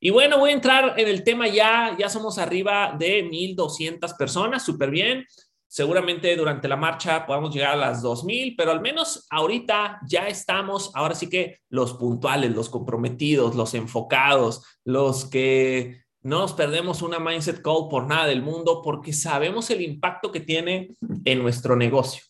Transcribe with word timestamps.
Y 0.00 0.08
bueno, 0.08 0.38
voy 0.38 0.50
a 0.50 0.54
entrar 0.54 0.98
en 0.98 1.08
el 1.08 1.22
tema 1.22 1.46
ya, 1.46 1.94
ya 1.98 2.08
somos 2.08 2.38
arriba 2.38 2.96
de 2.98 3.22
1200 3.22 4.14
personas, 4.14 4.64
súper 4.64 4.90
bien. 4.90 5.26
Seguramente 5.68 6.34
durante 6.36 6.66
la 6.66 6.76
marcha 6.76 7.26
podamos 7.26 7.54
llegar 7.54 7.72
a 7.72 7.76
las 7.76 8.00
2000, 8.02 8.56
pero 8.56 8.72
al 8.72 8.80
menos 8.80 9.26
ahorita 9.30 10.00
ya 10.08 10.26
estamos, 10.26 10.90
ahora 10.94 11.14
sí 11.14 11.28
que 11.28 11.58
los 11.68 11.94
puntuales, 11.94 12.50
los 12.52 12.70
comprometidos, 12.70 13.54
los 13.54 13.74
enfocados, 13.74 14.64
los 14.84 15.26
que 15.26 16.00
no 16.22 16.40
nos 16.40 16.54
perdemos 16.54 17.02
una 17.02 17.18
mindset 17.18 17.62
call 17.62 17.88
por 17.90 18.06
nada 18.06 18.26
del 18.26 18.42
mundo 18.42 18.80
porque 18.82 19.12
sabemos 19.12 19.70
el 19.70 19.82
impacto 19.82 20.32
que 20.32 20.40
tiene 20.40 20.96
en 21.24 21.42
nuestro 21.42 21.76
negocio. 21.76 22.24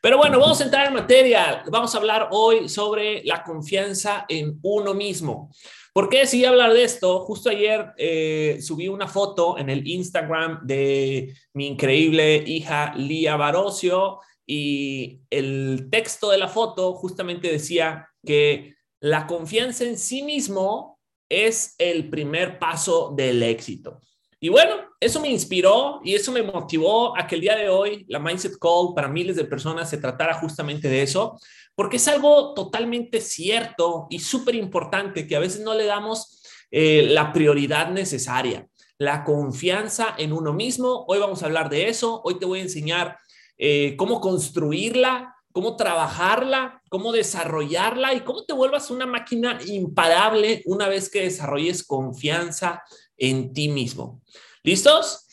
Pero 0.00 0.18
bueno, 0.18 0.38
vamos 0.38 0.60
a 0.60 0.64
entrar 0.64 0.86
en 0.86 0.92
materia. 0.92 1.64
Vamos 1.70 1.94
a 1.94 1.98
hablar 1.98 2.28
hoy 2.32 2.68
sobre 2.68 3.24
la 3.24 3.42
confianza 3.42 4.26
en 4.28 4.58
uno 4.62 4.92
mismo. 4.92 5.50
¿Por 5.94 6.08
qué 6.08 6.18
decidí 6.18 6.44
hablar 6.44 6.72
de 6.72 6.82
esto? 6.82 7.20
Justo 7.20 7.50
ayer 7.50 7.92
eh, 7.98 8.58
subí 8.60 8.88
una 8.88 9.06
foto 9.06 9.56
en 9.58 9.70
el 9.70 9.86
Instagram 9.86 10.66
de 10.66 11.32
mi 11.52 11.68
increíble 11.68 12.42
hija 12.44 12.92
Lía 12.96 13.36
Barocio 13.36 14.18
y 14.44 15.20
el 15.30 15.86
texto 15.92 16.30
de 16.32 16.38
la 16.38 16.48
foto 16.48 16.94
justamente 16.94 17.48
decía 17.48 18.08
que 18.26 18.74
la 18.98 19.28
confianza 19.28 19.84
en 19.84 19.96
sí 19.96 20.24
mismo 20.24 20.98
es 21.28 21.76
el 21.78 22.10
primer 22.10 22.58
paso 22.58 23.14
del 23.16 23.40
éxito. 23.44 24.00
Y 24.40 24.48
bueno, 24.48 24.74
eso 24.98 25.20
me 25.20 25.30
inspiró 25.30 26.00
y 26.02 26.16
eso 26.16 26.32
me 26.32 26.42
motivó 26.42 27.16
a 27.16 27.26
que 27.26 27.36
el 27.36 27.40
día 27.40 27.54
de 27.56 27.68
hoy 27.68 28.04
la 28.08 28.18
Mindset 28.18 28.58
Call 28.58 28.94
para 28.96 29.06
miles 29.06 29.36
de 29.36 29.44
personas 29.44 29.88
se 29.88 29.98
tratara 29.98 30.34
justamente 30.34 30.88
de 30.88 31.02
eso, 31.02 31.38
porque 31.74 31.96
es 31.96 32.08
algo 32.08 32.54
totalmente 32.54 33.20
cierto 33.20 34.06
y 34.10 34.20
súper 34.20 34.54
importante 34.54 35.26
que 35.26 35.36
a 35.36 35.40
veces 35.40 35.60
no 35.60 35.74
le 35.74 35.86
damos 35.86 36.42
eh, 36.70 37.02
la 37.10 37.32
prioridad 37.32 37.90
necesaria, 37.90 38.68
la 38.98 39.24
confianza 39.24 40.14
en 40.16 40.32
uno 40.32 40.52
mismo. 40.52 41.04
Hoy 41.08 41.18
vamos 41.18 41.42
a 41.42 41.46
hablar 41.46 41.68
de 41.68 41.88
eso, 41.88 42.20
hoy 42.24 42.38
te 42.38 42.46
voy 42.46 42.60
a 42.60 42.62
enseñar 42.62 43.18
eh, 43.58 43.94
cómo 43.96 44.20
construirla, 44.20 45.34
cómo 45.52 45.76
trabajarla, 45.76 46.82
cómo 46.90 47.12
desarrollarla 47.12 48.14
y 48.14 48.20
cómo 48.20 48.44
te 48.44 48.52
vuelvas 48.52 48.90
una 48.90 49.06
máquina 49.06 49.58
imparable 49.66 50.62
una 50.66 50.88
vez 50.88 51.08
que 51.08 51.22
desarrolles 51.22 51.84
confianza 51.84 52.82
en 53.16 53.52
ti 53.52 53.68
mismo. 53.68 54.20
¿Listos? 54.62 55.26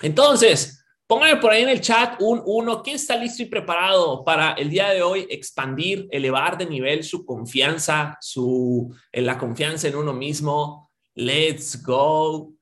Entonces, 0.00 0.81
pónganme 1.12 1.42
por 1.42 1.52
ahí 1.52 1.62
en 1.62 1.68
el 1.68 1.82
chat 1.82 2.22
un 2.22 2.40
uno. 2.46 2.82
¿Quién 2.82 2.96
está 2.96 3.18
listo 3.18 3.42
y 3.42 3.46
preparado 3.46 4.24
para 4.24 4.52
el 4.52 4.70
día 4.70 4.88
de 4.88 5.02
hoy 5.02 5.26
expandir, 5.28 6.08
elevar 6.10 6.56
de 6.56 6.64
nivel 6.64 7.04
su 7.04 7.26
confianza, 7.26 8.16
su, 8.18 8.96
en 9.12 9.26
la 9.26 9.36
confianza 9.36 9.88
en 9.88 9.96
uno 9.96 10.14
mismo? 10.14 10.90
Let's 11.14 11.82
go. 11.82 12.54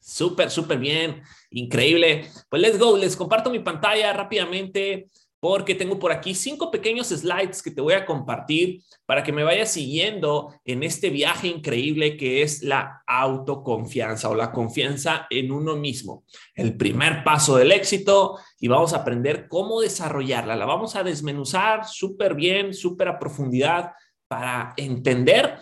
Súper, 0.00 0.50
súper 0.50 0.78
bien. 0.78 1.22
Increíble. 1.50 2.30
Pues 2.48 2.62
let's 2.62 2.78
go. 2.78 2.96
Les 2.96 3.14
comparto 3.14 3.50
mi 3.50 3.58
pantalla 3.58 4.10
rápidamente 4.14 5.10
porque 5.42 5.74
tengo 5.74 5.98
por 5.98 6.12
aquí 6.12 6.36
cinco 6.36 6.70
pequeños 6.70 7.08
slides 7.08 7.64
que 7.64 7.72
te 7.72 7.80
voy 7.80 7.94
a 7.94 8.06
compartir 8.06 8.84
para 9.04 9.24
que 9.24 9.32
me 9.32 9.42
vayas 9.42 9.72
siguiendo 9.72 10.54
en 10.64 10.84
este 10.84 11.10
viaje 11.10 11.48
increíble 11.48 12.16
que 12.16 12.42
es 12.42 12.62
la 12.62 13.02
autoconfianza 13.08 14.28
o 14.28 14.36
la 14.36 14.52
confianza 14.52 15.26
en 15.30 15.50
uno 15.50 15.74
mismo. 15.74 16.22
El 16.54 16.76
primer 16.76 17.24
paso 17.24 17.56
del 17.56 17.72
éxito 17.72 18.38
y 18.60 18.68
vamos 18.68 18.92
a 18.92 18.98
aprender 18.98 19.48
cómo 19.48 19.80
desarrollarla. 19.80 20.54
La 20.54 20.64
vamos 20.64 20.94
a 20.94 21.02
desmenuzar 21.02 21.88
súper 21.88 22.36
bien, 22.36 22.72
súper 22.72 23.08
a 23.08 23.18
profundidad 23.18 23.90
para 24.28 24.74
entender 24.76 25.58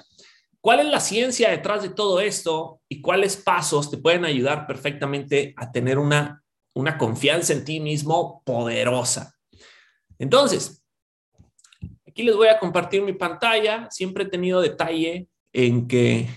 cuál 0.60 0.80
es 0.80 0.86
la 0.88 1.00
ciencia 1.00 1.48
detrás 1.48 1.82
de 1.82 1.88
todo 1.88 2.20
esto 2.20 2.82
y 2.86 3.00
cuáles 3.00 3.38
pasos 3.38 3.90
te 3.90 3.96
pueden 3.96 4.26
ayudar 4.26 4.66
perfectamente 4.66 5.54
a 5.56 5.72
tener 5.72 5.98
una, 5.98 6.44
una 6.74 6.98
confianza 6.98 7.54
en 7.54 7.64
ti 7.64 7.80
mismo 7.80 8.42
poderosa. 8.44 9.39
Entonces, 10.20 10.84
aquí 12.06 12.22
les 12.22 12.36
voy 12.36 12.48
a 12.48 12.58
compartir 12.58 13.00
mi 13.00 13.14
pantalla. 13.14 13.90
Siempre 13.90 14.24
he 14.24 14.28
tenido 14.28 14.60
detalle 14.60 15.28
en 15.52 15.88
que 15.88 16.28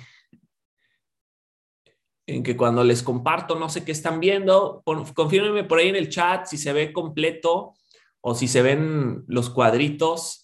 en 2.26 2.42
que 2.42 2.56
cuando 2.56 2.86
les 2.86 3.04
comparto 3.04 3.60
no 3.60 3.68
sé 3.68 3.84
qué 3.84 3.92
están 3.92 4.22
viendo, 4.22 4.82
confírmenme 5.14 5.66
por 5.66 5.80
ahí 5.80 5.90
en 5.90 5.98
el 5.98 6.08
chat 6.08 6.46
si 6.46 6.58
se 6.58 6.72
ve 6.72 6.94
completo 6.94 7.74
o 8.22 8.34
si 8.34 8.48
se 8.48 8.62
ven 8.62 9.26
los 9.28 9.50
cuadritos 9.50 10.43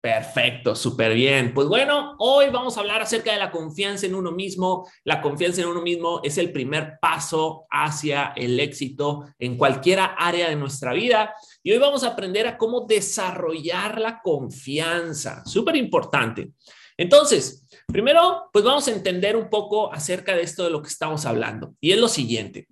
Perfecto, 0.00 0.74
súper 0.74 1.12
bien. 1.12 1.52
Pues 1.52 1.68
bueno, 1.68 2.16
hoy 2.20 2.46
vamos 2.48 2.76
a 2.76 2.80
hablar 2.80 3.02
acerca 3.02 3.32
de 3.32 3.38
la 3.38 3.50
confianza 3.50 4.06
en 4.06 4.14
uno 4.14 4.32
mismo. 4.32 4.88
La 5.04 5.20
confianza 5.20 5.60
en 5.60 5.68
uno 5.68 5.82
mismo 5.82 6.22
es 6.24 6.38
el 6.38 6.52
primer 6.52 6.98
paso 7.02 7.66
hacia 7.70 8.32
el 8.34 8.58
éxito 8.60 9.26
en 9.38 9.58
cualquier 9.58 10.00
área 10.16 10.48
de 10.48 10.56
nuestra 10.56 10.94
vida. 10.94 11.34
Y 11.62 11.72
hoy 11.72 11.78
vamos 11.78 12.02
a 12.02 12.08
aprender 12.08 12.46
a 12.46 12.56
cómo 12.56 12.86
desarrollar 12.86 14.00
la 14.00 14.22
confianza. 14.22 15.44
Súper 15.44 15.76
importante. 15.76 16.52
Entonces, 16.96 17.66
primero, 17.86 18.48
pues 18.54 18.64
vamos 18.64 18.88
a 18.88 18.92
entender 18.92 19.36
un 19.36 19.50
poco 19.50 19.92
acerca 19.92 20.34
de 20.34 20.42
esto 20.42 20.64
de 20.64 20.70
lo 20.70 20.80
que 20.80 20.88
estamos 20.88 21.26
hablando. 21.26 21.74
Y 21.78 21.92
es 21.92 21.98
lo 21.98 22.08
siguiente. 22.08 22.68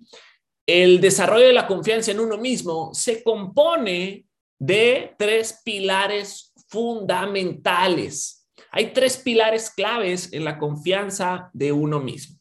El 0.65 0.99
desarrollo 0.99 1.45
de 1.45 1.53
la 1.53 1.67
confianza 1.67 2.09
en 2.09 2.21
uno 2.21 2.37
mismo 2.37 2.91
se 2.93 3.23
compone 3.23 4.25
de 4.59 5.15
tres 5.17 5.61
pilares 5.63 6.48
fundamentales. 6.69 8.47
Hay 8.71 8.93
tres 8.93 9.17
pilares 9.17 9.71
claves 9.71 10.31
en 10.33 10.45
la 10.45 10.57
confianza 10.57 11.49
de 11.53 11.71
uno 11.71 11.99
mismo. 11.99 12.37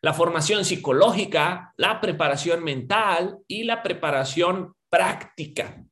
La 0.00 0.12
formación 0.12 0.64
psicológica, 0.64 1.72
la 1.76 2.00
preparación 2.00 2.64
mental 2.64 3.38
y 3.46 3.64
la 3.64 3.82
preparación 3.82 4.74
práctica. 4.88 5.84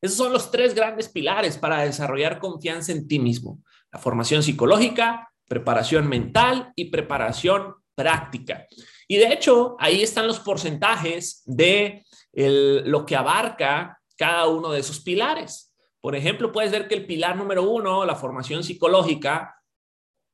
Esos 0.00 0.16
son 0.16 0.32
los 0.32 0.50
tres 0.50 0.74
grandes 0.74 1.08
pilares 1.08 1.56
para 1.58 1.82
desarrollar 1.82 2.38
confianza 2.38 2.92
en 2.92 3.06
ti 3.06 3.18
mismo. 3.18 3.60
La 3.92 3.98
formación 3.98 4.42
psicológica, 4.42 5.32
preparación 5.48 6.08
mental 6.08 6.72
y 6.74 6.86
preparación 6.86 7.74
práctica. 7.94 8.66
Y 9.06 9.16
de 9.16 9.32
hecho, 9.32 9.76
ahí 9.78 10.02
están 10.02 10.26
los 10.26 10.40
porcentajes 10.40 11.42
de 11.44 12.04
lo 12.32 13.04
que 13.04 13.16
abarca 13.16 14.00
cada 14.16 14.48
uno 14.48 14.70
de 14.72 14.80
esos 14.80 15.00
pilares. 15.00 15.71
Por 16.02 16.16
ejemplo, 16.16 16.50
puedes 16.50 16.72
ver 16.72 16.88
que 16.88 16.96
el 16.96 17.06
pilar 17.06 17.36
número 17.36 17.62
uno, 17.62 18.04
la 18.04 18.16
formación 18.16 18.64
psicológica, 18.64 19.54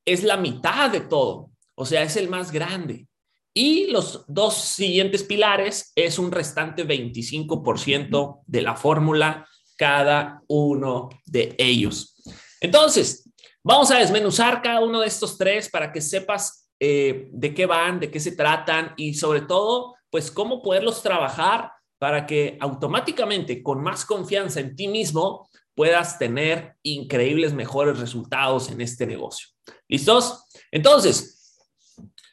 es 0.06 0.24
la 0.24 0.38
mitad 0.38 0.90
de 0.90 1.00
todo, 1.00 1.50
o 1.74 1.84
sea, 1.84 2.02
es 2.02 2.16
el 2.16 2.30
más 2.30 2.50
grande. 2.50 3.06
Y 3.52 3.88
los 3.88 4.24
dos 4.28 4.54
siguientes 4.54 5.22
pilares 5.22 5.92
es 5.94 6.18
un 6.18 6.32
restante 6.32 6.86
25% 6.86 8.40
de 8.46 8.62
la 8.62 8.76
fórmula 8.76 9.46
cada 9.76 10.42
uno 10.48 11.10
de 11.26 11.54
ellos. 11.58 12.16
Entonces, 12.62 13.30
vamos 13.62 13.90
a 13.90 13.98
desmenuzar 13.98 14.62
cada 14.62 14.80
uno 14.80 15.00
de 15.00 15.06
estos 15.06 15.36
tres 15.36 15.68
para 15.68 15.92
que 15.92 16.00
sepas 16.00 16.70
eh, 16.80 17.28
de 17.30 17.52
qué 17.52 17.66
van, 17.66 18.00
de 18.00 18.10
qué 18.10 18.20
se 18.20 18.32
tratan 18.32 18.94
y 18.96 19.14
sobre 19.14 19.42
todo, 19.42 19.96
pues 20.08 20.30
cómo 20.30 20.62
poderlos 20.62 21.02
trabajar 21.02 21.72
para 21.98 22.24
que 22.26 22.56
automáticamente, 22.60 23.62
con 23.62 23.82
más 23.82 24.04
confianza 24.04 24.60
en 24.60 24.76
ti 24.76 24.88
mismo, 24.88 25.48
puedas 25.78 26.18
tener 26.18 26.74
increíbles, 26.82 27.54
mejores 27.54 28.00
resultados 28.00 28.68
en 28.68 28.80
este 28.80 29.06
negocio. 29.06 29.46
¿Listos? 29.86 30.46
Entonces, 30.72 31.56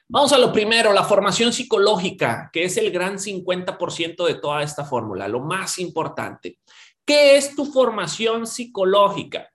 vamos 0.10 0.34
a 0.34 0.40
lo 0.40 0.52
primero, 0.52 0.92
la 0.92 1.04
formación 1.04 1.54
psicológica, 1.54 2.50
que 2.52 2.64
es 2.64 2.76
el 2.78 2.90
gran 2.90 3.20
50% 3.20 4.26
de 4.26 4.34
toda 4.34 4.64
esta 4.64 4.84
fórmula, 4.84 5.28
lo 5.28 5.42
más 5.42 5.78
importante. 5.78 6.58
¿Qué 7.06 7.38
es 7.38 7.56
tu 7.56 7.68
formación 7.68 8.48
psicológica? 8.48 9.48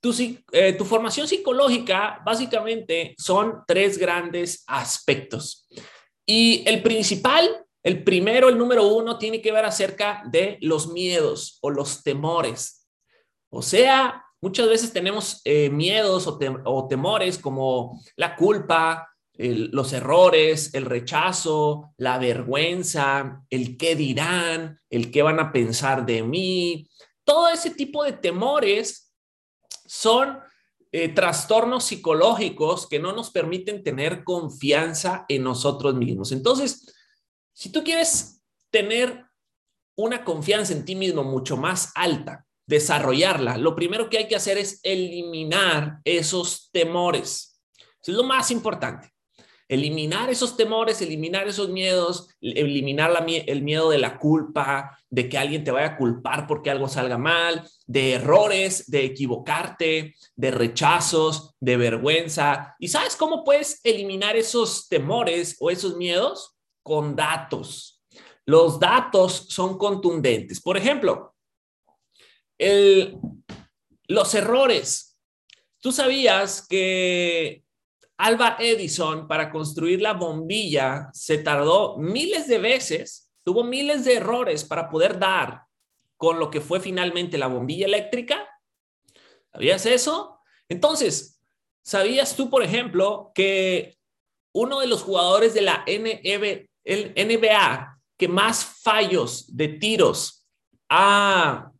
Tu, 0.00 0.14
eh, 0.52 0.72
tu, 0.72 0.86
formación 0.86 1.28
psicológica 1.28 2.22
básicamente 2.24 3.14
son 3.18 3.62
tres 3.66 3.98
grandes 3.98 4.64
aspectos. 4.66 5.68
Y 6.24 6.66
el 6.66 6.82
principal, 6.82 7.66
el 7.82 8.02
primero, 8.04 8.48
el 8.48 8.56
número 8.56 8.86
uno, 8.86 9.18
tiene 9.18 9.42
que 9.42 9.52
ver 9.52 9.66
acerca 9.66 10.22
de 10.24 10.56
los 10.62 10.88
miedos 10.88 11.58
o 11.60 11.68
los 11.68 12.02
temores. 12.02 12.77
O 13.50 13.62
sea, 13.62 14.24
muchas 14.40 14.68
veces 14.68 14.92
tenemos 14.92 15.40
eh, 15.44 15.70
miedos 15.70 16.26
o, 16.26 16.88
temores 16.88 17.38
como 17.38 18.00
la 18.16 18.36
culpa, 18.36 19.08
los 19.34 19.92
errores, 19.92 20.74
el 20.74 20.84
rechazo, 20.84 21.94
la 21.96 22.18
vergüenza, 22.18 23.42
el 23.50 23.76
qué 23.76 23.94
dirán, 23.94 24.80
el 24.90 25.12
qué 25.12 25.22
van 25.22 25.38
a 25.38 25.52
pensar 25.52 26.04
de 26.04 26.24
mí. 26.24 26.88
Todo 27.24 27.48
ese 27.48 27.70
tipo 27.70 28.02
de 28.02 28.14
temores 28.14 29.14
son 29.86 30.40
eh, 30.90 31.08
trastornos 31.10 31.84
psicológicos 31.84 32.88
que 32.88 32.98
no 32.98 33.12
nos 33.12 33.30
permiten 33.30 33.84
tener 33.84 34.24
confianza 34.24 35.24
en 35.28 35.44
nosotros 35.44 35.94
mismos. 35.94 36.32
Entonces, 36.32 36.94
si 37.52 37.70
tú 37.70 37.84
quieres 37.84 38.42
tener 38.70 39.24
una 39.96 40.24
confianza 40.24 40.72
en 40.72 40.84
ti 40.84 40.94
mismo 40.94 41.22
mucho 41.24 41.56
más 41.56 41.92
alta, 41.94 42.47
desarrollarla, 42.68 43.56
lo 43.56 43.74
primero 43.74 44.10
que 44.10 44.18
hay 44.18 44.28
que 44.28 44.36
hacer 44.36 44.58
es 44.58 44.78
eliminar 44.82 46.00
esos 46.04 46.68
temores. 46.70 47.60
Eso 48.00 48.12
es 48.12 48.16
lo 48.16 48.24
más 48.24 48.50
importante. 48.50 49.10
Eliminar 49.68 50.30
esos 50.30 50.56
temores, 50.56 51.00
eliminar 51.02 51.48
esos 51.48 51.70
miedos, 51.70 52.28
eliminar 52.40 53.24
el 53.26 53.62
miedo 53.62 53.90
de 53.90 53.98
la 53.98 54.18
culpa, 54.18 54.98
de 55.10 55.28
que 55.28 55.38
alguien 55.38 55.64
te 55.64 55.70
vaya 55.70 55.88
a 55.88 55.96
culpar 55.96 56.46
porque 56.46 56.70
algo 56.70 56.88
salga 56.88 57.18
mal, 57.18 57.66
de 57.86 58.12
errores, 58.12 58.90
de 58.90 59.04
equivocarte, 59.04 60.14
de 60.36 60.50
rechazos, 60.50 61.54
de 61.60 61.76
vergüenza. 61.78 62.76
¿Y 62.78 62.88
sabes 62.88 63.16
cómo 63.16 63.44
puedes 63.44 63.80
eliminar 63.82 64.36
esos 64.36 64.88
temores 64.88 65.56
o 65.60 65.70
esos 65.70 65.96
miedos? 65.96 66.54
Con 66.82 67.16
datos. 67.16 68.02
Los 68.46 68.78
datos 68.80 69.46
son 69.48 69.76
contundentes. 69.76 70.60
Por 70.60 70.78
ejemplo, 70.78 71.34
los 72.58 74.34
errores. 74.34 75.18
Tú 75.80 75.92
sabías 75.92 76.66
que 76.66 77.62
Alba 78.16 78.56
Edison 78.58 79.28
para 79.28 79.50
construir 79.50 80.02
la 80.02 80.14
bombilla 80.14 81.08
se 81.12 81.38
tardó 81.38 81.96
miles 81.98 82.48
de 82.48 82.58
veces, 82.58 83.30
tuvo 83.44 83.62
miles 83.62 84.04
de 84.04 84.14
errores 84.14 84.64
para 84.64 84.90
poder 84.90 85.18
dar 85.18 85.62
con 86.16 86.40
lo 86.40 86.50
que 86.50 86.60
fue 86.60 86.80
finalmente 86.80 87.38
la 87.38 87.46
bombilla 87.46 87.86
eléctrica. 87.86 88.48
¿Sabías 89.52 89.86
eso? 89.86 90.40
Entonces, 90.68 91.40
¿sabías 91.82 92.34
tú, 92.34 92.50
por 92.50 92.64
ejemplo, 92.64 93.30
que 93.34 93.96
uno 94.52 94.80
de 94.80 94.88
los 94.88 95.02
jugadores 95.02 95.54
de 95.54 95.62
la 95.62 95.84
NBA 95.86 97.98
que 98.16 98.28
más 98.28 98.64
fallos 98.64 99.56
de 99.56 99.68
tiros 99.68 100.46
ha, 100.88 101.70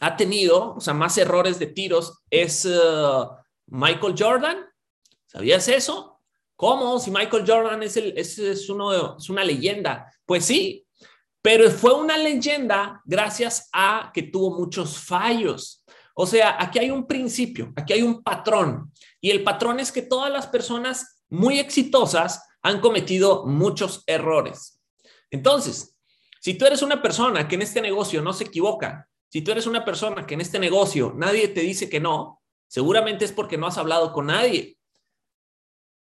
ha 0.00 0.16
tenido, 0.16 0.74
o 0.74 0.80
sea, 0.80 0.94
más 0.94 1.16
errores 1.18 1.58
de 1.58 1.66
tiros, 1.66 2.22
es 2.30 2.64
uh, 2.64 3.28
Michael 3.66 4.14
Jordan? 4.18 4.66
¿Sabías 5.26 5.68
eso? 5.68 6.20
¿Cómo? 6.56 6.98
Si 6.98 7.10
Michael 7.10 7.44
Jordan 7.46 7.82
es, 7.82 7.96
el, 7.96 8.16
es, 8.16 8.68
uno 8.68 9.16
es 9.16 9.28
una 9.28 9.44
leyenda. 9.44 10.10
Pues 10.24 10.46
sí, 10.46 10.86
pero 11.42 11.70
fue 11.70 11.92
una 11.94 12.16
leyenda 12.16 13.02
gracias 13.04 13.68
a 13.72 14.10
que 14.12 14.22
tuvo 14.22 14.58
muchos 14.58 14.98
fallos. 14.98 15.84
O 16.14 16.26
sea, 16.26 16.56
aquí 16.58 16.78
hay 16.78 16.90
un 16.90 17.06
principio, 17.06 17.72
aquí 17.76 17.92
hay 17.92 18.02
un 18.02 18.22
patrón. 18.22 18.90
Y 19.20 19.30
el 19.30 19.44
patrón 19.44 19.78
es 19.78 19.92
que 19.92 20.02
todas 20.02 20.32
las 20.32 20.46
personas 20.46 21.22
muy 21.28 21.58
exitosas 21.58 22.42
han 22.62 22.80
cometido 22.80 23.44
muchos 23.44 24.02
errores. 24.06 24.80
Entonces, 25.30 25.96
si 26.40 26.54
tú 26.54 26.64
eres 26.64 26.80
una 26.82 27.02
persona 27.02 27.46
que 27.46 27.56
en 27.56 27.62
este 27.62 27.82
negocio 27.82 28.22
no 28.22 28.32
se 28.32 28.44
equivoca, 28.44 29.08
si 29.28 29.42
tú 29.42 29.52
eres 29.52 29.66
una 29.66 29.84
persona 29.84 30.26
que 30.26 30.34
en 30.34 30.40
este 30.40 30.58
negocio 30.58 31.12
nadie 31.16 31.48
te 31.48 31.60
dice 31.60 31.88
que 31.88 32.00
no, 32.00 32.42
seguramente 32.68 33.24
es 33.24 33.32
porque 33.32 33.58
no 33.58 33.66
has 33.66 33.78
hablado 33.78 34.12
con 34.12 34.26
nadie. 34.26 34.78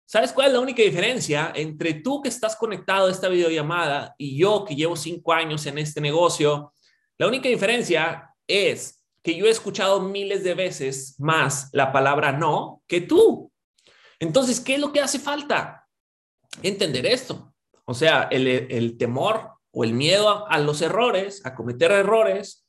¿Sabes 0.07 0.31
cuál 0.31 0.48
es 0.48 0.54
la 0.54 0.60
única 0.60 0.83
diferencia 0.83 1.51
entre 1.56 1.95
tú 1.95 2.22
que 2.22 2.30
estás 2.30 2.56
conectado 2.56 3.07
a 3.07 3.12
esta 3.12 3.27
videollamada 3.27 4.13
y 4.19 4.38
yo 4.38 4.63
que 4.63 4.75
llevo 4.75 4.95
cinco 4.95 5.33
años 5.33 5.66
en 5.66 5.80
este 5.80 6.00
negocio? 6.00 6.74
La 7.18 7.27
única 7.27 7.50
diferencia 7.50 8.30
es 8.48 9.04
que 9.24 9.36
yo 9.36 9.48
he 9.48 9.50
escuchado 9.50 10.01
miles 10.01 10.44
de 10.44 10.54
veces 10.54 11.16
más 11.19 11.69
la 11.74 11.92
palabra 11.92 12.31
no 12.31 12.83
que 12.88 13.01
tú. 13.01 13.51
Entonces, 14.19 14.60
¿qué 14.60 14.75
es 14.75 14.80
lo 14.80 14.94
que 14.94 15.01
hace 15.01 15.18
falta? 15.18 15.88
Entender 16.62 17.07
esto. 17.07 17.54
O 17.86 17.94
sea, 17.94 18.28
el, 18.31 18.98
temor 18.98 19.51
o 19.71 19.83
el 19.83 19.94
miedo 19.94 20.48
a 20.48 20.60
los 20.60 20.81
errores, 20.81 21.44
a 21.45 21.56
cometer 21.56 21.92
errores, 21.92 22.64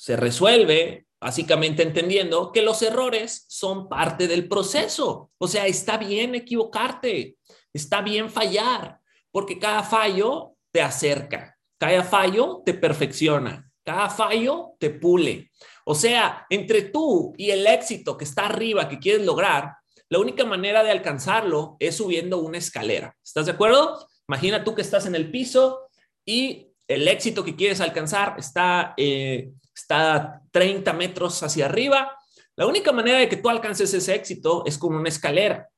se 0.00 0.16
resuelve 0.16 1.04
básicamente 1.20 1.82
entendiendo 1.82 2.52
que 2.52 2.62
los 2.62 2.80
errores 2.80 3.44
son 3.48 3.86
parte 3.86 4.28
del 4.28 4.48
proceso. 4.48 5.30
O 5.36 5.46
sea, 5.46 5.66
está 5.66 5.98
bien 5.98 6.34
equivocarte, 6.34 7.36
está 7.70 8.00
bien 8.00 8.30
fallar, 8.30 8.98
porque 9.30 9.58
cada 9.58 9.82
fallo 9.82 10.56
te 10.72 10.80
acerca, 10.80 11.58
cada 11.78 12.02
fallo 12.02 12.62
te 12.64 12.72
perfecciona, 12.72 13.70
cada 13.84 14.08
fallo 14.08 14.70
te 14.78 14.88
pule. 14.88 15.50
O 15.84 15.94
sea, 15.94 16.46
entre 16.48 16.80
tú 16.80 17.34
y 17.36 17.50
el 17.50 17.66
éxito 17.66 18.16
que 18.16 18.24
está 18.24 18.46
arriba, 18.46 18.88
que 18.88 18.98
quieres 18.98 19.26
lograr, 19.26 19.74
la 20.08 20.18
única 20.18 20.46
manera 20.46 20.82
de 20.82 20.92
alcanzarlo 20.92 21.76
es 21.78 21.98
subiendo 21.98 22.38
una 22.38 22.56
escalera. 22.56 23.14
¿Estás 23.22 23.44
de 23.44 23.52
acuerdo? 23.52 24.08
Imagina 24.26 24.64
tú 24.64 24.74
que 24.74 24.80
estás 24.80 25.04
en 25.04 25.14
el 25.14 25.30
piso 25.30 25.90
y 26.24 26.69
el 26.94 27.06
éxito 27.08 27.44
que 27.44 27.56
quieres 27.56 27.80
alcanzar 27.80 28.34
está 28.38 28.94
eh, 28.96 29.50
está 29.80 30.42
30 30.50 30.92
metros 30.92 31.42
hacia 31.42 31.66
arriba. 31.66 32.16
La 32.56 32.66
única 32.66 32.92
manera 32.92 33.18
de 33.18 33.28
que 33.28 33.36
tú 33.36 33.48
alcances 33.48 33.92
ese 33.94 34.14
éxito 34.14 34.64
es 34.66 34.78
con 34.78 34.94
una 34.94 35.08
escalera. 35.08 35.68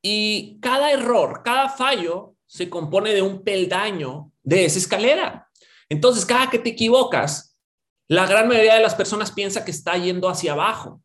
Y 0.00 0.58
cada 0.60 0.92
error, 0.92 1.42
cada 1.44 1.68
fallo 1.68 2.34
se 2.46 2.68
compone 2.68 3.14
de 3.14 3.22
un 3.22 3.42
peldaño 3.42 4.30
de 4.42 4.64
esa 4.64 4.78
escalera. 4.78 5.48
Entonces, 5.88 6.26
cada 6.26 6.50
que 6.50 6.58
te 6.58 6.70
equivocas, 6.70 7.56
la 8.08 8.26
gran 8.26 8.48
mayoría 8.48 8.74
de 8.74 8.82
las 8.82 8.94
personas 8.94 9.32
piensa 9.32 9.64
que 9.64 9.70
está 9.70 9.96
yendo 9.96 10.28
hacia 10.28 10.52
abajo, 10.52 11.02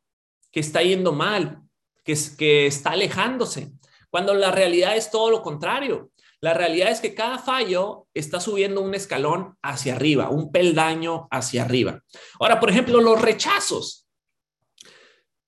que 0.51 0.59
está 0.59 0.81
yendo 0.81 1.13
mal, 1.13 1.61
que, 2.03 2.17
que 2.37 2.67
está 2.67 2.91
alejándose, 2.91 3.71
cuando 4.09 4.33
la 4.33 4.51
realidad 4.51 4.95
es 4.95 5.11
todo 5.11 5.29
lo 5.29 5.41
contrario. 5.41 6.11
La 6.39 6.53
realidad 6.53 6.91
es 6.91 7.01
que 7.01 7.15
cada 7.15 7.39
fallo 7.39 8.07
está 8.13 8.39
subiendo 8.39 8.81
un 8.81 8.93
escalón 8.93 9.57
hacia 9.63 9.95
arriba, 9.95 10.29
un 10.29 10.51
peldaño 10.51 11.27
hacia 11.31 11.63
arriba. 11.63 12.03
Ahora, 12.39 12.59
por 12.59 12.69
ejemplo, 12.69 13.01
los 13.01 13.19
rechazos. 13.19 14.07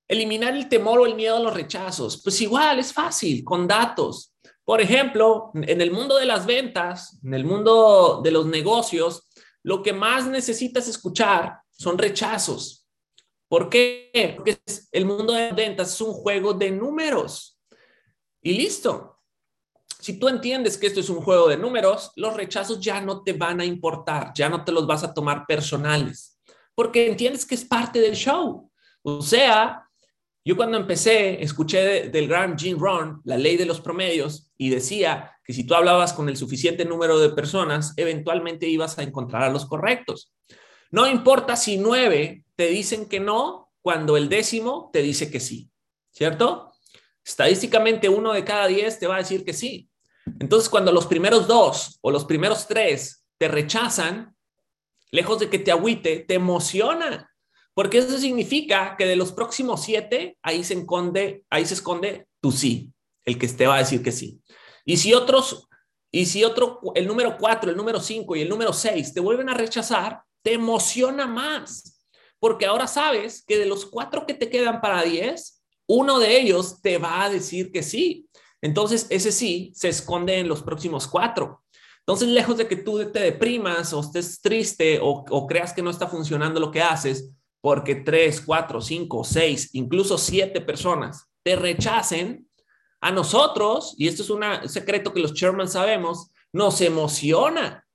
Eliminar 0.07 0.56
el 0.56 0.68
temor 0.68 1.00
o 1.00 1.06
el 1.06 1.13
miedo 1.13 1.38
a 1.38 1.41
los 1.41 1.53
rechazos. 1.53 2.21
Pues 2.24 2.41
igual, 2.41 2.80
es 2.80 2.91
fácil, 2.91 3.44
con 3.44 3.68
datos. 3.68 4.33
Por 4.63 4.81
ejemplo, 4.81 5.51
en 5.53 5.81
el 5.81 5.91
mundo 5.91 6.18
de 6.18 6.25
las 6.25 6.47
ventas, 6.47 7.19
en 7.24 7.36
el 7.36 7.45
mundo 7.45 8.21
de 8.24 8.31
los 8.31 8.47
negocios, 8.47 9.27
lo 9.62 9.83
que 9.83 9.94
más 9.94 10.25
necesitas 10.25 10.88
escuchar 10.88 11.59
son 11.71 11.97
rechazos. 11.97 12.88
¿Por 13.47 13.69
qué? 13.69 14.33
Porque 14.36 14.59
el 14.91 15.06
mundo 15.06 15.33
de 15.33 15.51
ventas 15.51 15.94
es 15.94 16.01
un 16.01 16.13
juego 16.13 16.53
de 16.53 16.71
números. 16.71 17.59
Y 18.41 18.53
listo. 18.53 19.19
Si 20.00 20.18
tú 20.18 20.30
entiendes 20.30 20.78
que 20.78 20.88
esto 20.88 21.01
es 21.01 21.10
un 21.10 21.22
juego 21.22 21.50
de 21.50 21.57
números, 21.57 22.12
los 22.16 22.34
rechazos 22.34 22.80
ya 22.80 23.01
no 23.01 23.22
te 23.22 23.34
van 23.34 23.60
a 23.60 23.66
importar, 23.66 24.31
ya 24.34 24.48
no 24.48 24.63
te 24.63 24.72
los 24.72 24.88
vas 24.88 25.04
a 25.04 25.13
tomar 25.13 25.46
personales, 25.46 26.40
porque 26.74 27.07
entiendes 27.07 27.46
que 27.46 27.56
es 27.56 27.66
parte 27.66 28.00
del 28.00 28.16
show. 28.16 28.72
O 29.01 29.22
sea, 29.22 29.90
yo 30.46 30.56
cuando 30.56 30.78
empecé, 30.78 31.44
escuché 31.44 32.10
del 32.10 32.28
gran 32.30 32.57
Jim 32.57 32.80
Rohn, 32.80 33.22
la 33.25 33.38
ley 33.38 33.57
de 33.57 33.66
los 33.66 33.81
promedios, 33.81 34.50
y 34.58 34.70
decía 34.70 35.34
que 35.44 35.51
si 35.51 35.65
tú 35.65 35.75
hablabas 35.75 36.13
con 36.13 36.29
el 36.29 36.38
suficiente 36.38 36.86
número 36.86 37.20
de 37.20 37.29
personas, 37.29 37.94
eventualmente 37.98 38.68
ibas 38.68 38.98
a 38.98 39.03
encontrar 39.03 39.44
a 39.44 39.50
los 39.50 39.65
correctos. 39.65 40.34
No 40.91 41.08
importa 41.08 41.58
si 41.58 41.77
nueve 41.77 42.46
te 42.56 42.68
dicen 42.68 43.10
que 43.10 43.20
no, 43.20 43.70
cuando 43.82 44.15
el 44.15 44.29
décimo 44.29 44.89
te 44.94 45.01
dice 45.01 45.29
que 45.29 45.39
sí, 45.39 45.70
¿cierto? 46.12 46.72
Estadísticamente 47.24 48.08
uno 48.08 48.32
de 48.34 48.44
cada 48.46 48.68
diez 48.68 48.98
te 48.98 49.08
va 49.08 49.15
a 49.15 49.20
decir 49.20 49.44
que 49.44 49.53
sí. 49.53 49.88
Entonces, 50.39 50.69
cuando 50.69 50.91
los 50.91 51.07
primeros 51.07 51.48
dos 51.48 52.00
o 52.01 52.12
los 52.12 52.25
primeros 52.25 52.67
tres 52.67 53.25
te 53.38 53.48
rechazan, 53.48 54.36
lejos 55.12 55.39
de 55.39 55.50
que 55.50 55.59
te 55.59 55.71
agüite, 55.71 56.19
te 56.27 56.36
emociona, 56.36 57.29
porque 57.74 58.00
eso 58.00 58.17
significa 58.17 58.95
que 58.98 59.05
de 59.05 59.15
los 59.15 59.31
próximos 59.31 59.83
siete, 59.83 60.38
ahí 60.41 60.63
se 60.63 60.74
esconde, 60.74 61.43
ahí 61.50 61.65
se 61.65 61.75
esconde 61.75 62.27
tu 62.41 62.51
sí, 62.51 62.91
el 63.25 63.38
que 63.38 63.48
te 63.48 63.67
va 63.67 63.75
a 63.75 63.79
decir 63.79 64.03
que 64.03 64.12
sí. 64.12 64.41
Y 64.86 64.98
si 64.98 65.13
otros, 65.13 65.67
y 66.12 66.25
si 66.25 66.43
otro, 66.43 66.81
el 66.95 67.07
número 67.07 67.38
cuatro, 67.38 67.71
el 67.71 67.77
número 67.77 68.00
cinco 68.00 68.36
y 68.36 68.41
el 68.41 68.50
número 68.50 68.74
seis 68.74 69.13
te 69.13 69.19
vuelven 69.19 69.50
a 69.50 69.53
rechazar, 69.53 70.24
te 70.41 70.53
emociona 70.53 71.25
más, 71.27 72.05
porque 72.39 72.65
ahora 72.65 72.88
sabes 72.88 73.43
que 73.45 73.57
de 73.57 73.65
los 73.65 73.86
cuatro 73.86 74.25
que 74.25 74.33
te 74.33 74.50
quedan 74.50 74.81
para 74.81 75.03
diez, 75.03 75.63
uno 75.88 76.19
de 76.19 76.39
ellos 76.39 76.81
te 76.81 76.98
va 76.98 77.24
a 77.24 77.29
decir 77.29 77.71
que 77.71 77.81
sí. 77.81 78.27
Entonces, 78.62 79.08
ese 79.10 79.32
sí 79.32 79.72
se 79.75 79.89
esconde 79.89 80.39
en 80.39 80.48
los 80.48 80.62
próximos 80.63 81.08
cuatro. 81.08 81.63
Entonces, 82.00 82.30
lejos 82.30 82.58
de 82.58 82.68
que 82.68 82.75
tú 82.75 83.12
te 83.12 83.20
deprimas 83.20 83.94
o 83.94 84.01
estés 84.01 84.42
triste 84.42 85.00
o, 85.01 85.48
creas 85.48 85.74
que 85.74 85.82
no 85.82 85.89
está 85.89 86.08
funcionando 86.08 86.60
lo 86.60 86.72
que 86.72 86.82
haces, 86.82 87.32
porque 87.62 87.96
tres, 87.96 88.42
cuatro, 88.42 88.82
cinco, 88.82 89.24
seis, 89.24 89.70
incluso 89.74 90.18
siete 90.18 90.62
personas 90.62 91.30
te 91.44 91.56
rechacen, 91.56 92.50
a 93.01 93.12
nosotros, 93.12 93.96
y 93.98 94.08
esto 94.08 94.24
es 94.24 94.30
un 94.30 94.44
secreto 94.68 95.13
que 95.13 95.22
los 95.22 95.34
chairman 95.34 95.70
sabemos, 95.70 96.32
nos 96.51 96.82
emociona, 96.82 97.86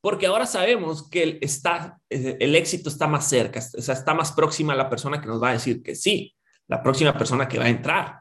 porque 0.00 0.26
ahora 0.26 0.46
sabemos 0.46 1.08
que 1.08 1.22
el, 1.22 1.38
está, 1.40 1.98
el 2.08 2.54
éxito 2.54 2.88
está 2.88 3.06
más 3.06 3.28
cerca, 3.28 3.60
o 3.76 3.82
sea, 3.82 3.94
está 3.94 4.14
más 4.14 4.32
próxima 4.32 4.74
a 4.74 4.76
la 4.76 4.90
persona 4.90 5.20
que 5.20 5.26
nos 5.26 5.42
va 5.42 5.50
a 5.50 5.54
decir 5.54 5.82
que 5.82 5.94
sí, 5.94 6.34
la 6.68 6.82
próxima 6.82 7.16
persona 7.16 7.48
que 7.48 7.58
va 7.58 7.64
a 7.64 7.70
entrar. 7.70 8.20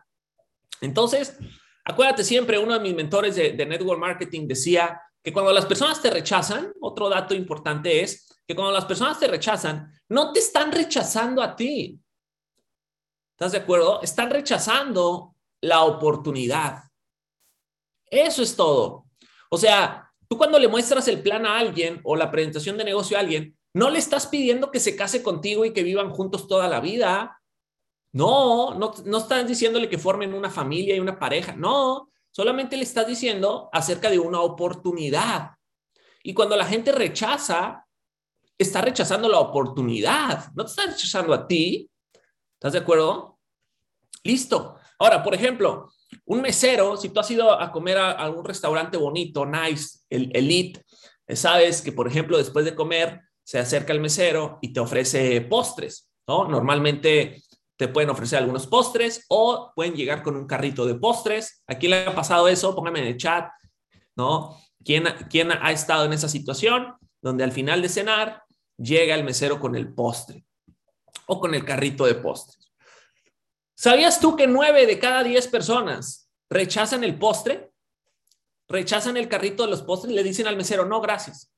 Entonces, 0.82 1.38
Acuérdate 1.86 2.24
siempre, 2.24 2.58
uno 2.58 2.74
de 2.74 2.80
mis 2.80 2.96
mentores 2.96 3.36
de, 3.36 3.66
Network 3.66 4.00
Marketing 4.00 4.48
decía 4.48 5.02
que 5.22 5.34
cuando 5.34 5.52
las 5.52 5.66
personas 5.66 6.02
te 6.02 6.10
rechazan, 6.10 6.72
otro 6.82 7.10
dato 7.10 7.34
importante 7.34 8.02
es 8.02 8.42
que 8.48 8.56
cuando 8.56 8.72
las 8.72 8.86
personas 8.86 9.20
te 9.20 9.28
rechazan, 9.28 9.92
no 10.10 10.32
te 10.32 10.40
están 10.40 10.72
rechazando 10.72 11.42
a 11.42 11.56
ti. 11.56 12.00
¿Estás 13.32 13.54
de 13.54 13.58
acuerdo? 13.60 14.02
Están 14.02 14.30
rechazando 14.30 15.36
la 15.62 15.84
oportunidad. 15.84 16.84
Eso 18.10 18.44
es 18.44 18.56
todo. 18.56 19.06
O 19.50 19.58
sea, 19.58 20.12
tú 20.28 20.38
cuando 20.38 20.60
le 20.60 20.68
muestras 20.68 21.08
el 21.08 21.22
plan 21.22 21.46
a 21.46 21.58
alguien 21.58 22.00
o 22.04 22.16
la 22.16 22.32
presentación 22.32 22.78
de 22.78 22.84
negocio 22.84 23.18
a 23.18 23.22
alguien, 23.22 23.58
no 23.74 23.90
le 23.90 24.00
estás 24.00 24.28
pidiendo 24.28 24.72
que 24.72 24.80
se 24.80 24.96
case 24.96 25.24
contigo 25.24 25.66
y 25.66 25.74
que 25.74 25.84
vivan 25.84 26.12
juntos 26.12 26.48
toda 26.48 26.68
la 26.68 26.80
vida. 26.80 27.42
No, 28.14 28.76
no, 28.76 28.94
no 29.06 29.18
estás 29.18 29.48
diciéndole 29.48 29.90
que 29.90 29.98
formen 29.98 30.34
una 30.34 30.50
familia 30.50 30.96
y 30.96 31.00
una 31.00 31.20
pareja. 31.20 31.56
No, 31.56 32.10
solamente 32.32 32.78
le 32.78 32.84
estás 32.84 33.08
diciendo 33.08 33.70
acerca 33.74 34.10
de 34.10 34.20
una 34.20 34.40
oportunidad. 34.42 35.52
Y 36.24 36.34
cuando 36.34 36.56
la 36.56 36.66
gente 36.66 36.92
rechaza, 36.92 37.86
está 38.58 38.82
rechazando 38.82 39.28
la 39.28 39.40
oportunidad, 39.40 40.52
no 40.54 40.64
te 40.64 40.70
está 40.70 40.86
rechazando 40.86 41.34
a 41.34 41.48
ti. 41.48 41.90
¿Estás 42.54 42.74
de 42.74 42.80
acuerdo? 42.80 43.40
Listo. 44.24 44.78
Ahora, 45.00 45.22
por 45.22 45.34
ejemplo, 45.34 45.90
un 46.26 46.42
mesero, 46.42 46.96
si 46.96 47.10
tú 47.10 47.20
has 47.20 47.30
ido 47.32 47.60
a 47.60 47.72
comer 47.72 47.98
a 47.98 48.12
algún 48.12 48.46
restaurante 48.46 48.96
bonito, 48.96 49.46
nice, 49.46 50.00
el 50.10 50.32
elite, 50.36 50.86
sabes 51.36 51.82
que, 51.82 51.92
por 51.92 52.08
ejemplo, 52.08 52.38
después 52.38 52.64
de 52.64 52.76
comer, 52.76 53.22
se 53.44 53.60
acerca 53.60 53.92
el 53.92 54.00
mesero 54.00 54.60
y 54.62 54.72
te 54.72 54.80
ofrece 54.80 55.42
postres, 55.42 56.10
¿no? 56.28 56.48
Normalmente 56.48 57.44
te 57.84 57.90
pueden 57.90 58.12
ofrecer 58.12 58.40
algunos 58.40 58.66
postres 58.66 59.26
o 59.28 59.74
pueden 59.76 59.94
llegar 59.94 60.24
con 60.24 60.38
un 60.38 60.48
carrito 60.48 60.86
de 60.86 60.96
postres. 60.96 61.66
¿A 61.68 61.76
quién 61.76 61.90
le 61.90 62.06
ha 62.06 62.16
pasado 62.16 62.48
eso? 62.48 62.74
Póngame 62.74 63.00
en 63.00 63.08
el 63.08 63.18
chat, 63.18 63.52
¿no? 64.16 64.58
¿Quién, 64.86 65.04
¿Quién 65.30 65.52
ha 65.52 65.70
estado 65.74 66.06
en 66.06 66.14
esa 66.14 66.30
situación 66.30 66.96
donde 67.22 67.44
al 67.44 67.52
final 67.52 67.82
de 67.82 67.90
cenar 67.90 68.44
llega 68.78 69.16
el 69.16 69.26
mesero 69.26 69.60
con 69.60 69.76
el 69.76 69.94
postre 69.94 70.46
o 71.26 71.42
con 71.42 71.56
el 71.56 71.66
carrito 71.66 72.06
de 72.06 72.16
postres? 72.16 72.72
¿Sabías 73.76 74.22
tú 74.22 74.38
que 74.38 74.48
nueve 74.48 74.86
de 74.86 74.98
cada 74.98 75.22
diez 75.22 75.50
personas 75.50 76.30
rechazan 76.50 77.04
el 77.04 77.20
postre? 77.20 77.74
Rechazan 78.70 79.18
el 79.18 79.28
carrito 79.28 79.64
de 79.64 79.72
los 79.72 79.82
postres 79.82 80.14
y 80.14 80.16
le 80.16 80.24
dicen 80.24 80.48
al 80.48 80.56
mesero, 80.56 80.86
no, 80.86 81.02
gracias. 81.02 81.52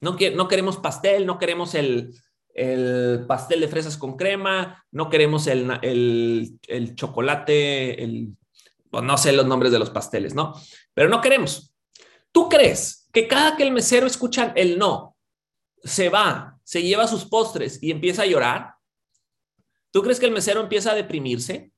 No, 0.00 0.16
no 0.36 0.46
queremos 0.46 0.76
pastel, 0.76 1.26
no 1.26 1.36
queremos 1.36 1.74
el, 1.74 2.14
el 2.54 3.24
pastel 3.26 3.60
de 3.60 3.68
fresas 3.68 3.96
con 3.96 4.16
crema, 4.16 4.84
no 4.90 5.08
queremos 5.08 5.46
el, 5.46 5.70
el, 5.82 6.58
el 6.68 6.94
chocolate, 6.94 8.02
el, 8.02 8.36
no 8.92 9.18
sé 9.18 9.32
los 9.32 9.46
nombres 9.46 9.72
de 9.72 9.78
los 9.78 9.90
pasteles, 9.90 10.34
¿no? 10.34 10.54
Pero 10.94 11.08
no 11.08 11.20
queremos. 11.20 11.74
¿Tú 12.30 12.48
crees 12.48 13.08
que 13.12 13.28
cada 13.28 13.56
que 13.56 13.62
el 13.62 13.72
mesero 13.72 14.06
escucha 14.06 14.52
el 14.56 14.78
no, 14.78 15.16
se 15.82 16.08
va, 16.08 16.58
se 16.64 16.82
lleva 16.82 17.08
sus 17.08 17.24
postres 17.24 17.82
y 17.82 17.90
empieza 17.90 18.22
a 18.22 18.26
llorar? 18.26 18.74
¿Tú 19.90 20.02
crees 20.02 20.18
que 20.18 20.26
el 20.26 20.32
mesero 20.32 20.60
empieza 20.60 20.92
a 20.92 20.94
deprimirse? 20.94 21.72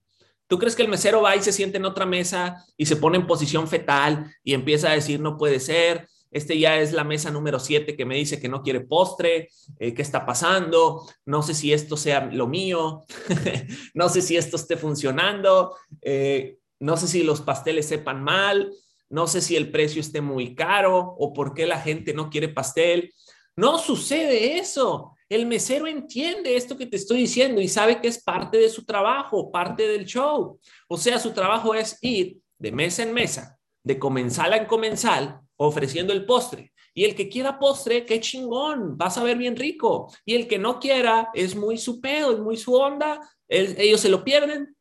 ¿Tú 0.47 0.59
crees 0.59 0.77
que 0.77 0.83
el 0.83 0.89
mesero 0.89 1.23
va 1.23 1.35
y 1.37 1.43
se 1.43 1.53
siente 1.53 1.79
en 1.79 1.85
otra 1.85 2.07
mesa 2.07 2.65
y 2.77 2.87
se 2.87 2.97
pone 2.97 3.17
en 3.17 3.27
posición 3.27 3.67
fetal 3.67 4.33
y 4.43 4.55
empieza 4.55 4.91
a 4.91 4.95
decir 4.95 5.21
no 5.21 5.37
puede 5.37 5.59
ser, 5.59 6.09
este 6.35 6.59
ya 6.59 6.79
es 6.79 6.93
la 6.93 7.05
mesa 7.05 7.31
número 7.31 7.59
7 7.59 7.97
que 7.97 8.05
me 8.05 8.17
dice 8.17 8.41
que 8.41 8.49
no 8.49 8.63
quiere 8.63 8.81
postre, 8.81 9.49
eh, 9.79 9.95
¿qué 9.95 10.03
está 10.03 10.27
pasando? 10.27 11.07
No 11.25 11.43
sé 11.43 11.55
si 11.55 11.73
esto 11.73 11.97
sea 11.97 12.27
lo 12.27 12.49
mío, 12.49 13.05
no 13.95 14.09
sé 14.09 14.21
si 14.21 14.37
esto 14.37 14.57
esté 14.57 14.77
funcionando, 14.77 15.77
eh, 16.03 16.59
no 16.81 16.97
sé 16.97 17.07
si 17.07 17.23
los 17.23 17.41
pasteles 17.41 17.87
sepan 17.87 18.23
mal, 18.23 18.73
no 19.09 19.29
sé 19.29 19.41
si 19.41 19.55
el 19.55 19.71
precio 19.71 20.01
esté 20.01 20.21
muy 20.21 20.57
caro 20.57 21.15
o 21.19 21.33
por 21.33 21.55
qué 21.55 21.67
la 21.67 21.81
gente 21.81 22.13
no 22.13 22.29
quiere 22.31 22.49
pastel. 22.49 23.15
No 23.57 23.79
sucede 23.79 24.59
eso. 24.59 25.15
El 25.29 25.47
mesero 25.47 25.87
entiende 25.87 26.57
esto 26.57 26.77
que 26.77 26.87
te 26.87 26.97
estoy 26.97 27.19
diciendo 27.19 27.61
y 27.61 27.69
sabe 27.69 28.01
que 28.01 28.09
es 28.09 28.23
parte 28.23 28.59
de 28.59 28.69
su 28.69 28.85
trabajo, 28.85 29.53
parte 29.53 29.87
del 29.87 30.05
show. 30.05 30.59
O 30.89 30.97
sea, 30.97 31.21
su 31.21 31.31
trabajo 31.31 31.77
es 31.77 31.97
ir 32.03 32.39
de 32.59 32.73
mesa 32.73 33.05
en 33.05 33.13
mesa, 33.13 33.57
de 33.85 33.99
comensal 34.01 34.53
en 34.55 34.67
comensal, 34.67 35.41
ofreciendo 35.57 36.13
el 36.13 36.27
postre. 36.27 36.73
Y 36.95 37.05
el 37.05 37.15
que 37.15 37.29
quiera 37.29 37.59
postre, 37.59 38.05
qué 38.05 38.21
chingón, 38.21 38.97
vas 38.97 39.19
a 39.19 39.25
ver 39.25 39.37
bien 39.37 39.57
rico. 39.57 40.13
Y 40.25 40.35
el 40.35 40.47
que 40.47 40.59
no 40.59 40.79
quiera, 40.79 41.31
es 41.35 41.57
muy 41.57 41.77
su 41.77 42.01
pedo, 42.01 42.33
es 42.33 42.39
muy 42.39 42.57
su 42.57 42.75
onda, 42.75 43.21
ellos 43.49 44.01
se 44.01 44.09
lo 44.09 44.23
pierden, 44.25 44.77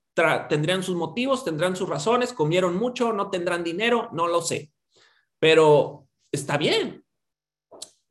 tendrán 0.47 0.83
sus 0.83 0.95
motivos, 0.95 1.43
tendrán 1.43 1.75
sus 1.75 1.89
razones, 1.89 2.33
comieron 2.33 2.75
mucho, 2.75 3.13
no 3.13 3.29
tendrán 3.29 3.63
dinero, 3.63 4.09
no 4.13 4.27
lo 4.27 4.41
sé. 4.41 4.71
Pero 5.39 6.07
está 6.31 6.57
bien, 6.57 7.03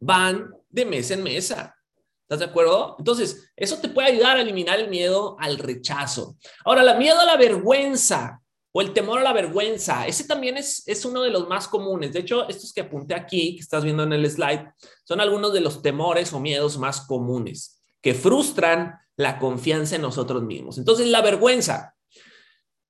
van 0.00 0.52
de 0.68 0.84
mesa 0.84 1.14
en 1.14 1.22
mesa. 1.22 1.76
¿Estás 2.22 2.40
de 2.40 2.44
acuerdo? 2.46 2.96
Entonces, 2.98 3.52
eso 3.54 3.78
te 3.78 3.88
puede 3.88 4.08
ayudar 4.08 4.36
a 4.36 4.40
eliminar 4.40 4.80
el 4.80 4.88
miedo 4.88 5.36
al 5.38 5.58
rechazo. 5.58 6.36
Ahora, 6.64 6.82
la 6.82 6.94
miedo 6.94 7.20
a 7.20 7.24
la 7.24 7.36
vergüenza 7.36 8.41
o 8.72 8.80
el 8.80 8.94
temor 8.94 9.18
a 9.18 9.22
la 9.22 9.34
vergüenza, 9.34 10.06
ese 10.06 10.24
también 10.24 10.56
es, 10.56 10.82
es 10.88 11.04
uno 11.04 11.22
de 11.22 11.30
los 11.30 11.46
más 11.46 11.68
comunes. 11.68 12.12
De 12.12 12.20
hecho, 12.20 12.48
estos 12.48 12.72
que 12.72 12.80
apunté 12.80 13.14
aquí, 13.14 13.56
que 13.56 13.60
estás 13.60 13.84
viendo 13.84 14.02
en 14.02 14.14
el 14.14 14.28
slide, 14.28 14.72
son 15.04 15.20
algunos 15.20 15.52
de 15.52 15.60
los 15.60 15.82
temores 15.82 16.32
o 16.32 16.40
miedos 16.40 16.78
más 16.78 17.02
comunes 17.02 17.82
que 18.00 18.14
frustran 18.14 18.98
la 19.16 19.38
confianza 19.38 19.96
en 19.96 20.02
nosotros 20.02 20.42
mismos. 20.42 20.78
Entonces, 20.78 21.06
la 21.06 21.20
vergüenza. 21.20 21.94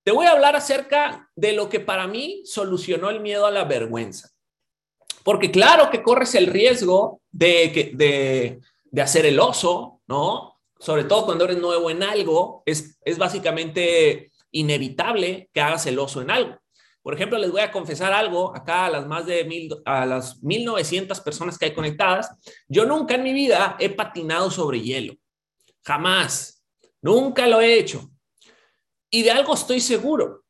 Te 0.05 0.11
voy 0.11 0.27
a 0.27 0.33
hablar 0.33 0.57
acerca 0.57 1.31
de 1.37 1.53
lo 1.53 1.69
que 1.69 1.79
para 1.79 2.07
mí 2.07 2.43
solucionó 2.45 3.11
el 3.11 3.21
miedo 3.21 3.47
a 3.47 3.51
la 3.51 3.65
vergüenza. 3.65 4.31
Porque 5.23 5.53
claro 5.53 5.91
que 5.91 6.03
corres 6.03 6.35
el 6.35 6.49
riesgo 6.49 7.21
de, 7.31 7.93
de, 7.95 8.61
de 8.85 9.03
hacer 9.03 9.27
el 9.27 9.39
oso, 9.39 10.01
¿no? 10.09 10.61
Sobre 10.79 11.05
todo 11.05 11.27
cuando 11.27 11.45
eres 11.45 11.59
nuevo 11.59 11.91
en 11.91 12.03
algo, 12.03 12.65
es, 12.67 12.99
es 13.05 13.17
básicamente 13.17 14.32
inevitable 14.53 15.51
que 15.53 15.61
hagas 15.61 15.87
el 15.87 15.99
oso 15.99 16.23
en 16.23 16.31
algo. 16.31 16.63
Por 17.03 17.15
ejemplo, 17.15 17.37
les 17.37 17.51
voy 17.51 17.63
a 17.63 17.73
confesar 17.73 18.13
algo 18.13 18.55
acá 18.55 18.87
a 18.87 18.91
las 18.91 19.07
más 19.07 19.27
de 19.27 19.45
mil, 19.45 19.75
a 19.85 20.07
las 20.07 20.41
1900 20.43 21.21
personas 21.21 21.59
que 21.59 21.65
hay 21.65 21.75
conectadas. 21.75 22.31
Yo 22.69 22.85
nunca 22.85 23.17
en 23.17 23.25
mi 23.25 23.33
vida 23.33 23.77
he 23.81 23.91
patinado 23.91 24.51
sobre 24.51 24.81
hielo. 24.81 25.15
Jamás. 25.85 26.63
Nunca 27.01 27.49
lo 27.49 27.61
he 27.61 27.77
hecho. 27.77 28.09
Y 29.11 29.25
de 29.25 29.33
algo 29.33 29.55
estoy 29.55 29.81
seguro. 29.81 30.45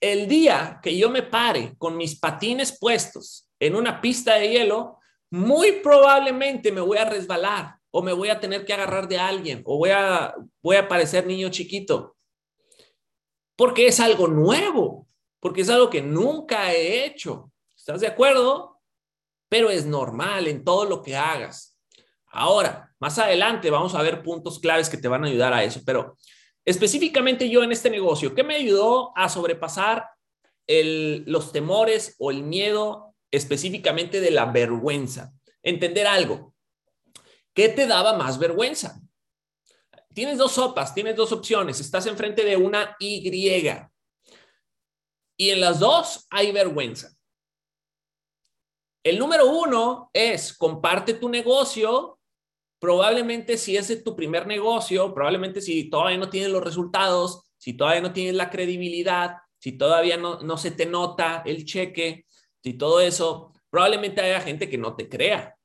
El 0.00 0.26
día 0.26 0.80
que 0.82 0.96
yo 0.96 1.08
me 1.08 1.22
pare 1.22 1.76
con 1.78 1.96
mis 1.96 2.18
patines 2.18 2.76
puestos 2.76 3.48
en 3.60 3.76
una 3.76 4.00
pista 4.00 4.34
de 4.34 4.48
hielo, 4.48 4.98
muy 5.30 5.80
probablemente 5.80 6.72
me 6.72 6.80
voy 6.80 6.98
a 6.98 7.04
resbalar 7.04 7.76
o 7.92 8.02
me 8.02 8.12
voy 8.12 8.28
a 8.28 8.40
tener 8.40 8.64
que 8.64 8.72
agarrar 8.72 9.06
de 9.06 9.18
alguien 9.18 9.62
o 9.64 9.78
voy 9.78 9.90
a, 9.90 10.34
voy 10.60 10.76
a 10.76 10.88
parecer 10.88 11.24
niño 11.24 11.48
chiquito 11.50 12.16
porque 13.56 13.86
es 13.86 14.00
algo 14.00 14.28
nuevo, 14.28 15.06
porque 15.40 15.62
es 15.62 15.70
algo 15.70 15.90
que 15.90 16.02
nunca 16.02 16.72
he 16.72 17.04
hecho. 17.04 17.50
¿Estás 17.76 18.00
de 18.00 18.06
acuerdo? 18.06 18.80
Pero 19.48 19.70
es 19.70 19.84
normal 19.84 20.46
en 20.48 20.64
todo 20.64 20.84
lo 20.84 21.02
que 21.02 21.16
hagas. 21.16 21.76
Ahora, 22.26 22.94
más 22.98 23.18
adelante 23.18 23.68
vamos 23.68 23.94
a 23.94 24.02
ver 24.02 24.22
puntos 24.22 24.58
claves 24.58 24.88
que 24.88 24.96
te 24.96 25.08
van 25.08 25.24
a 25.24 25.26
ayudar 25.26 25.52
a 25.52 25.64
eso, 25.64 25.80
pero 25.84 26.16
específicamente 26.64 27.50
yo 27.50 27.62
en 27.62 27.72
este 27.72 27.90
negocio, 27.90 28.34
¿qué 28.34 28.42
me 28.42 28.54
ayudó 28.54 29.12
a 29.16 29.28
sobrepasar 29.28 30.06
los 30.66 31.52
temores 31.52 32.16
o 32.18 32.30
el 32.30 32.42
miedo 32.42 33.14
específicamente 33.30 34.20
de 34.20 34.30
la 34.30 34.46
vergüenza? 34.46 35.32
Entender 35.62 36.06
algo. 36.06 36.54
¿Qué 37.52 37.68
te 37.68 37.86
daba 37.86 38.16
más 38.16 38.38
vergüenza? 38.38 39.01
Tienes 40.14 40.38
dos 40.38 40.52
sopas, 40.52 40.94
tienes 40.94 41.16
dos 41.16 41.32
opciones, 41.32 41.80
estás 41.80 42.06
enfrente 42.06 42.44
de 42.44 42.56
una 42.56 42.96
Y. 42.98 43.28
Y 45.36 45.50
en 45.50 45.60
las 45.60 45.80
dos 45.80 46.26
hay 46.30 46.52
vergüenza. 46.52 47.16
El 49.04 49.18
número 49.18 49.48
uno 49.48 50.10
es 50.12 50.56
comparte 50.56 51.14
tu 51.14 51.28
negocio. 51.28 52.18
Probablemente 52.78 53.56
si 53.56 53.76
ese 53.76 53.94
es 53.94 54.04
tu 54.04 54.14
primer 54.14 54.46
negocio, 54.46 55.12
probablemente 55.14 55.60
si 55.60 55.88
todavía 55.88 56.18
no 56.18 56.28
tienes 56.28 56.50
los 56.50 56.62
resultados, 56.62 57.52
si 57.56 57.74
todavía 57.74 58.00
no 58.00 58.12
tienes 58.12 58.34
la 58.34 58.50
credibilidad, 58.50 59.36
si 59.58 59.72
todavía 59.72 60.16
no, 60.16 60.40
no 60.40 60.56
se 60.56 60.72
te 60.72 60.86
nota 60.86 61.42
el 61.46 61.64
cheque, 61.64 62.26
si 62.62 62.74
todo 62.74 63.00
eso, 63.00 63.52
probablemente 63.70 64.20
haya 64.20 64.40
gente 64.40 64.68
que 64.68 64.78
no 64.78 64.94
te 64.96 65.08
crea. 65.08 65.56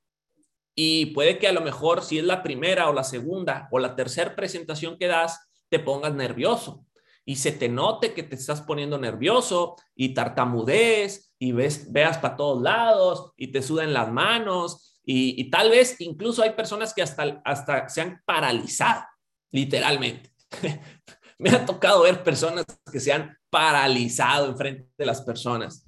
Y 0.79 1.07
puede 1.07 1.39
que 1.39 1.47
a 1.47 1.51
lo 1.53 1.61
mejor 1.61 2.03
si 2.03 2.19
es 2.19 2.23
la 2.23 2.43
primera 2.43 2.87
o 2.87 2.93
la 2.93 3.03
segunda 3.03 3.67
o 3.71 3.79
la 3.79 3.95
tercera 3.95 4.35
presentación 4.35 4.95
que 4.99 5.07
das, 5.07 5.49
te 5.69 5.79
pongas 5.79 6.13
nervioso 6.13 6.85
y 7.25 7.37
se 7.37 7.51
te 7.51 7.67
note 7.67 8.13
que 8.13 8.21
te 8.21 8.35
estás 8.35 8.61
poniendo 8.61 8.99
nervioso 8.99 9.75
y 9.95 10.13
tartamudees 10.13 11.33
y 11.39 11.51
ves, 11.51 11.91
veas 11.91 12.19
para 12.19 12.37
todos 12.37 12.61
lados 12.61 13.31
y 13.35 13.51
te 13.51 13.63
sudan 13.63 13.91
las 13.91 14.11
manos 14.11 15.01
y, 15.03 15.49
tal 15.49 15.71
vez 15.71 15.99
incluso 15.99 16.43
hay 16.43 16.51
personas 16.51 16.93
que 16.93 17.01
hasta, 17.01 17.41
hasta 17.43 17.89
se 17.89 18.01
han 18.01 18.21
paralizado, 18.25 19.03
literalmente. 19.51 20.31
Me 21.39 21.49
ha 21.49 21.65
tocado 21.65 22.01
ver 22.01 22.23
personas 22.23 22.65
que 22.91 22.99
se 22.99 23.13
han 23.13 23.35
paralizado 23.49 24.47
enfrente 24.47 24.91
de 24.97 25.05
las 25.05 25.21
personas. 25.21 25.87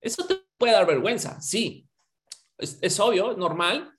Eso 0.00 0.24
te 0.24 0.40
puede 0.56 0.72
dar 0.72 0.86
vergüenza, 0.86 1.40
sí. 1.40 1.86
Es, 2.56 2.78
es 2.80 3.00
obvio, 3.00 3.32
es 3.32 3.36
normal, 3.36 3.92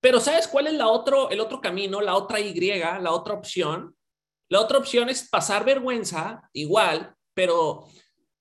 Pero 0.00 0.20
¿sabes 0.20 0.48
cuál 0.48 0.66
es 0.66 0.74
la 0.74 0.88
otro, 0.88 1.30
el 1.30 1.40
otro 1.40 1.60
camino, 1.60 2.00
la 2.00 2.14
otra 2.14 2.40
Y, 2.40 2.54
la 2.58 3.12
otra 3.12 3.34
opción? 3.34 3.94
La 4.48 4.60
otra 4.60 4.78
opción 4.78 5.08
es 5.08 5.28
pasar 5.28 5.64
vergüenza, 5.64 6.48
igual, 6.52 7.14
pero 7.34 7.86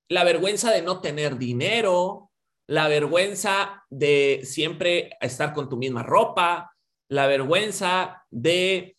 la 0.07 0.23
vergüenza 0.23 0.71
de 0.71 0.81
no 0.81 1.01
tener 1.01 1.37
dinero, 1.37 2.31
la 2.67 2.87
vergüenza 2.87 3.83
de 3.89 4.41
siempre 4.43 5.11
estar 5.21 5.53
con 5.53 5.69
tu 5.69 5.77
misma 5.77 6.03
ropa, 6.03 6.75
la 7.09 7.27
vergüenza 7.27 8.25
de 8.29 8.97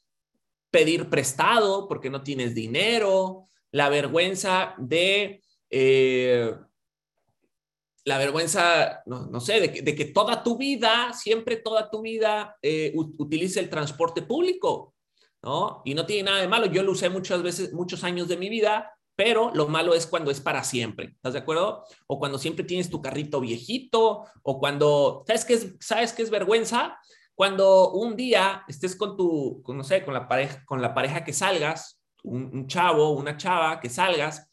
pedir 0.71 1.09
prestado 1.09 1.89
porque 1.89 2.11
no 2.11 2.23
tienes 2.23 2.55
dinero, 2.55 3.49
la 3.73 3.89
vergüenza 3.89 4.75
de, 4.79 5.43
eh, 5.71 6.55
la 8.05 8.19
vergüenza, 8.19 9.03
no, 9.07 9.41
sé, 9.41 9.61
de 9.61 9.95
que, 9.95 10.05
toda 10.07 10.43
tu 10.43 10.57
vida, 10.57 11.13
siempre 11.13 11.57
toda 11.57 11.91
tu 11.91 12.03
vida, 12.03 12.57
eh, 12.63 12.93
utilice 12.95 13.61
el 13.61 13.69
transporte 13.69 14.23
público, 14.23 14.95
¿no? 15.43 15.83
Y 15.85 15.95
no 15.95 16.07
tiene 16.07 16.25
nada 16.25 16.41
de 16.41 16.49
malo. 16.49 16.67
Yo 16.67 16.83
lo 16.83 16.93
usé 16.93 17.09
muchas 17.11 17.43
veces, 17.43 17.73
muchos 17.73 18.05
años 18.05 18.29
de 18.29 18.37
mi 18.37 18.49
vida, 18.49 18.93
pero 19.17 19.51
lo 19.55 19.69
malo 19.69 19.95
es 19.95 20.07
cuando 20.07 20.31
es 20.31 20.41
para 20.41 20.65
siempre, 20.65 21.13
¿estás 21.17 21.35
de 21.35 21.41
acuerdo? 21.41 21.85
O 22.07 22.19
cuando 22.19 22.39
siempre 22.39 22.65
tienes 22.65 22.89
tu 22.89 23.03
carrito 23.03 23.41
viejito, 23.41 24.25
o 24.43 24.59
cuando, 24.59 25.25
¿sabes 25.27 25.45
qué 25.45 25.55
es, 25.55 25.75
¿sabes 25.81 26.13
qué 26.15 26.23
es 26.23 26.31
vergüenza? 26.31 26.99
Cuando 27.35 27.93
un 27.93 28.17
día 28.17 28.65
estés 28.67 28.97
con 28.97 29.17
tu, 29.17 29.63
no 29.69 29.85
sé, 29.85 30.05
con 30.05 30.15
la 30.15 30.27
pareja, 30.27 30.65
con 30.65 30.81
la 30.81 30.95
pareja 30.95 31.25
que 31.25 31.33
salgas, 31.33 32.01
un, 32.23 32.67
chavo, 32.67 33.11
una 33.11 33.37
chava 33.37 33.81
que 33.81 33.89
salgas 33.89 34.50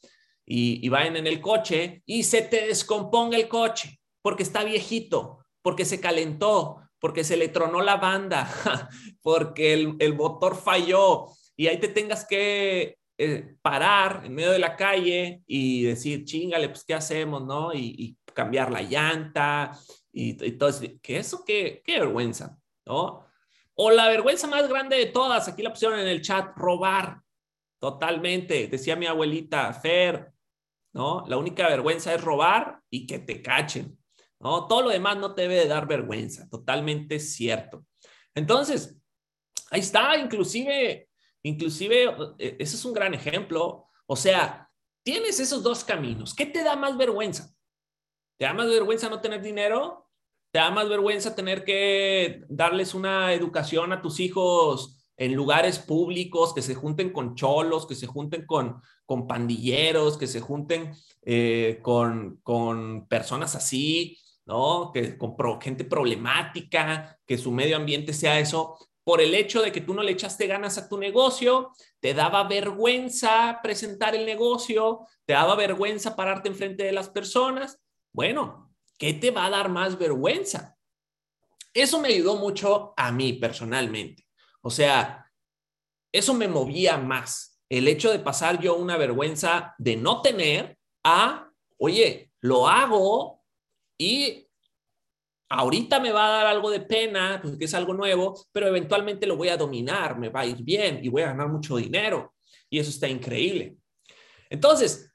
y, 0.47 0.83
y 0.83 0.89
vayan 0.89 1.17
en 1.17 1.27
el 1.27 1.41
coche 1.41 2.01
y 2.05 2.23
se 2.23 2.41
te 2.41 2.65
descomponga 2.65 3.37
el 3.37 3.47
coche 3.47 3.99
porque 4.21 4.43
está 4.43 4.63
viejito, 4.63 5.45
porque 5.61 5.85
se 5.85 6.01
calentó, 6.01 6.81
porque 6.99 7.23
se 7.23 7.37
le 7.37 7.49
tronó 7.49 7.81
la 7.81 7.97
banda, 7.97 8.49
porque 9.21 9.73
el, 9.73 10.15
motor 10.15 10.55
falló 10.55 11.27
y 11.55 11.67
ahí 11.67 11.79
te 11.79 11.87
tengas 11.87 12.25
que 12.25 12.97
eh, 13.17 13.55
parar 13.61 14.23
en 14.25 14.33
medio 14.33 14.51
de 14.51 14.59
la 14.59 14.75
calle 14.75 15.43
y 15.45 15.83
decir, 15.83 16.25
chingale, 16.25 16.69
pues, 16.69 16.83
¿qué 16.83 16.93
hacemos, 16.93 17.45
no? 17.45 17.73
Y, 17.73 18.17
cambiar 18.33 18.71
la 18.71 18.83
llanta 18.83 19.71
y, 20.11 20.45
y 20.45 20.51
todo 20.51 20.69
eso. 20.69 20.85
¿Qué 21.01 21.17
eso? 21.17 21.43
¿Qué, 21.43 21.81
qué 21.83 21.99
vergüenza? 21.99 22.55
¿no? 22.85 23.25
O 23.75 23.91
la 23.91 24.07
vergüenza 24.09 24.47
más 24.47 24.67
grande 24.67 24.97
de 24.97 25.07
todas, 25.07 25.47
aquí 25.47 25.61
la 25.61 25.71
pusieron 25.71 25.99
en 25.99 26.07
el 26.07 26.21
chat, 26.21 26.55
robar. 26.55 27.21
Totalmente, 27.79 28.67
decía 28.67 28.95
mi 28.95 29.05
abuelita, 29.05 29.71
Fer, 29.73 30.31
¿no? 30.97 31.23
La 31.27 31.37
única 31.37 31.69
vergüenza 31.69 32.11
es 32.15 32.23
robar 32.23 32.81
y 32.89 33.05
que 33.05 33.19
te 33.19 33.43
cachen, 33.43 33.99
¿no? 34.39 34.65
Todo 34.65 34.81
lo 34.81 34.89
demás 34.89 35.15
no 35.17 35.35
te 35.35 35.43
debe 35.43 35.53
de 35.53 35.67
dar 35.67 35.87
vergüenza, 35.87 36.49
totalmente 36.49 37.19
cierto. 37.19 37.85
Entonces, 38.33 38.97
ahí 39.69 39.81
está, 39.81 40.17
inclusive, 40.17 41.07
inclusive, 41.43 42.15
eh, 42.39 42.57
ese 42.57 42.75
es 42.75 42.83
un 42.83 42.93
gran 42.93 43.13
ejemplo. 43.13 43.85
O 44.07 44.15
sea, 44.15 44.71
tienes 45.03 45.39
esos 45.39 45.61
dos 45.61 45.83
caminos. 45.83 46.33
¿Qué 46.33 46.47
te 46.47 46.63
da 46.63 46.75
más 46.75 46.97
vergüenza? 46.97 47.53
¿Te 48.39 48.45
da 48.45 48.55
más 48.55 48.67
vergüenza 48.67 49.07
no 49.07 49.21
tener 49.21 49.43
dinero? 49.43 50.09
¿Te 50.51 50.57
da 50.57 50.71
más 50.71 50.89
vergüenza 50.89 51.35
tener 51.35 51.63
que 51.63 52.41
darles 52.49 52.95
una 52.95 53.33
educación 53.33 53.93
a 53.93 54.01
tus 54.01 54.19
hijos 54.19 54.96
en 55.17 55.33
lugares 55.33 55.79
públicos, 55.79 56.53
que 56.53 56.61
se 56.61 56.75
junten 56.75 57.11
con 57.11 57.35
cholos, 57.35 57.87
que 57.87 57.95
se 57.95 58.07
junten 58.07 58.45
con, 58.45 58.81
con 59.05 59.27
pandilleros, 59.27 60.17
que 60.17 60.27
se 60.27 60.39
junten 60.39 60.91
eh, 61.23 61.79
con, 61.81 62.39
con 62.43 63.07
personas 63.07 63.55
así, 63.55 64.19
¿no? 64.45 64.91
Que 64.93 65.17
con 65.17 65.35
gente 65.59 65.83
problemática, 65.83 67.19
que 67.25 67.37
su 67.37 67.51
medio 67.51 67.75
ambiente 67.75 68.13
sea 68.13 68.39
eso, 68.39 68.77
por 69.03 69.21
el 69.21 69.33
hecho 69.33 69.61
de 69.61 69.71
que 69.71 69.81
tú 69.81 69.93
no 69.93 70.03
le 70.03 70.11
echaste 70.11 70.47
ganas 70.47 70.77
a 70.77 70.87
tu 70.87 70.97
negocio, 70.97 71.71
te 71.99 72.13
daba 72.13 72.43
vergüenza 72.43 73.59
presentar 73.63 74.15
el 74.15 74.25
negocio, 74.25 75.07
te 75.25 75.33
daba 75.33 75.55
vergüenza 75.55 76.15
pararte 76.15 76.49
enfrente 76.49 76.83
de 76.83 76.91
las 76.91 77.09
personas. 77.09 77.79
Bueno, 78.11 78.73
¿qué 78.97 79.13
te 79.13 79.31
va 79.31 79.45
a 79.45 79.49
dar 79.49 79.69
más 79.69 79.97
vergüenza? 79.97 80.77
Eso 81.73 82.01
me 82.01 82.09
ayudó 82.09 82.35
mucho 82.35 82.93
a 82.97 83.11
mí 83.11 83.33
personalmente. 83.33 84.26
O 84.67 84.69
sea, 84.69 85.31
eso 86.13 86.33
me 86.33 86.49
movía 86.49 86.97
más. 86.97 87.57
El 87.69 87.87
hecho 87.87 88.11
de 88.11 88.19
pasar 88.19 88.59
yo 88.59 88.75
una 88.75 88.97
vergüenza 88.97 89.73
de 89.77 89.95
no 89.95 90.21
tener 90.21 90.77
a, 91.05 91.49
oye, 91.77 92.33
lo 92.41 92.67
hago 92.67 93.45
y 93.97 94.45
ahorita 95.49 96.01
me 96.01 96.11
va 96.11 96.27
a 96.27 96.31
dar 96.31 96.47
algo 96.47 96.69
de 96.69 96.81
pena, 96.81 97.39
porque 97.41 97.63
es 97.63 97.73
algo 97.73 97.93
nuevo, 97.93 98.45
pero 98.51 98.67
eventualmente 98.67 99.25
lo 99.25 99.37
voy 99.37 99.47
a 99.47 99.55
dominar, 99.55 100.19
me 100.19 100.27
va 100.27 100.41
a 100.41 100.45
ir 100.45 100.61
bien 100.61 100.99
y 101.01 101.07
voy 101.07 101.21
a 101.21 101.27
ganar 101.27 101.47
mucho 101.47 101.77
dinero. 101.77 102.35
Y 102.69 102.79
eso 102.79 102.89
está 102.89 103.07
increíble. 103.07 103.77
Entonces, 104.49 105.13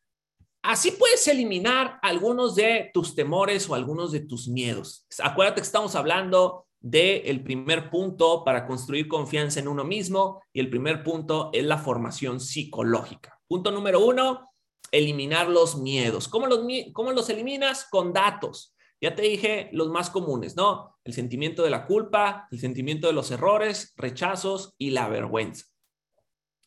Así 0.65 0.93
puedes 0.93 1.27
eliminar 1.27 1.99
algunos 2.03 2.55
de 2.55 2.93
tus 2.95 3.17
temores 3.17 3.69
o 3.69 3.75
algunos 3.75 4.13
de 4.13 4.21
tus 4.21 4.47
miedos. 4.47 5.05
Acuérdate 5.21 5.61
que 5.61 5.67
estamos 5.67 5.97
hablando 5.97 6.69
del 6.83 7.43
primer 7.45 7.89
punto 7.91 8.43
para 8.45 8.67
construir 8.67 9.07
confianza 9.07 9.61
en 9.61 9.69
uno 9.69 9.85
mismo 9.85 10.43
y 10.53 10.59
el 10.61 10.69
primer 10.69 11.05
punto 11.05 11.51
es 11.53 11.65
la 11.65 11.79
formación 11.79 12.41
psicológica. 12.41 13.41
Punto 13.47 13.71
número 13.71 14.05
uno, 14.05 14.51
eliminar 14.91 15.49
los 15.49 15.79
miedos. 15.79 16.27
¿Cómo 16.27 16.47
los, 16.47 16.61
cómo 16.93 17.13
los 17.13 17.31
eliminas? 17.31 17.87
Con 17.89 18.13
datos. 18.13 18.75
Ya 19.01 19.15
te 19.15 19.23
dije 19.23 19.69
los 19.73 19.89
más 19.89 20.11
comunes, 20.11 20.57
¿no? 20.57 20.99
El 21.05 21.13
sentimiento 21.13 21.63
de 21.63 21.71
la 21.71 21.87
culpa, 21.87 22.49
el 22.51 22.61
sentimiento 22.61 23.07
de 23.07 23.13
los 23.13 23.31
errores, 23.31 23.95
rechazos 23.97 24.75
y 24.77 24.91
la 24.91 25.09
vergüenza. 25.09 25.67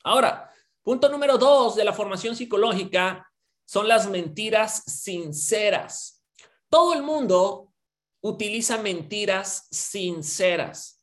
Ahora, 0.03 0.49
punto 0.81 1.09
número 1.09 1.37
dos 1.37 1.75
de 1.75 1.83
la 1.83 1.93
formación 1.93 2.35
psicológica 2.35 3.29
son 3.65 3.87
las 3.87 4.09
mentiras 4.09 4.83
sinceras. 4.85 6.23
Todo 6.69 6.93
el 6.93 7.03
mundo 7.03 7.64
utiliza 8.25 8.79
mentiras 8.79 9.67
sinceras. 9.69 10.99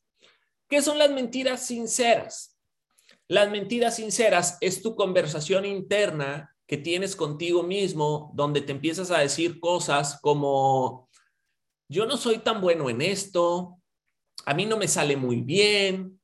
¿Qué 0.68 0.82
son 0.82 0.98
las 0.98 1.12
mentiras 1.12 1.64
sinceras? 1.64 2.58
Las 3.28 3.48
mentiras 3.48 3.94
sinceras 3.94 4.58
es 4.60 4.82
tu 4.82 4.96
conversación 4.96 5.64
interna 5.64 6.52
que 6.66 6.78
tienes 6.78 7.14
contigo 7.14 7.62
mismo, 7.62 8.32
donde 8.34 8.60
te 8.60 8.72
empiezas 8.72 9.12
a 9.12 9.20
decir 9.20 9.60
cosas 9.60 10.18
como, 10.20 11.08
yo 11.88 12.06
no 12.06 12.16
soy 12.16 12.38
tan 12.38 12.60
bueno 12.60 12.90
en 12.90 13.00
esto, 13.00 13.78
a 14.44 14.52
mí 14.52 14.66
no 14.66 14.76
me 14.76 14.88
sale 14.88 15.16
muy 15.16 15.42
bien, 15.42 16.20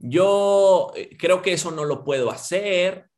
yo 0.00 0.90
eh, 0.96 1.16
creo 1.16 1.42
que 1.42 1.52
eso 1.52 1.70
no 1.70 1.84
lo 1.84 2.02
puedo 2.02 2.32
hacer, 2.32 3.08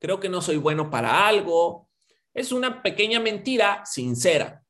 creo 0.00 0.18
que 0.18 0.30
no 0.30 0.40
soy 0.40 0.56
bueno 0.56 0.88
para 0.88 1.26
algo, 1.28 1.90
es 2.32 2.52
una 2.52 2.82
pequeña 2.82 3.20
mentira 3.20 3.84
sincera. 3.84 4.63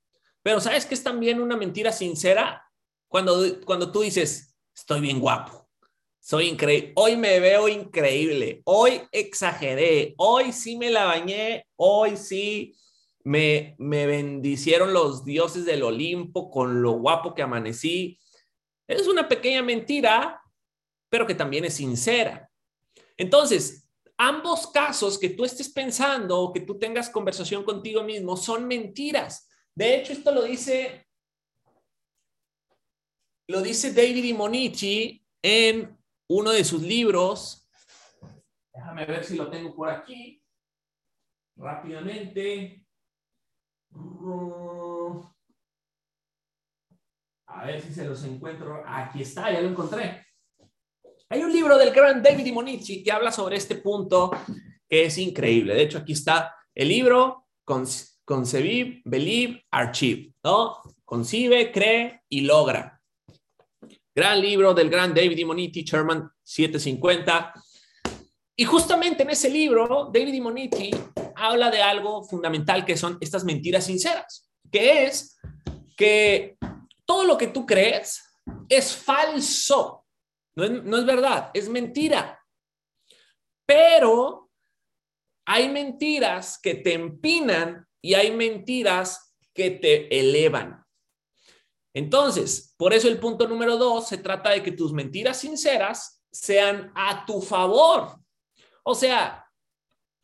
Pero 0.45 0.61
¿sabes 0.61 0.85
qué 0.85 0.93
es 0.93 1.03
también 1.03 1.41
una 1.41 1.57
mentira 1.57 1.91
sincera? 1.91 2.71
Cuando, 3.09 3.43
cuando 3.65 3.91
tú 3.91 4.03
dices, 4.03 4.55
estoy 4.77 5.01
bien 5.01 5.19
guapo, 5.19 5.67
soy 6.21 6.49
increíble, 6.49 6.93
hoy 6.97 7.17
me 7.17 7.41
veo 7.41 7.67
increíble, 7.67 8.61
hoy 8.67 9.01
exageré, 9.11 10.15
hoy 10.19 10.53
sí 10.53 10.77
me 10.77 10.91
la 10.91 11.07
bañé, 11.07 11.67
hoy 11.77 12.19
sí 12.19 12.77
me, 13.23 13.75
me 13.79 14.07
bendicieron 14.07 14.93
los 14.93 15.25
dioses 15.25 15.65
del 15.65 15.83
Olimpo 15.83 16.51
con 16.51 16.83
lo 16.83 16.93
guapo 16.93 17.35
que 17.35 17.41
amanecí. 17.41 18.21
Es 18.87 19.09
una 19.09 19.27
pequeña 19.27 19.63
mentira, 19.63 20.43
pero 21.09 21.27
que 21.27 21.35
también 21.35 21.65
es 21.65 21.73
sincera. 21.73 22.51
Entonces, 23.17 23.89
ambos 24.19 24.67
casos 24.67 25.19
que 25.19 25.31
tú 25.31 25.47
estés 25.47 25.71
pensando 25.71 26.39
o 26.39 26.53
que 26.53 26.61
tú 26.61 26.79
tengas 26.79 27.09
conversación 27.09 27.65
contigo 27.65 28.03
mismo 28.03 28.37
son 28.37 28.67
mentiras. 28.67 29.49
De 29.77 29.97
hecho, 29.97 30.13
esto 30.13 30.31
lo 30.31 30.43
dice, 30.43 31.07
lo 33.49 33.61
dice 33.61 33.93
David 33.93 34.35
Monichi 34.35 35.27
en 35.43 35.99
uno 36.29 36.51
de 36.53 36.65
sus 36.65 36.83
libros. 36.83 37.69
Déjame 38.73 39.05
ver 39.05 39.25
si 39.25 39.37
lo 39.37 39.51
tengo 39.51 39.75
por 39.75 39.91
aquí. 39.91 40.41
Rápidamente. 41.57 42.85
A 47.47 47.67
ver 47.67 47.81
si 47.81 47.93
se 47.93 48.05
los 48.05 48.23
encuentro. 48.25 48.83
Aquí 48.87 49.23
está, 49.23 49.53
ya 49.53 49.61
lo 49.61 49.69
encontré. 49.69 50.25
Hay 51.29 51.43
un 51.43 51.53
libro 51.53 51.77
del 51.77 51.93
gran 51.93 52.23
David 52.23 52.53
Monici 52.53 53.03
que 53.03 53.11
habla 53.11 53.33
sobre 53.33 53.57
este 53.57 53.77
punto 53.77 54.31
que 54.89 55.07
es 55.07 55.19
increíble. 55.19 55.75
De 55.75 55.83
hecho, 55.83 55.99
aquí 55.99 56.13
está 56.13 56.55
el 56.75 56.89
libro 56.89 57.49
Concebir, 58.25 59.03
Believe, 59.05 59.65
Archive, 59.71 60.33
¿no? 60.43 60.81
Concibe, 61.05 61.71
cree 61.71 62.23
y 62.29 62.43
logra. 62.43 63.01
Gran 64.15 64.41
libro 64.41 64.73
del 64.73 64.89
gran 64.89 65.13
David 65.13 65.45
Monitti, 65.45 65.83
Sherman 65.83 66.31
750. 66.43 67.53
Y 68.57 68.65
justamente 68.65 69.25
en 69.25 69.31
ese 69.31 69.51
libro, 69.51 70.11
David 70.13 70.41
Monitti 70.41 70.91
habla 71.37 71.71
de 71.71 71.83
algo 71.83 72.23
fundamental 72.25 72.85
que 72.85 72.97
son 72.97 73.19
estas 73.21 73.45
mentiras 73.45 73.87
sinceras, 73.87 74.49
que 74.71 75.05
es 75.05 75.37
que 75.97 76.57
todo 77.05 77.25
lo 77.25 77.37
que 77.37 77.49
tú 77.49 77.67
crees 77.67 78.23
es 78.69 78.97
falso. 78.97 80.07
No 80.57 80.65
es, 80.65 80.71
no 80.85 80.97
es 80.97 81.05
verdad, 81.05 81.51
es 81.53 81.69
mentira. 81.69 82.41
Pero 83.67 84.51
hay 85.47 85.69
mentiras 85.69 86.59
que 86.63 86.77
te 86.77 86.95
empinan 86.95 87.87
y 88.05 88.13
hay 88.13 88.33
mentiras 88.33 89.35
que 89.55 89.71
te 89.71 90.21
elevan. 90.21 90.85
Entonces, 91.95 92.75
por 92.77 92.93
eso 92.93 93.09
el 93.09 93.19
punto 93.19 93.49
número 93.49 93.79
dos 93.79 94.09
se 94.09 94.19
trata 94.19 94.51
de 94.51 94.63
que 94.63 94.73
tus 94.73 94.93
mentiras 94.93 95.41
sinceras 95.41 96.23
sean 96.31 96.93
a 96.95 97.25
tu 97.25 97.41
favor. 97.41 98.19
O 98.83 98.95
sea, 98.95 99.51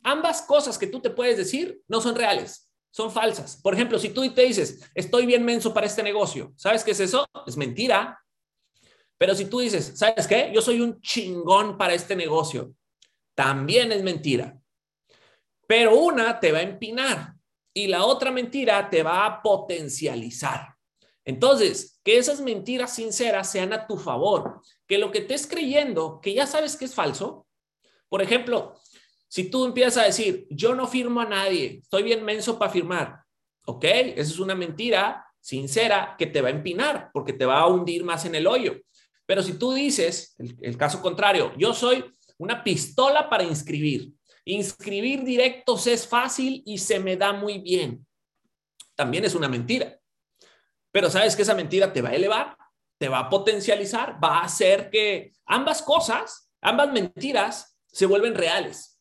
ambas 0.03 0.43
cosas 0.43 0.77
que 0.77 0.89
tú 0.89 1.01
te 1.01 1.09
puedes 1.09 1.39
decir 1.39 1.81
no 1.89 2.03
son 2.03 2.17
reales, 2.17 2.71
son 2.91 3.11
falsas. 3.11 3.57
Por 3.63 3.73
ejemplo, 3.73 3.99
si 3.99 4.11
tú 4.11 4.31
te 4.31 4.43
dices, 4.43 4.83
estoy 4.95 5.25
bien 5.25 5.43
menso 5.43 5.73
para 5.73 5.87
este 5.87 6.03
negocio, 6.03 6.53
¿sabes 6.57 6.85
qué 6.85 6.91
es 6.91 7.01
eso? 7.01 7.27
Es 7.47 7.57
mentira. 7.57 8.23
Pero 9.17 9.35
si 9.35 9.47
tú 9.47 9.61
dices, 9.61 9.95
¿sabes 9.97 10.27
qué? 10.27 10.51
Yo 10.55 10.61
soy 10.61 10.83
un 10.83 11.01
chingón 11.01 11.79
para 11.79 11.95
este 11.95 12.15
negocio, 12.15 12.75
también 13.35 13.91
es 13.91 14.03
mentira. 14.03 14.61
Pero 15.67 15.97
una 15.97 16.39
te 16.39 16.53
va 16.53 16.59
a 16.59 16.63
empinar 16.63 17.40
y 17.73 17.87
la 17.87 18.05
otra 18.05 18.31
mentira 18.31 18.91
te 18.91 19.03
va 19.03 19.27
a 19.27 19.43
potencializar. 19.43 20.75
Entonces, 21.25 22.01
que 22.03 22.19
esas 22.19 22.41
mentiras 22.41 22.95
sinceras 22.95 23.51
sean 23.51 23.73
a 23.73 23.87
tu 23.87 23.97
favor, 23.97 24.61
que 24.87 24.99
lo 24.99 25.11
que 25.11 25.19
estés 25.19 25.47
creyendo, 25.47 26.21
que 26.21 26.35
ya 26.35 26.47
sabes 26.47 26.77
que 26.77 26.87
es 26.87 26.95
falso. 26.95 27.47
Por 28.09 28.23
ejemplo, 28.23 28.75
si 29.29 29.51
tú 29.51 29.65
empiezas 29.65 29.99
a 29.99 30.07
decir, 30.07 30.47
yo 30.51 30.75
no 30.75 30.89
firmo 30.89 31.21
a 31.21 31.27
nadie, 31.27 31.81
estoy 31.83 32.03
bien 32.03 32.25
menso 32.25 32.59
para 32.59 32.73
firmar, 32.73 33.21
¿ok? 33.67 33.85
Esa 33.85 34.33
es 34.33 34.39
una 34.39 34.55
mentira 34.55 35.25
sincera 35.41 36.17
que 36.19 36.27
te 36.27 36.41
va 36.41 36.49
a 36.49 36.53
empinar 36.53 37.11
porque 37.13 37.33
te 37.33 37.47
va 37.47 37.61
a 37.61 37.67
hundir 37.67 38.03
más 38.03 38.25
en 38.25 38.35
el 38.35 38.47
hoyo. 38.47 38.77
Pero 39.27 39.43
si 39.43 39.53
tú 39.53 39.73
dices, 39.73 40.35
el 40.39 40.77
caso 40.77 41.01
contrario, 41.01 41.53
yo 41.57 41.73
soy 41.73 42.05
una 42.39 42.65
pistola 42.65 43.31
para 43.31 43.45
inscribir, 43.45 44.13
inscribir 44.53 45.25
directos 45.25 45.87
es 45.87 46.07
fácil 46.07 46.63
y 46.67 46.79
se 46.79 47.01
me 47.01 47.17
da 47.17 47.33
muy 47.33 47.59
bien, 47.59 48.07
también 48.95 49.25
es 49.25 49.35
una 49.35 49.49
mentira. 49.49 49.99
Pero 50.93 51.11
sabes 51.11 51.37
que 51.37 51.43
esa 51.43 51.55
mentira 51.55 51.93
te 51.93 52.03
va 52.03 52.11
a 52.11 52.15
elevar, 52.15 52.57
te 52.99 53.09
va 53.09 53.21
a 53.21 53.29
potencializar, 53.29 54.23
va 54.23 54.39
a 54.39 54.45
hacer 54.45 54.91
que 54.91 55.33
ambas 55.47 55.83
cosas, 55.83 56.51
ambas 56.61 56.93
mentiras 56.93 57.79
se 57.87 58.07
vuelven 58.07 58.35
reales. 58.35 59.01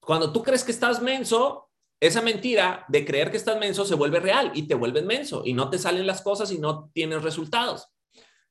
Cuando 0.00 0.32
tú 0.32 0.42
crees 0.42 0.62
que 0.62 0.72
estás 0.72 1.00
menso, 1.00 1.70
esa 2.00 2.20
mentira 2.20 2.84
de 2.88 3.04
creer 3.04 3.30
que 3.30 3.38
estás 3.38 3.58
menso 3.58 3.84
se 3.84 3.94
vuelve 3.94 4.20
real 4.20 4.52
y 4.54 4.68
te 4.68 4.74
vuelves 4.74 5.04
menso 5.04 5.42
y 5.44 5.54
no 5.54 5.70
te 5.70 5.78
salen 5.78 6.06
las 6.06 6.20
cosas 6.22 6.52
y 6.52 6.58
no 6.58 6.90
tienes 6.92 7.22
resultados. 7.22 7.88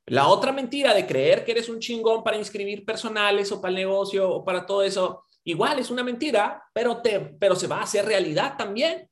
La 0.05 0.27
otra 0.27 0.51
mentira 0.51 0.93
de 0.93 1.05
creer 1.05 1.45
que 1.45 1.51
eres 1.51 1.69
un 1.69 1.79
chingón 1.79 2.23
para 2.23 2.37
inscribir 2.37 2.83
personales 2.83 3.51
o 3.51 3.61
para 3.61 3.69
el 3.69 3.75
negocio 3.75 4.29
o 4.29 4.43
para 4.43 4.65
todo 4.65 4.83
eso, 4.83 5.25
igual 5.45 5.79
es 5.79 5.89
una 5.89 6.03
mentira, 6.03 6.63
pero, 6.73 7.01
te, 7.01 7.19
pero 7.19 7.55
se 7.55 7.67
va 7.67 7.79
a 7.79 7.83
hacer 7.83 8.05
realidad 8.05 8.55
también. 8.57 9.09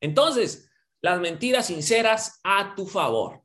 Entonces, 0.00 0.70
las 1.00 1.20
mentiras 1.20 1.66
sinceras 1.66 2.40
a 2.42 2.74
tu 2.74 2.86
favor. 2.86 3.42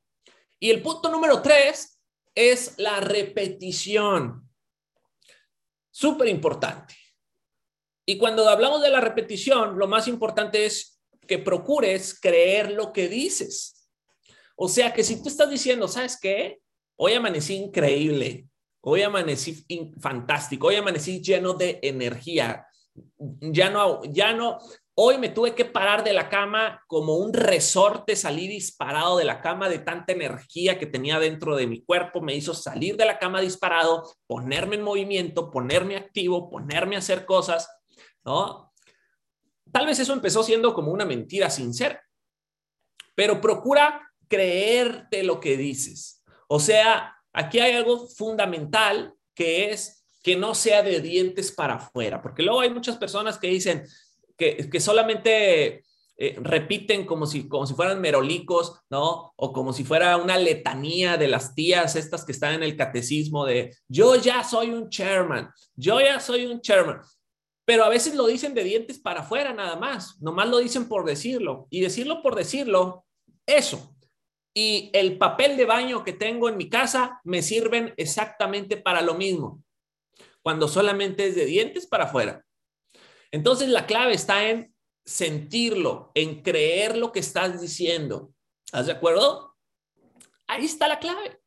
Y 0.60 0.70
el 0.70 0.82
punto 0.82 1.10
número 1.10 1.42
tres 1.42 2.02
es 2.36 2.76
la 2.78 3.00
repetición. 3.00 4.50
Súper 5.92 6.28
importante. 6.28 6.96
Y 8.06 8.18
cuando 8.18 8.48
hablamos 8.50 8.82
de 8.82 8.90
la 8.90 9.02
repetición, 9.02 9.78
lo 9.78 9.88
más 9.88 10.08
importante 10.08 10.66
es 10.66 11.00
que 11.28 11.38
procures 11.38 12.20
creer 12.20 12.72
lo 12.72 12.92
que 12.92 13.08
dices. 13.08 13.90
O 14.56 14.68
sea 14.68 14.94
que 14.94 15.04
si 15.04 15.22
tú 15.22 15.30
estás 15.30 15.50
diciendo, 15.50 15.88
¿sabes 15.88 16.20
qué? 16.20 16.60
Hoy 16.98 17.14
amanecí 17.14 17.56
increíble, 17.56 18.49
hoy 18.82 19.02
amanecí 19.02 19.66
fantástico, 20.00 20.68
hoy 20.68 20.76
amanecí 20.76 21.22
lleno 21.22 21.54
de 21.54 21.80
energía. 21.82 22.66
Ya 23.40 23.70
no, 23.70 24.02
ya 24.04 24.34
no, 24.34 24.60
Hoy 25.02 25.18
me 25.18 25.30
tuve 25.30 25.56
que 25.56 25.64
parar 25.64 26.04
de 26.04 26.12
la 26.12 26.28
cama 26.28 26.84
como 26.86 27.16
un 27.16 27.32
resorte, 27.32 28.18
salí 28.18 28.50
disparado 28.50 29.16
de 29.16 29.24
la 29.24 29.40
cama 29.40 29.70
de 29.70 29.80
tanta 29.80 30.12
energía 30.12 30.78
que 30.78 30.88
tenía 30.88 31.20
dentro 31.20 31.56
de 31.56 31.68
mi 31.68 31.82
cuerpo, 31.86 32.20
me 32.20 32.36
hizo 32.36 32.54
salir 32.54 32.98
de 32.98 33.06
la 33.06 33.18
cama 33.18 33.40
disparado, 33.40 34.12
ponerme 34.28 34.76
en 34.76 34.82
movimiento, 34.82 35.52
ponerme 35.52 35.96
activo, 35.96 36.50
ponerme 36.50 36.98
a 36.98 37.00
hacer 37.00 37.26
cosas, 37.26 37.70
¿no? 38.26 38.74
Tal 39.72 39.86
vez 39.86 40.00
eso 40.00 40.12
empezó 40.12 40.44
siendo 40.44 40.74
como 40.74 40.92
una 40.92 41.06
mentira 41.06 41.50
sincera, 41.50 42.04
pero 43.16 43.40
procura 43.40 44.12
creerte 44.28 45.24
lo 45.24 45.40
que 45.40 45.56
dices. 45.56 46.26
O 46.50 46.60
sea, 46.60 47.16
aquí 47.34 47.60
hay 47.60 47.74
algo 47.74 48.08
fundamental 48.08 49.14
que 49.34 49.72
es 49.72 50.06
que 50.22 50.36
no 50.36 50.54
sea 50.54 50.84
de 50.84 51.00
dientes 51.00 51.52
para 51.52 51.76
afuera, 51.76 52.22
porque 52.22 52.44
luego 52.44 52.60
hay 52.60 52.70
muchas 52.70 52.98
personas 52.98 53.38
que 53.38 53.48
dicen, 53.48 53.86
que, 54.38 54.80
solamente 54.80 55.84
eh, 56.18 56.36
repiten 56.42 57.06
como 57.06 57.26
si, 57.26 57.48
como 57.48 57.66
si 57.66 57.74
fueran 57.74 58.02
merolicos, 58.02 58.82
¿no? 58.90 59.34
O 59.36 59.54
como 59.54 59.74
si 59.74 59.84
fuera 59.84 60.18
una 60.18 60.38
letanía 60.38 61.18
de 61.18 61.28
las 61.28 61.56
tías 61.56 61.96
estas 61.96 62.26
que 62.26 62.32
están 62.32 62.54
en 62.54 62.64
el 62.64 62.76
catecismo 62.76 63.46
de 63.46 63.76
yo 63.88 64.16
ya 64.16 64.44
soy 64.44 64.72
un 64.72 64.90
chairman, 64.90 65.50
yo 65.76 66.00
ya 66.02 66.20
soy 66.20 66.46
un 66.46 66.62
chairman. 66.62 67.02
Pero 67.66 67.84
a 67.84 67.90
veces 67.90 68.16
lo 68.16 68.26
dicen 68.26 68.56
de 68.56 68.64
dientes 68.64 68.98
para 68.98 69.22
afuera 69.22 69.54
nada 69.54 69.76
más, 69.76 70.20
nomás 70.22 70.50
lo 70.50 70.58
dicen 70.58 70.88
por 70.88 71.06
decirlo. 71.06 71.68
Y 71.70 71.82
decirlo 71.82 72.24
por 72.24 72.36
decirlo, 72.36 73.06
eso. 73.46 73.96
Y 74.54 74.90
el 74.94 75.18
papel 75.18 75.58
de 75.58 75.66
baño 75.66 76.04
que 76.04 76.14
tengo 76.14 76.50
en 76.50 76.58
mi 76.58 76.70
casa 76.70 77.22
me 77.24 77.42
sirven 77.42 77.94
exactamente 77.98 78.78
para 78.78 79.02
lo 79.02 79.14
mismo, 79.14 79.64
cuando 80.42 80.68
solamente 80.68 81.28
es 81.28 81.36
de 81.36 81.46
dientes 81.46 81.88
para 81.88 82.06
afuera. 82.06 82.46
Entonces 83.32 83.70
la 83.70 83.86
clave 83.86 84.14
está 84.14 84.50
en 84.50 84.74
sentirlo, 85.06 86.12
en 86.16 86.42
creer 86.42 86.98
lo 86.98 87.12
que 87.12 87.20
estás 87.20 87.62
diciendo. 87.62 88.32
¿Estás 88.66 88.88
de 88.88 88.92
acuerdo? 88.94 89.56
Ahí 90.48 90.66
está 90.66 90.88
la 90.88 91.00
clave. 91.00 91.40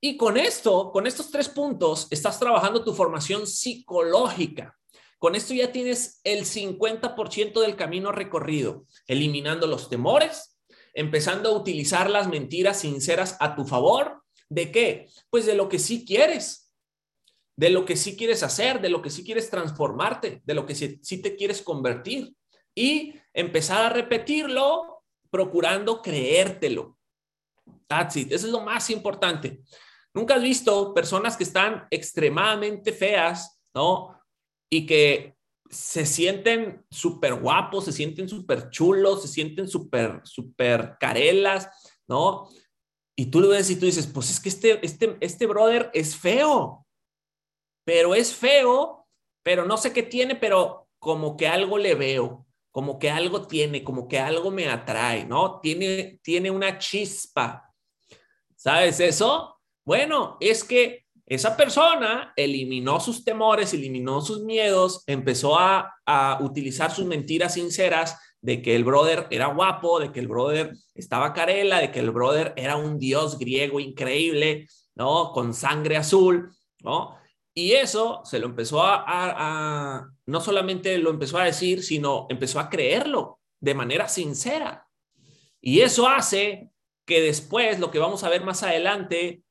Y 0.00 0.16
con 0.16 0.36
esto, 0.36 0.90
con 0.90 1.06
estos 1.06 1.30
tres 1.30 1.48
puntos, 1.48 2.08
estás 2.10 2.38
trabajando 2.38 2.82
tu 2.82 2.92
formación 2.92 3.46
psicológica. 3.46 4.76
Con 5.18 5.36
esto 5.36 5.54
ya 5.54 5.70
tienes 5.70 6.20
el 6.24 6.44
50% 6.44 7.60
del 7.60 7.76
camino 7.76 8.10
recorrido, 8.10 8.84
eliminando 9.06 9.68
los 9.68 9.88
temores, 9.88 10.51
empezando 10.94 11.50
a 11.50 11.56
utilizar 11.56 12.10
las 12.10 12.28
mentiras 12.28 12.80
sinceras 12.80 13.36
a 13.40 13.54
tu 13.54 13.64
favor. 13.64 14.22
¿De 14.48 14.70
qué? 14.70 15.08
Pues 15.30 15.46
de 15.46 15.54
lo 15.54 15.68
que 15.68 15.78
sí 15.78 16.04
quieres 16.04 16.62
de 17.56 17.70
lo 17.70 17.84
que 17.84 17.96
sí 17.96 18.16
quieres 18.16 18.42
hacer, 18.42 18.80
de 18.80 18.88
lo 18.88 19.02
que 19.02 19.10
sí 19.10 19.24
quieres 19.24 19.50
transformarte, 19.50 20.42
de 20.44 20.54
lo 20.54 20.66
que 20.66 20.74
sí, 20.74 21.22
te 21.22 21.36
quieres 21.36 21.62
convertir 21.62 22.34
y 22.74 23.14
empezar 23.32 23.84
a 23.84 23.90
repetirlo 23.90 25.04
procurando 25.30 26.00
creértelo. 26.02 26.98
That's 27.86 28.16
it. 28.16 28.32
Eso 28.32 28.46
es 28.46 28.52
lo 28.52 28.60
más 28.60 28.90
importante. 28.90 29.60
Nunca 30.14 30.34
has 30.34 30.42
visto 30.42 30.92
personas 30.94 31.36
que 31.36 31.44
están 31.44 31.86
extremadamente 31.90 32.92
feas, 32.92 33.60
¿no? 33.74 34.18
Y 34.70 34.86
que 34.86 35.36
se 35.72 36.04
sienten 36.04 36.84
súper 36.90 37.34
guapos, 37.34 37.86
se 37.86 37.92
sienten 37.92 38.28
súper 38.28 38.68
chulos, 38.68 39.22
se 39.22 39.28
sienten 39.28 39.66
súper, 39.66 40.20
súper 40.22 40.96
carelas, 41.00 41.68
¿no? 42.06 42.46
Y 43.16 43.26
tú 43.26 43.40
lo 43.40 43.48
ves 43.48 43.70
y 43.70 43.76
tú 43.76 43.86
dices, 43.86 44.06
pues 44.06 44.30
es 44.30 44.38
que 44.38 44.50
este, 44.50 44.84
este, 44.84 45.16
este 45.20 45.46
brother 45.46 45.90
es 45.94 46.14
feo, 46.14 46.86
pero 47.84 48.14
es 48.14 48.34
feo, 48.34 49.08
pero 49.42 49.64
no 49.64 49.78
sé 49.78 49.94
qué 49.94 50.02
tiene, 50.02 50.36
pero 50.36 50.90
como 50.98 51.38
que 51.38 51.48
algo 51.48 51.78
le 51.78 51.94
veo, 51.94 52.46
como 52.70 52.98
que 52.98 53.10
algo 53.10 53.46
tiene, 53.46 53.82
como 53.82 54.08
que 54.08 54.18
algo 54.18 54.50
me 54.50 54.68
atrae, 54.68 55.24
¿no? 55.24 55.58
Tiene, 55.60 56.20
tiene 56.22 56.50
una 56.50 56.78
chispa. 56.78 57.74
¿Sabes 58.56 59.00
eso? 59.00 59.58
Bueno, 59.84 60.36
es 60.38 60.64
que 60.64 61.01
esa 61.26 61.56
persona 61.56 62.32
eliminó 62.36 63.00
sus 63.00 63.24
temores, 63.24 63.72
eliminó 63.72 64.20
sus 64.20 64.42
miedos, 64.42 65.04
empezó 65.06 65.58
a, 65.58 65.94
a 66.04 66.38
utilizar 66.42 66.90
sus 66.90 67.06
mentiras 67.06 67.54
sinceras 67.54 68.18
de 68.40 68.60
que 68.60 68.74
el 68.74 68.84
brother 68.84 69.28
era 69.30 69.46
guapo, 69.46 70.00
de 70.00 70.10
que 70.10 70.20
el 70.20 70.28
brother 70.28 70.72
estaba 70.94 71.32
carela, 71.32 71.80
de 71.80 71.90
que 71.92 72.00
el 72.00 72.10
brother 72.10 72.52
era 72.56 72.76
un 72.76 72.98
dios 72.98 73.38
griego 73.38 73.78
increíble, 73.78 74.66
¿no? 74.96 75.32
Con 75.32 75.54
sangre 75.54 75.96
azul, 75.96 76.50
¿no? 76.80 77.16
Y 77.54 77.72
eso 77.72 78.22
se 78.24 78.38
lo 78.38 78.46
empezó 78.46 78.82
a, 78.82 80.08
no 80.26 80.40
solamente 80.40 80.96
lo 80.98 81.10
empezó 81.10 81.38
a 81.38 81.44
decir, 81.44 81.82
sino 81.82 82.26
empezó 82.30 82.58
a 82.58 82.70
creerlo 82.70 83.40
de 83.60 83.74
manera 83.74 84.08
sincera. 84.08 84.88
Y 85.60 85.80
eso 85.80 86.08
hace 86.08 86.70
que 87.04 87.20
después, 87.20 87.78
lo 87.78 87.90
que 87.90 87.98
vamos 87.98 88.24
a 88.24 88.30
ver 88.30 88.42
más 88.42 88.62
adelante, 88.62 89.42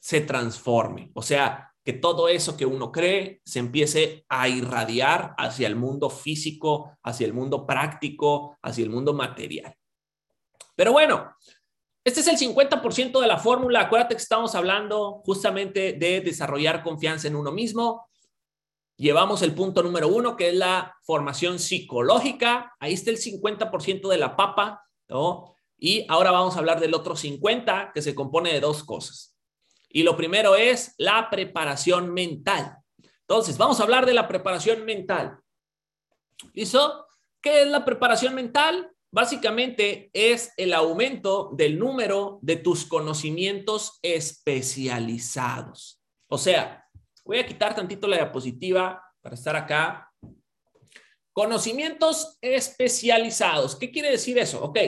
se 0.00 0.20
transforme. 0.20 1.10
O 1.14 1.22
sea, 1.22 1.72
que 1.84 1.94
todo 1.94 2.28
eso 2.28 2.56
que 2.56 2.66
uno 2.66 2.92
cree 2.92 3.40
se 3.44 3.60
empiece 3.60 4.24
a 4.28 4.48
irradiar 4.48 5.34
hacia 5.38 5.66
el 5.66 5.76
mundo 5.76 6.10
físico, 6.10 6.98
hacia 7.02 7.26
el 7.26 7.32
mundo 7.32 7.66
práctico, 7.66 8.58
hacia 8.62 8.84
el 8.84 8.90
mundo 8.90 9.14
material. 9.14 9.74
Pero 10.76 10.92
bueno, 10.92 11.34
Este 12.04 12.20
es 12.20 12.28
el 12.28 12.38
50% 12.38 13.20
de 13.20 13.26
la 13.26 13.36
fórmula. 13.36 13.82
Acuérdate 13.82 14.14
que 14.14 14.22
estamos 14.22 14.54
hablando 14.54 15.20
justamente 15.26 15.92
de 15.92 16.22
desarrollar 16.22 16.82
confianza 16.82 17.28
en 17.28 17.36
uno 17.36 17.52
mismo. 17.52 18.08
Llevamos 18.96 19.42
el 19.42 19.54
punto 19.54 19.82
número 19.82 20.08
uno, 20.08 20.34
que 20.34 20.48
es 20.48 20.54
la 20.54 20.96
formación 21.02 21.58
psicológica. 21.58 22.74
Ahí 22.80 22.94
está 22.94 23.10
el 23.10 23.18
50% 23.18 24.08
de 24.08 24.16
la 24.16 24.36
papa, 24.36 24.82
¿no? 25.08 25.54
Y 25.76 26.06
ahora 26.08 26.30
vamos 26.30 26.56
a 26.56 26.60
hablar 26.60 26.80
del 26.80 26.94
otro 26.94 27.14
50, 27.14 27.92
que 27.92 28.00
se 28.00 28.14
compone 28.14 28.54
de 28.54 28.60
dos 28.60 28.84
cosas. 28.84 29.37
Y 29.88 30.02
lo 30.02 30.16
primero 30.16 30.56
es 30.56 30.94
la 30.98 31.30
preparación 31.30 32.12
mental. 32.12 32.76
Entonces, 33.28 33.58
vamos 33.58 33.80
a 33.80 33.82
hablar 33.82 34.06
de 34.06 34.14
la 34.14 34.28
preparación 34.28 34.84
mental. 34.84 35.38
¿Listo? 36.52 37.06
¿Qué 37.40 37.62
es 37.62 37.68
la 37.68 37.84
preparación 37.84 38.34
mental? 38.34 38.92
Básicamente 39.10 40.10
es 40.12 40.52
el 40.56 40.74
aumento 40.74 41.50
del 41.54 41.78
número 41.78 42.38
de 42.42 42.56
tus 42.56 42.84
conocimientos 42.84 43.98
especializados. 44.02 46.02
O 46.28 46.36
sea, 46.36 46.86
voy 47.24 47.38
a 47.38 47.46
quitar 47.46 47.74
tantito 47.74 48.06
la 48.06 48.16
diapositiva 48.16 49.02
para 49.20 49.34
estar 49.34 49.56
acá. 49.56 50.12
Conocimientos 51.32 52.36
especializados. 52.40 53.76
¿Qué 53.76 53.90
quiere 53.90 54.10
decir 54.10 54.38
eso? 54.38 54.62
Ok. 54.62 54.78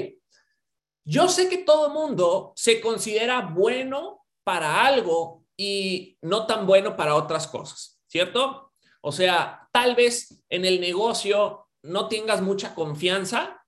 Yo 1.05 1.29
sé 1.29 1.49
que 1.49 1.59
todo 1.59 1.91
mundo 1.91 2.53
se 2.57 2.81
considera 2.81 3.41
bueno 3.41 4.20
para 4.45 4.85
algo 4.85 5.45
y 5.57 6.17
no 6.23 6.47
tan 6.47 6.67
bueno 6.67 6.97
para 6.97 7.15
otras 7.15 7.47
cosas, 7.47 8.01
¿cierto? 8.07 8.73
O 9.03 9.13
sea, 9.13 9.69
tal 9.73 9.95
vez 9.95 10.43
en 10.49 10.65
el 10.65 10.81
negocio 10.81 11.67
no 11.83 12.09
tengas 12.09 12.43
mucha 12.43 12.75
confianza 12.75 13.61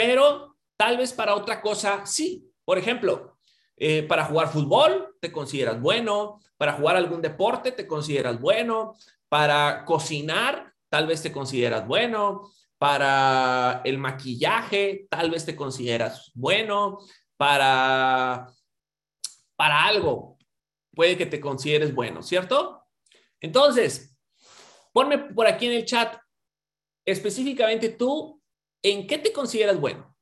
pero 0.00 0.56
tal 0.78 0.96
vez 0.96 1.12
para 1.12 1.34
otra 1.34 1.60
cosa 1.60 2.06
sí. 2.06 2.50
Por 2.64 2.78
ejemplo, 2.78 3.36
eh, 3.76 4.02
para 4.02 4.24
jugar 4.24 4.48
fútbol 4.48 5.14
te 5.20 5.30
consideras 5.30 5.80
bueno, 5.80 6.40
para 6.56 6.72
jugar 6.72 6.96
algún 6.96 7.20
deporte 7.20 7.72
te 7.72 7.86
consideras 7.86 8.40
bueno, 8.40 8.96
para 9.28 9.84
cocinar 9.84 10.72
tal 10.88 11.06
vez 11.06 11.22
te 11.22 11.32
consideras 11.32 11.86
bueno, 11.86 12.50
para 12.78 13.82
el 13.84 13.98
maquillaje 13.98 15.06
tal 15.10 15.30
vez 15.30 15.44
te 15.44 15.54
consideras 15.54 16.30
bueno, 16.34 16.98
para, 17.36 18.46
para 19.60 19.84
algo 19.84 20.38
puede 20.94 21.18
que 21.18 21.26
te 21.26 21.38
consideres 21.38 21.94
bueno, 21.94 22.22
¿cierto? 22.22 22.82
Entonces, 23.40 24.16
ponme 24.90 25.18
por 25.18 25.46
aquí 25.46 25.66
en 25.66 25.72
el 25.72 25.84
chat 25.84 26.16
específicamente 27.04 27.90
tú 27.90 28.42
¿en 28.82 29.06
qué 29.06 29.18
te 29.18 29.34
consideras 29.34 29.78
bueno? 29.78 30.16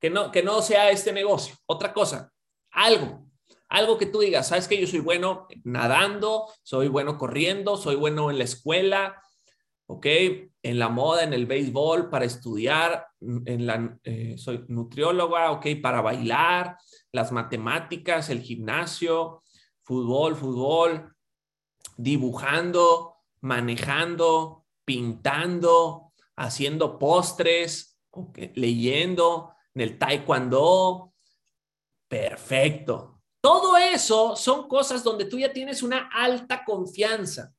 Que 0.00 0.10
no, 0.10 0.32
que 0.32 0.42
no 0.42 0.60
sea 0.60 0.90
este 0.90 1.12
negocio, 1.12 1.54
otra 1.66 1.92
cosa, 1.92 2.32
algo, 2.72 3.24
algo 3.68 3.96
que 3.96 4.06
tú 4.06 4.18
digas, 4.18 4.48
sabes 4.48 4.66
que 4.66 4.80
yo 4.80 4.88
soy 4.88 4.98
bueno 4.98 5.46
nadando, 5.62 6.52
soy 6.64 6.88
bueno 6.88 7.18
corriendo, 7.18 7.76
soy 7.76 7.94
bueno 7.94 8.28
en 8.28 8.38
la 8.38 8.44
escuela, 8.44 9.22
¿ok? 9.92 10.06
En 10.62 10.78
la 10.78 10.88
moda, 10.88 11.22
en 11.22 11.34
el 11.34 11.46
béisbol, 11.46 12.08
para 12.08 12.24
estudiar, 12.24 13.08
en 13.20 13.66
la, 13.66 13.98
eh, 14.04 14.36
soy 14.38 14.64
nutrióloga, 14.68 15.50
¿ok? 15.52 15.66
Para 15.82 16.00
bailar, 16.00 16.78
las 17.12 17.30
matemáticas, 17.30 18.30
el 18.30 18.40
gimnasio, 18.40 19.42
fútbol, 19.82 20.34
fútbol, 20.36 21.14
dibujando, 21.96 23.16
manejando, 23.42 24.64
pintando, 24.84 26.12
haciendo 26.36 26.98
postres, 26.98 27.98
leyendo 28.54 29.54
en 29.74 29.82
el 29.82 29.98
taekwondo. 29.98 31.12
Perfecto. 32.08 33.20
Todo 33.42 33.76
eso 33.76 34.36
son 34.36 34.68
cosas 34.68 35.04
donde 35.04 35.26
tú 35.26 35.38
ya 35.38 35.52
tienes 35.52 35.82
una 35.82 36.08
alta 36.12 36.64
confianza 36.64 37.52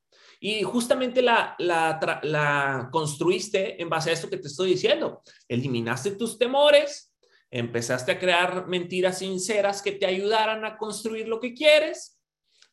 y 0.46 0.62
justamente 0.62 1.22
la, 1.22 2.90
construiste 2.92 3.82
en 3.82 3.88
base 3.88 4.10
a 4.10 4.14
esto 4.14 4.30
que 4.30 4.36
te 4.36 4.50
estoy 4.50 4.72
diciendo. 4.72 5.22
Eliminaste 5.48 6.12
tus 6.12 6.38
temores, 6.38 7.16
empezaste 7.50 8.12
a 8.12 8.20
crear 8.20 8.68
mentiras 8.68 9.20
sinceras 9.20 9.82
que 9.82 9.94
te 9.94 10.06
ayudaran 10.06 10.66
a 10.66 10.78
construir 10.78 11.30
lo 11.30 11.40
que 11.40 11.54
quieres 11.54 12.20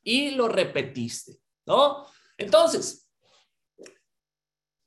y 0.03 0.33
lo 0.33 0.49
repetiste, 0.49 1.37
¿no? 1.65 2.09
Entonces, 2.37 3.09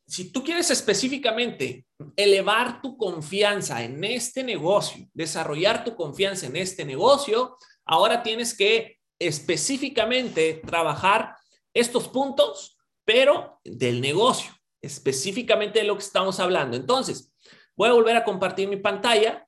si 0.05 0.33
tú 0.33 0.43
quieres 0.43 0.69
específicamente 0.69 1.85
elevar 2.17 2.81
tu 2.81 2.97
confianza 2.97 3.81
en 3.81 4.03
este 4.03 4.43
negocio, 4.43 5.07
desarrollar 5.13 5.85
tu 5.85 5.95
confianza 5.95 6.47
en 6.47 6.57
este 6.57 6.83
negocio, 6.83 7.57
ahora 7.85 8.21
tienes 8.21 8.53
que 8.53 8.99
específicamente 9.17 10.55
trabajar 10.65 11.37
estos 11.73 12.07
puntos, 12.07 12.77
pero 13.05 13.59
del 13.63 14.01
negocio, 14.01 14.51
específicamente 14.81 15.79
de 15.79 15.85
lo 15.85 15.95
que 15.95 16.03
estamos 16.03 16.39
hablando. 16.39 16.77
Entonces, 16.77 17.33
voy 17.75 17.89
a 17.89 17.93
volver 17.93 18.15
a 18.15 18.23
compartir 18.23 18.67
mi 18.67 18.77
pantalla. 18.77 19.47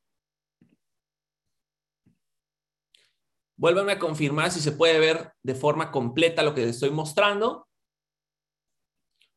Vuelvan 3.57 3.89
a 3.89 3.99
confirmar 3.99 4.51
si 4.51 4.59
se 4.59 4.73
puede 4.73 4.99
ver 4.99 5.31
de 5.41 5.55
forma 5.55 5.91
completa 5.91 6.43
lo 6.43 6.53
que 6.53 6.61
les 6.61 6.71
estoy 6.71 6.89
mostrando. 6.89 7.69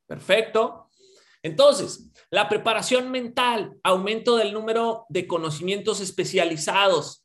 Perfecto. 0.06 0.90
Entonces, 1.42 2.10
la 2.30 2.48
preparación 2.48 3.10
mental, 3.10 3.78
aumento 3.84 4.36
del 4.36 4.52
número 4.52 5.06
de 5.08 5.26
conocimientos 5.26 6.00
especializados. 6.00 7.24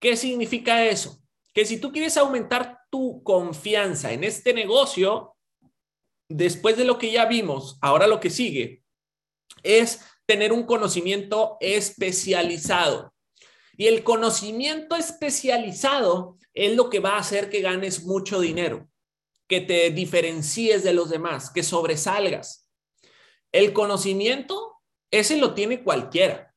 ¿Qué 0.00 0.16
significa 0.16 0.84
eso? 0.84 1.21
Que 1.52 1.64
si 1.64 1.78
tú 1.78 1.92
quieres 1.92 2.16
aumentar 2.16 2.80
tu 2.90 3.22
confianza 3.22 4.12
en 4.12 4.24
este 4.24 4.54
negocio, 4.54 5.36
después 6.28 6.76
de 6.76 6.84
lo 6.84 6.98
que 6.98 7.10
ya 7.10 7.26
vimos, 7.26 7.78
ahora 7.80 8.06
lo 8.06 8.20
que 8.20 8.30
sigue 8.30 8.82
es 9.62 10.00
tener 10.26 10.52
un 10.52 10.64
conocimiento 10.64 11.56
especializado. 11.60 13.12
Y 13.76 13.86
el 13.86 14.04
conocimiento 14.04 14.96
especializado 14.96 16.38
es 16.54 16.76
lo 16.76 16.90
que 16.90 17.00
va 17.00 17.16
a 17.16 17.20
hacer 17.20 17.50
que 17.50 17.60
ganes 17.60 18.04
mucho 18.04 18.40
dinero, 18.40 18.88
que 19.48 19.60
te 19.60 19.90
diferencies 19.90 20.84
de 20.84 20.92
los 20.92 21.10
demás, 21.10 21.50
que 21.50 21.62
sobresalgas. 21.62 22.68
El 23.50 23.72
conocimiento, 23.72 24.76
ese 25.10 25.36
lo 25.36 25.54
tiene 25.54 25.82
cualquiera. 25.82 26.54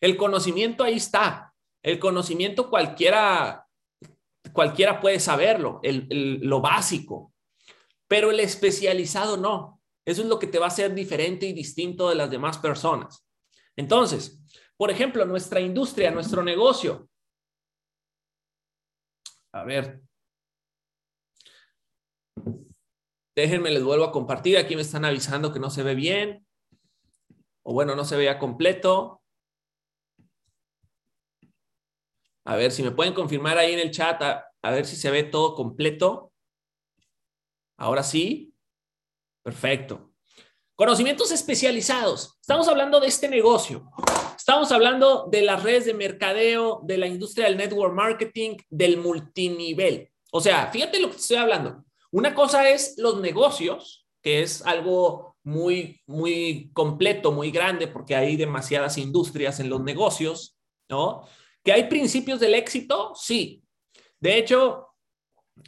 El 0.00 0.16
conocimiento 0.16 0.82
ahí 0.82 0.96
está. 0.96 1.54
El 1.82 1.98
conocimiento 1.98 2.70
cualquiera, 2.70 3.61
cualquiera 4.52 5.00
puede 5.00 5.20
saberlo, 5.20 5.80
lo 5.82 6.60
básico. 6.60 7.32
Pero 8.08 8.30
el 8.30 8.40
especializado 8.40 9.36
no. 9.36 9.80
Eso 10.04 10.22
es 10.22 10.28
lo 10.28 10.38
que 10.38 10.46
te 10.46 10.58
va 10.58 10.66
a 10.66 10.68
hacer 10.68 10.94
diferente 10.94 11.46
y 11.46 11.52
distinto 11.52 12.08
de 12.08 12.16
las 12.16 12.30
demás 12.30 12.58
personas. 12.58 13.26
Entonces, 13.76 14.40
por 14.76 14.90
ejemplo, 14.90 15.24
nuestra 15.24 15.60
industria, 15.60 16.10
nuestro 16.10 16.42
negocio. 16.42 17.08
A 19.52 19.64
ver, 19.64 20.02
Déjenme, 23.34 23.70
les 23.70 23.82
vuelvo 23.82 24.04
a 24.04 24.12
compartir. 24.12 24.58
Aquí 24.58 24.76
me 24.76 24.82
están 24.82 25.04
avisando 25.04 25.52
que 25.52 25.58
no 25.58 25.70
se 25.70 25.82
ve 25.82 25.94
bien. 25.94 26.46
O 27.62 27.72
bueno, 27.72 27.96
no 27.96 28.04
se 28.04 28.16
vea 28.16 28.38
completo. 28.38 29.21
A 32.44 32.56
ver 32.56 32.72
si 32.72 32.82
me 32.82 32.90
pueden 32.90 33.14
confirmar 33.14 33.58
ahí 33.58 33.72
en 33.72 33.78
el 33.78 33.90
chat, 33.90 34.20
a, 34.22 34.70
ver 34.70 34.84
si 34.84 34.96
se 34.96 35.10
ve 35.10 35.22
todo 35.22 35.54
completo. 35.54 36.32
Ahora 37.76 38.02
sí. 38.02 38.54
Perfecto. 39.42 40.12
Conocimientos 40.74 41.30
especializados. 41.30 42.38
Estamos 42.40 42.68
hablando 42.68 43.00
de 43.00 43.08
este 43.08 43.28
negocio. 43.28 43.90
Estamos 44.36 44.72
hablando 44.72 45.28
de 45.30 45.42
las 45.42 45.62
redes 45.62 45.84
de 45.84 45.94
mercadeo, 45.94 46.80
de 46.84 46.98
la 46.98 47.06
industria 47.06 47.46
del 47.46 47.56
network 47.56 47.94
marketing, 47.94 48.56
del 48.70 48.96
multinivel. 48.96 50.10
O 50.32 50.40
sea, 50.40 50.68
fíjate 50.68 51.00
lo 51.00 51.10
que 51.10 51.16
estoy 51.16 51.36
hablando. 51.36 51.84
Una 52.10 52.34
cosa 52.34 52.68
es 52.68 52.94
los 52.98 53.20
negocios, 53.20 54.06
que 54.22 54.42
es 54.42 54.64
algo 54.66 55.36
muy, 55.44 56.00
muy 56.06 56.70
completo, 56.72 57.32
muy 57.32 57.50
grande, 57.50 57.88
porque 57.88 58.16
hay 58.16 58.36
demasiadas 58.36 58.98
industrias 58.98 59.60
en 59.60 59.68
los 59.68 59.82
negocios, 59.82 60.56
¿no? 60.88 61.26
¿Que 61.64 61.72
hay 61.72 61.88
principios 61.88 62.40
del 62.40 62.54
éxito? 62.54 63.12
Sí. 63.14 63.62
De 64.20 64.38
hecho, 64.38 64.88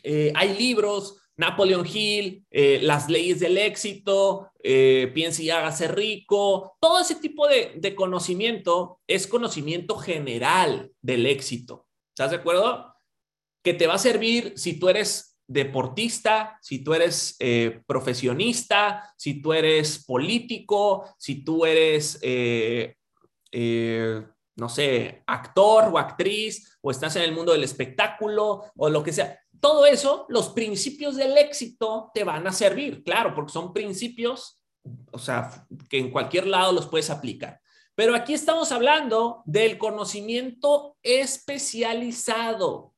eh, 0.03 0.33
hay 0.35 0.57
libros, 0.57 1.19
Napoleon 1.37 1.87
Hill, 1.87 2.45
eh, 2.51 2.81
las 2.83 3.09
leyes 3.09 3.41
del 3.41 3.59
éxito, 3.59 4.51
eh, 4.63 5.11
piense 5.15 5.43
y 5.43 5.51
hágase 5.51 5.89
rico, 5.89 6.77
todo 6.81 7.01
ese 7.01 7.17
tipo 7.17 7.47
de, 7.47 7.73
de, 7.77 7.95
conocimiento 7.95 9.01
es 9.07 9.27
conocimiento 9.27 9.97
general 9.97 10.93
del 11.03 11.27
éxito. 11.27 11.87
¿Estás 12.11 12.31
de 12.31 12.37
acuerdo? 12.37 12.95
Que 13.63 13.75
te 13.75 13.87
va 13.87 13.95
a 13.95 13.99
servir 13.99 14.55
si 14.57 14.79
tú 14.79 14.89
eres 14.89 15.35
deportista, 15.47 16.59
si 16.63 16.83
tú 16.83 16.95
eres 16.95 17.37
eh, 17.39 17.83
profesionista, 17.87 19.13
si 19.17 19.43
tú 19.43 19.53
eres 19.53 20.05
político, 20.05 21.05
si 21.19 21.45
tú 21.45 21.67
eres 21.67 22.19
eh, 22.23 22.97
no 24.57 24.69
sé, 24.69 25.23
actor 25.27 25.91
o 25.93 25.99
actriz, 25.99 26.79
o 26.81 26.91
estás 26.91 27.17
en 27.17 27.23
el 27.23 27.33
mundo 27.33 27.53
del 27.53 27.65
espectáculo, 27.65 28.65
o 28.77 28.89
lo 28.89 29.03
que 29.03 29.13
sea. 29.13 29.39
Todo 29.61 29.87
eso, 29.87 30.27
los 30.29 30.51
principios 30.51 31.17
del 31.17 31.37
éxito 31.39 32.11
te 32.15 32.25
van 32.25 32.47
a 32.47 32.53
servir, 32.53 33.03
claro, 33.03 33.35
porque 33.35 33.53
son 33.53 33.73
principios, 33.73 34.61
o 35.13 35.19
sea, 35.19 35.67
que 35.89 35.99
en 35.99 36.11
cualquier 36.11 36.47
lado 36.47 36.73
los 36.73 36.87
puedes 36.87 37.11
aplicar. 37.11 37.61
Pero 37.95 38.15
aquí 38.15 38.35
estamos 38.35 38.73
hablando 38.73 39.43
del 39.47 39.79
conocimiento 39.79 40.97
especializado. 41.03 42.93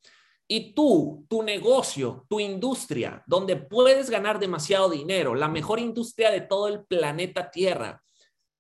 Y 0.49 0.75
tú, 0.75 1.27
tu 1.29 1.43
negocio, 1.43 2.25
tu 2.29 2.39
industria, 2.41 3.23
donde 3.27 3.57
puedes 3.57 4.09
ganar 4.09 4.39
demasiado 4.39 4.89
dinero, 4.89 5.35
la 5.35 5.49
mejor 5.49 5.81
industria 5.81 6.31
de 6.31 6.41
todo 6.41 6.69
el 6.69 6.85
planeta 6.85 7.51
Tierra, 7.51 8.03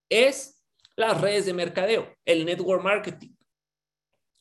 es 0.09 0.56
las 0.97 1.21
redes 1.21 1.47
de 1.47 1.53
mercadeo, 1.53 2.15
el 2.25 2.45
network 2.45 2.83
marketing. 2.83 3.35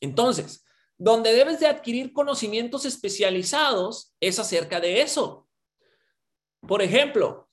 Entonces, 0.00 0.64
donde 0.98 1.32
debes 1.32 1.60
de 1.60 1.66
adquirir 1.66 2.12
conocimientos 2.12 2.84
especializados 2.84 4.14
es 4.20 4.38
acerca 4.38 4.80
de 4.80 5.02
eso. 5.02 5.46
Por 6.66 6.82
ejemplo, 6.82 7.48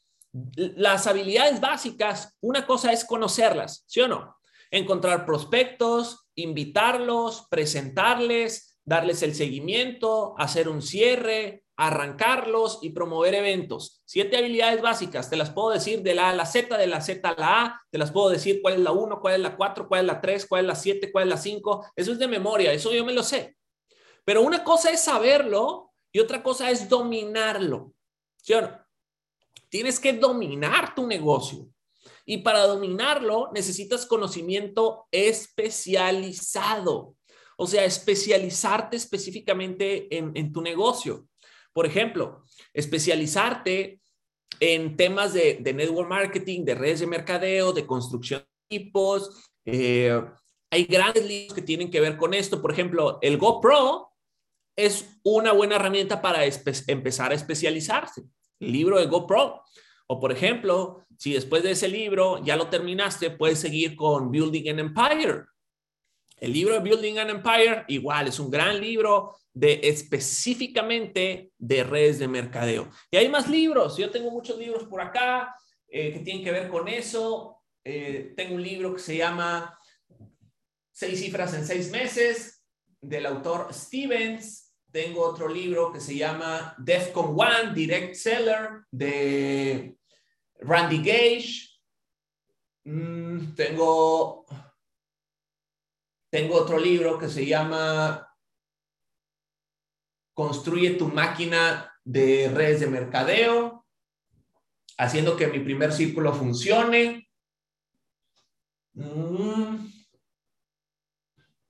las 0.56 1.06
habilidades 1.08 1.60
básicas, 1.60 2.36
una 2.42 2.66
cosa 2.66 2.92
es 2.92 3.06
conocerlas, 3.06 3.84
¿sí 3.88 4.02
o 4.02 4.08
no? 4.08 4.38
Encontrar 4.72 5.26
prospectos, 5.26 6.28
invitarlos, 6.36 7.48
presentarles, 7.50 8.80
darles 8.84 9.22
el 9.22 9.36
seguimiento, 9.36 10.36
hacer 10.38 10.68
un 10.68 10.82
cierre, 10.82 11.63
arrancarlos 11.76 12.80
y 12.82 12.92
promover 12.92 13.34
eventos. 13.34 14.02
Siete 14.06 14.38
habilidades 14.38 14.82
básicas, 14.82 15.30
te 15.30 15.36
las 15.36 15.50
puedo 15.50 15.72
decir 15.72 16.04
de 16.04 16.14
la 16.14 16.28
A 16.28 16.30
a 16.30 16.36
la 16.36 16.46
Z, 16.46 16.78
de 16.78 16.88
la 16.88 17.02
Z 17.02 17.28
a 17.28 17.40
la 17.40 17.64
A, 17.64 17.82
te 17.90 17.98
las 17.98 18.12
puedo 18.12 18.30
decir 18.30 18.62
cuál 18.62 18.76
es 18.76 18.80
la 18.82 18.92
1, 18.92 19.20
cuál 19.20 19.36
es 19.36 19.42
la 19.42 19.56
4, 19.56 19.88
cuál 19.88 20.02
es 20.02 20.08
la 20.08 20.22
3, 20.22 20.46
cuál 20.46 20.62
es 20.62 20.68
la 20.68 20.76
7, 20.76 21.12
cuál 21.12 21.24
es 21.24 21.30
la 21.30 21.38
5. 21.38 21.86
Eso 21.96 22.12
es 22.12 22.20
de 22.20 22.28
memoria, 22.28 22.72
eso 22.72 22.94
yo 22.94 23.04
me 23.04 23.14
lo 23.14 23.24
sé. 23.24 23.58
Pero 24.24 24.42
una 24.42 24.64
cosa 24.64 24.92
es 24.92 25.02
saberlo 25.02 25.92
y 26.12 26.20
otra 26.20 26.44
cosa 26.44 26.70
es 26.70 26.88
dominarlo. 26.88 27.94
¿Sí 28.38 28.54
o 28.54 28.62
no? 28.62 28.80
Tienes 29.70 30.00
que 30.00 30.14
dominar 30.14 30.94
tu 30.94 31.08
negocio. 31.08 31.68
Y 32.26 32.38
para 32.38 32.68
dominarlo 32.68 33.50
necesitas 33.54 34.06
conocimiento 34.06 35.08
especializado. 35.12 37.16
O 37.58 37.68
sea, 37.68 37.84
especializarte 37.84 38.96
específicamente 38.96 40.16
en, 40.16 40.32
en 40.36 40.54
tu 40.54 40.62
negocio. 40.62 41.28
Por 41.74 41.86
ejemplo, 41.86 42.44
especializarte 42.74 44.00
en 44.60 44.96
temas 44.96 45.34
de, 45.34 45.60
network 45.74 46.10
marketing, 46.10 46.64
de 46.64 46.76
redes 46.76 47.00
de 47.00 47.08
mercadeo, 47.08 47.74
de 47.74 47.86
construcción 47.86 48.42
de 48.70 48.78
equipos. 48.78 49.52
Eh, 49.66 50.22
hay 50.72 50.86
grandes 50.86 51.26
libros 51.26 51.54
que 51.54 51.62
tienen 51.62 51.92
que 51.92 52.00
ver 52.00 52.18
con 52.18 52.34
esto. 52.34 52.62
Por 52.62 52.72
ejemplo, 52.72 53.20
el 53.22 53.38
GoPro 53.38 54.12
es 54.76 55.20
una 55.24 55.52
buena 55.52 55.76
herramienta 55.76 56.22
para 56.22 56.46
empezar 56.88 57.32
a 57.32 57.36
especializarse. 57.36 58.24
El 58.60 58.72
libro 58.72 59.00
de 59.00 59.08
GoPro. 59.08 59.62
O 60.08 60.20
por 60.20 60.32
ejemplo, 60.32 61.06
si 61.18 61.34
después 61.34 61.64
de 61.64 61.72
ese 61.72 61.88
libro 61.88 62.44
ya 62.44 62.56
lo 62.56 62.68
terminaste, 62.68 63.32
puedes 63.32 63.60
seguir 63.60 63.96
con 63.96 64.32
Building 64.32 64.70
an 64.70 64.80
Empire. 64.80 65.44
El 66.44 66.52
libro 66.52 66.74
de 66.74 66.82
Building 66.82 67.20
an 67.20 67.30
Empire 67.30 67.86
igual 67.88 68.28
es 68.28 68.38
un 68.38 68.52
gran 68.52 68.82
libro 68.82 69.38
de 69.54 69.80
específicamente 69.82 71.54
de 71.58 71.84
redes 71.86 72.20
de 72.20 72.28
mercadeo. 72.28 72.90
Y 73.10 73.16
hay 73.16 73.30
más 73.30 73.50
libros, 73.50 73.96
yo 73.96 74.12
tengo 74.12 74.30
muchos 74.30 74.58
libros 74.58 74.84
por 74.84 75.00
acá 75.00 75.56
eh, 75.88 76.12
que 76.12 76.20
tienen 76.20 76.44
que 76.44 76.52
ver 76.52 76.68
con 76.68 76.90
eso. 76.90 77.62
Eh, 77.82 78.34
tengo 78.36 78.56
un 78.56 78.62
libro 78.62 78.94
que 78.94 79.00
se 79.00 79.16
llama 79.16 79.80
Seis 80.92 81.22
cifras 81.22 81.54
en 81.54 81.66
seis 81.66 81.90
meses 81.92 82.62
del 83.00 83.26
autor 83.26 83.74
Stevens. 83.74 84.76
Tengo 84.92 85.22
otro 85.22 85.48
libro 85.48 85.94
que 85.94 86.02
se 86.02 86.18
llama 86.18 86.76
Defcon 86.78 87.40
One, 87.40 87.74
Direct 87.74 88.16
Seller 88.16 88.82
de 88.92 89.96
Randy 90.60 90.98
Gage. 90.98 91.70
Mm, 92.84 93.56
tengo, 93.56 94.46
tengo 96.34 96.56
otro 96.56 96.80
libro 96.80 97.20
que 97.20 97.30
se 97.30 97.46
llama 97.46 98.28
construye 100.34 100.96
tu 100.96 101.08
máquina 101.08 101.94
de 102.04 102.50
redes 102.52 102.80
de 102.80 102.88
mercadeo, 102.88 103.86
haciendo 104.98 105.38
que 105.38 105.46
mi 105.46 105.60
primer 105.60 105.94
círculo 105.94 106.34
funcione. 106.34 107.30
Mm. 108.94 109.86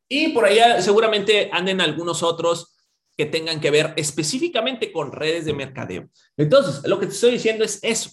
Y 0.08 0.30
por 0.30 0.46
allá 0.46 0.82
seguramente 0.82 1.50
anden 1.52 1.82
algunos 1.82 2.24
otros 2.24 2.74
que 3.18 3.26
tengan 3.26 3.60
que 3.60 3.70
ver 3.70 3.94
específicamente 3.98 4.94
con 4.94 5.12
redes 5.12 5.44
de 5.44 5.52
mercadeo. 5.52 6.10
Entonces, 6.38 6.88
lo 6.88 7.02
que 7.02 7.08
te 7.08 7.12
estoy 7.12 7.32
diciendo 7.32 7.66
es 7.66 7.84
eso, 7.84 8.12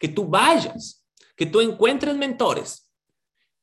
que 0.00 0.08
tú 0.08 0.26
vayas, 0.26 1.06
que 1.36 1.46
tú 1.46 1.60
encuentres 1.60 2.16
mentores 2.16 2.90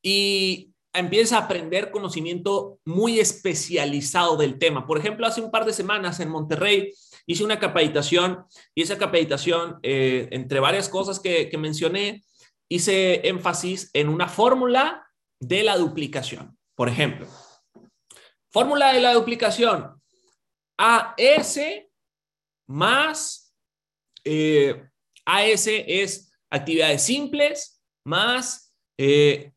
y 0.00 0.71
empieza 0.92 1.38
a 1.38 1.42
aprender 1.42 1.90
conocimiento 1.90 2.78
muy 2.84 3.18
especializado 3.18 4.36
del 4.36 4.58
tema. 4.58 4.86
Por 4.86 4.98
ejemplo, 4.98 5.26
hace 5.26 5.40
un 5.40 5.50
par 5.50 5.64
de 5.64 5.72
semanas 5.72 6.20
en 6.20 6.28
Monterrey 6.28 6.92
hice 7.26 7.44
una 7.44 7.58
capacitación 7.58 8.44
y 8.74 8.82
esa 8.82 8.98
capacitación, 8.98 9.78
eh, 9.82 10.28
entre 10.32 10.60
varias 10.60 10.88
cosas 10.88 11.20
que, 11.20 11.50
mencioné, 11.58 12.22
hice 12.68 13.26
énfasis 13.28 13.90
en 13.94 14.08
una 14.08 14.28
fórmula 14.28 15.06
de 15.40 15.62
la 15.62 15.76
duplicación. 15.76 16.56
Por 16.74 16.88
ejemplo, 16.88 17.26
fórmula 18.50 18.92
de 18.92 19.00
la 19.00 19.14
duplicación. 19.14 20.00
AS 20.78 21.58
más 22.66 23.54
eh, 24.24 24.88
AS 25.24 25.66
es 25.66 26.32
actividades 26.50 27.02
simples 27.02 27.82
más 28.04 28.74
eh, 28.98 29.52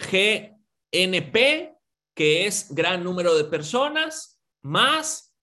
GNP, 0.00 1.76
que 2.14 2.46
es 2.46 2.74
gran 2.74 3.04
número 3.04 3.36
de 3.36 3.44
personas, 3.44 4.40
más 4.62 5.34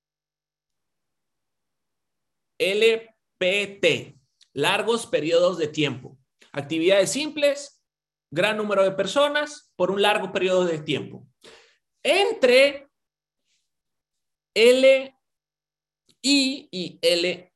LPT, 2.59 4.19
largos 4.53 5.05
periodos 5.05 5.57
de 5.57 5.67
tiempo. 5.67 6.17
Actividades 6.51 7.11
simples, 7.11 7.83
gran 8.31 8.57
número 8.57 8.83
de 8.83 8.91
personas 8.91 9.71
por 9.75 9.91
un 9.91 10.01
largo 10.01 10.31
periodo 10.31 10.65
de 10.65 10.79
tiempo. 10.79 11.27
Entre 12.03 12.89
L, 14.55 15.15
I 16.21 16.69
y 16.71 16.99
LE, 17.01 17.53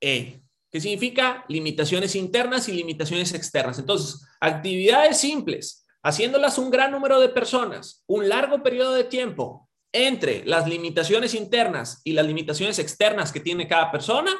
que 0.00 0.80
significa 0.80 1.44
limitaciones 1.48 2.14
internas 2.14 2.68
y 2.68 2.72
limitaciones 2.72 3.34
externas. 3.34 3.78
Entonces, 3.78 4.26
actividades 4.40 5.18
simples, 5.18 5.86
haciéndolas 6.02 6.58
un 6.58 6.70
gran 6.70 6.90
número 6.90 7.20
de 7.20 7.28
personas, 7.28 8.02
un 8.06 8.28
largo 8.28 8.62
periodo 8.62 8.92
de 8.94 9.04
tiempo 9.04 9.68
entre 9.92 10.44
las 10.44 10.68
limitaciones 10.68 11.34
internas 11.34 12.00
y 12.04 12.12
las 12.12 12.26
limitaciones 12.26 12.78
externas 12.78 13.32
que 13.32 13.40
tiene 13.40 13.66
cada 13.66 13.90
persona, 13.90 14.32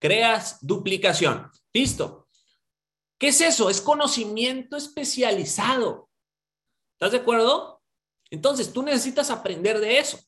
creas 0.00 0.58
duplicación. 0.60 1.50
Listo. 1.72 2.28
¿Qué 3.18 3.28
es 3.28 3.40
eso? 3.40 3.68
Es 3.68 3.80
conocimiento 3.80 4.76
especializado. 4.76 6.08
¿Estás 6.94 7.12
de 7.12 7.18
acuerdo? 7.18 7.82
Entonces, 8.30 8.72
tú 8.72 8.82
necesitas 8.82 9.30
aprender 9.30 9.80
de 9.80 9.98
eso. 9.98 10.18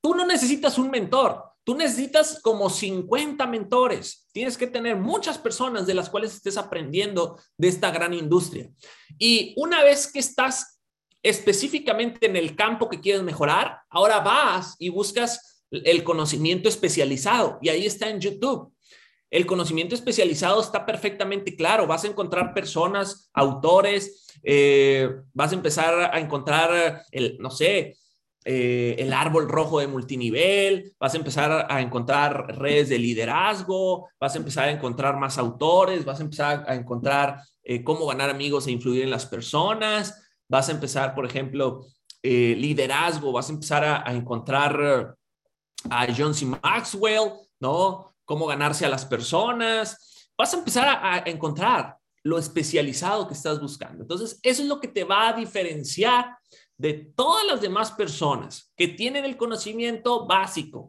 Tú 0.00 0.14
no 0.14 0.26
necesitas 0.26 0.78
un 0.78 0.90
mentor. 0.90 1.44
Tú 1.68 1.74
necesitas 1.74 2.40
como 2.40 2.70
50 2.70 3.46
mentores. 3.46 4.26
Tienes 4.32 4.56
que 4.56 4.68
tener 4.68 4.96
muchas 4.96 5.36
personas 5.36 5.86
de 5.86 5.92
las 5.92 6.08
cuales 6.08 6.32
estés 6.32 6.56
aprendiendo 6.56 7.38
de 7.58 7.68
esta 7.68 7.90
gran 7.90 8.14
industria. 8.14 8.70
Y 9.18 9.52
una 9.54 9.84
vez 9.84 10.10
que 10.10 10.18
estás 10.18 10.80
específicamente 11.22 12.24
en 12.24 12.36
el 12.36 12.56
campo 12.56 12.88
que 12.88 13.02
quieres 13.02 13.22
mejorar, 13.22 13.80
ahora 13.90 14.20
vas 14.20 14.76
y 14.78 14.88
buscas 14.88 15.62
el 15.70 16.04
conocimiento 16.04 16.70
especializado. 16.70 17.58
Y 17.60 17.68
ahí 17.68 17.84
está 17.84 18.08
en 18.08 18.20
YouTube. 18.22 18.72
El 19.30 19.44
conocimiento 19.44 19.94
especializado 19.94 20.62
está 20.62 20.86
perfectamente 20.86 21.54
claro. 21.54 21.86
Vas 21.86 22.02
a 22.04 22.08
encontrar 22.08 22.54
personas, 22.54 23.28
autores, 23.34 24.26
eh, 24.42 25.06
vas 25.34 25.52
a 25.52 25.56
empezar 25.56 26.14
a 26.14 26.18
encontrar, 26.18 27.02
el, 27.10 27.36
no 27.38 27.50
sé, 27.50 27.98
eh, 28.50 28.96
el 28.98 29.12
árbol 29.12 29.46
rojo 29.46 29.78
de 29.78 29.86
multinivel, 29.86 30.94
vas 30.98 31.12
a 31.12 31.18
empezar 31.18 31.66
a 31.68 31.82
encontrar 31.82 32.56
redes 32.58 32.88
de 32.88 32.98
liderazgo, 32.98 34.08
vas 34.18 34.34
a 34.34 34.38
empezar 34.38 34.70
a 34.70 34.70
encontrar 34.70 35.18
más 35.18 35.36
autores, 35.36 36.06
vas 36.06 36.18
a 36.18 36.22
empezar 36.22 36.64
a 36.66 36.74
encontrar 36.74 37.42
eh, 37.62 37.84
cómo 37.84 38.06
ganar 38.06 38.30
amigos 38.30 38.66
e 38.66 38.70
influir 38.70 39.02
en 39.02 39.10
las 39.10 39.26
personas, 39.26 40.26
vas 40.48 40.70
a 40.70 40.72
empezar, 40.72 41.14
por 41.14 41.26
ejemplo, 41.26 41.84
eh, 42.22 42.54
liderazgo, 42.56 43.32
vas 43.32 43.50
a 43.50 43.52
empezar 43.52 43.84
a, 43.84 44.14
encontrar 44.14 45.14
a 45.90 46.06
John 46.16 46.34
C. 46.34 46.46
Maxwell, 46.46 47.32
¿no? 47.60 48.14
Cómo 48.24 48.46
ganarse 48.46 48.86
a 48.86 48.88
las 48.88 49.04
personas, 49.04 50.30
vas 50.38 50.54
a 50.54 50.56
empezar 50.56 50.88
a 51.02 51.22
encontrar 51.26 51.98
lo 52.22 52.38
especializado 52.38 53.28
que 53.28 53.34
estás 53.34 53.60
buscando. 53.60 54.04
Entonces, 54.04 54.40
eso 54.42 54.62
es 54.62 54.68
lo 54.68 54.80
que 54.80 54.88
te 54.88 55.04
va 55.04 55.28
a 55.28 55.32
diferenciar 55.34 56.38
de 56.78 56.94
todas 56.94 57.44
las 57.44 57.60
demás 57.60 57.92
personas 57.92 58.72
que 58.76 58.88
tienen 58.88 59.24
el 59.24 59.36
conocimiento 59.36 60.26
básico. 60.26 60.88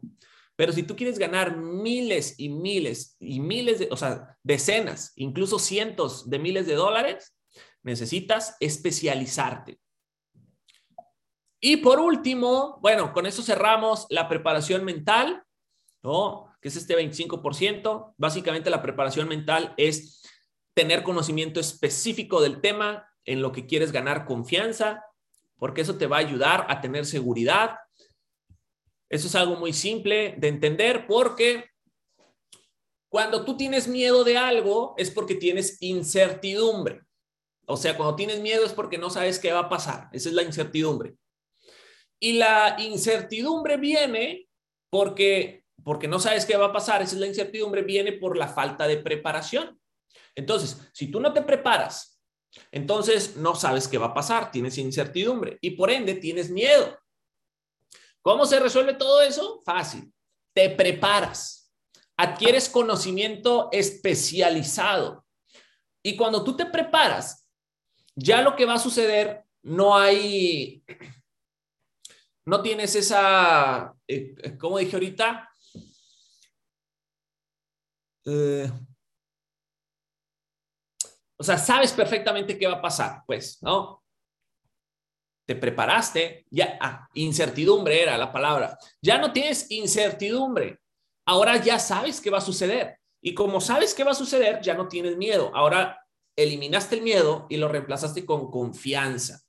Pero 0.56 0.72
si 0.72 0.84
tú 0.84 0.96
quieres 0.96 1.18
ganar 1.18 1.58
miles 1.58 2.36
y 2.38 2.50
miles 2.50 3.16
y 3.20 3.40
miles 3.40 3.80
de, 3.80 3.88
o 3.92 3.98
sea, 3.98 4.38
decenas, 4.44 5.14
incluso 5.16 5.58
cientos 5.58 6.30
de 6.30 6.38
miles 6.38 6.68
de 6.68 6.76
dólares, 6.76 7.36
necesitas 7.82 8.56
especializarte. 8.60 9.80
Y 11.62 11.78
por 11.78 12.00
último, 12.00 12.78
bueno, 12.82 13.12
con 13.12 13.26
eso 13.26 13.42
cerramos 13.42 14.06
la 14.10 14.30
preparación 14.30 14.86
mental, 14.86 15.44
¿no? 16.04 16.54
Que 16.62 16.70
es 16.70 16.76
este 16.76 16.96
25%. 16.96 18.14
Básicamente 18.18 18.70
la 18.70 18.82
preparación 18.82 19.28
mental 19.28 19.74
es 19.78 20.22
tener 20.74 21.04
conocimiento 21.04 21.60
específico 21.60 22.42
del 22.42 22.62
tema 22.62 23.10
en 23.26 23.42
lo 23.42 23.52
que 23.52 23.66
quieres 23.66 23.92
ganar 23.92 24.26
confianza, 24.26 25.04
porque 25.60 25.82
eso 25.82 25.98
te 25.98 26.08
va 26.08 26.18
a 26.18 26.22
ayudar 26.22 26.66
a 26.70 26.82
tener 26.82 27.06
seguridad. 27.06 27.76
Eso 29.10 29.28
es 29.28 29.36
algo 29.36 29.56
muy 29.56 29.74
simple 29.74 30.36
de 30.38 30.48
entender 30.48 31.06
porque 31.06 31.66
cuando 33.10 33.44
tú 33.44 33.58
tienes 33.58 33.88
miedo 33.88 34.24
de 34.24 34.38
algo 34.38 34.94
es 34.98 35.12
porque 35.12 35.36
tienes 35.36 35.82
incertidumbre. 35.82 37.02
O 37.66 37.78
sea, 37.78 37.98
cuando 37.98 38.16
tienes 38.16 38.40
miedo 38.40 38.66
es 38.66 38.72
porque 38.72 38.98
no 38.98 39.10
sabes 39.10 39.38
qué 39.38 39.52
va 39.52 39.60
a 39.60 39.70
pasar. 39.70 40.10
Esa 40.14 40.30
es 40.30 40.36
la 40.36 40.44
incertidumbre. 40.44 41.16
Y 42.20 42.34
la 42.34 42.78
incertidumbre 42.80 43.78
viene 43.78 44.48
porque, 44.90 45.66
porque 45.84 46.08
no 46.08 46.20
sabes 46.20 46.46
qué 46.46 46.58
va 46.58 46.68
a 46.68 46.74
pasar. 46.74 47.02
Esa 47.02 47.16
es 47.16 47.22
la 47.22 47.28
incertidumbre, 47.28 47.82
viene 47.82 48.14
por 48.14 48.38
la 48.38 48.48
falta 48.48 48.88
de 48.88 48.98
preparación. 48.98 49.80
Entonces, 50.36 50.90
si 50.94 51.12
tú 51.12 51.20
no 51.20 51.34
te 51.34 51.42
preparas, 51.42 52.19
entonces 52.72 53.36
no 53.36 53.56
sabes 53.56 53.88
qué 53.88 53.98
va 53.98 54.08
a 54.08 54.14
pasar, 54.14 54.52
tienes 54.52 54.78
incertidumbre 54.78 55.58
y 55.62 55.72
por 55.72 55.92
ende 55.92 56.16
tienes 56.16 56.50
miedo. 56.50 56.98
¿Cómo 58.22 58.46
se 58.46 58.60
resuelve 58.60 58.94
todo 58.94 59.22
eso? 59.22 59.62
Fácil. 59.66 60.14
Te 60.54 60.70
preparas, 60.70 61.72
adquieres 62.18 62.70
conocimiento 62.70 63.70
especializado 63.72 65.26
y 66.04 66.16
cuando 66.16 66.44
tú 66.44 66.56
te 66.56 66.66
preparas, 66.66 67.48
ya 68.16 68.42
lo 68.42 68.56
que 68.56 68.66
va 68.66 68.74
a 68.74 68.80
suceder, 68.80 69.44
no 69.62 69.98
hay 69.98 70.84
no 72.50 72.64
tienes 72.64 72.96
esa, 72.96 73.94
eh, 74.08 74.58
como 74.58 74.80
dije 74.80 74.96
ahorita, 74.96 75.48
eh, 78.26 78.72
o 81.40 81.44
sea, 81.44 81.58
sabes 81.58 81.94
perfectamente 81.94 82.58
qué 82.58 82.68
va 82.68 82.74
a 82.74 82.82
pasar, 82.82 83.24
pues, 83.26 83.64
¿no? 83.64 84.04
Te 85.48 85.56
preparaste, 85.56 86.46
ya, 86.52 86.78
ah, 86.82 87.08
incertidumbre 87.14 88.04
era 88.04 88.18
la 88.18 88.30
palabra. 88.30 88.78
Ya 89.02 89.18
no 89.18 89.32
tienes 89.32 89.72
incertidumbre. 89.72 90.82
Ahora 91.26 91.56
ya 91.56 91.80
sabes 91.80 92.20
qué 92.20 92.30
va 92.30 92.40
a 92.40 92.42
suceder. 92.42 93.00
Y 93.22 93.34
como 93.34 93.62
sabes 93.62 93.94
qué 93.94 94.04
va 94.04 94.12
a 94.12 94.16
suceder, 94.16 94.60
ya 94.62 94.74
no 94.74 94.90
tienes 94.90 95.16
miedo. 95.16 95.50
Ahora 95.56 96.06
eliminaste 96.36 96.98
el 96.98 97.04
miedo 97.04 97.48
y 97.50 97.56
lo 97.56 97.70
reemplazaste 97.70 98.26
con 98.26 98.52
confianza. 98.52 99.42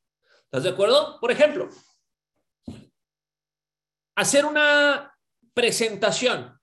¿Estás 0.44 0.62
de 0.62 0.70
acuerdo? 0.70 1.18
Por 1.20 1.32
ejemplo, 1.32 1.68
hacer 4.14 4.44
una 4.44 5.12
presentación, 5.54 6.59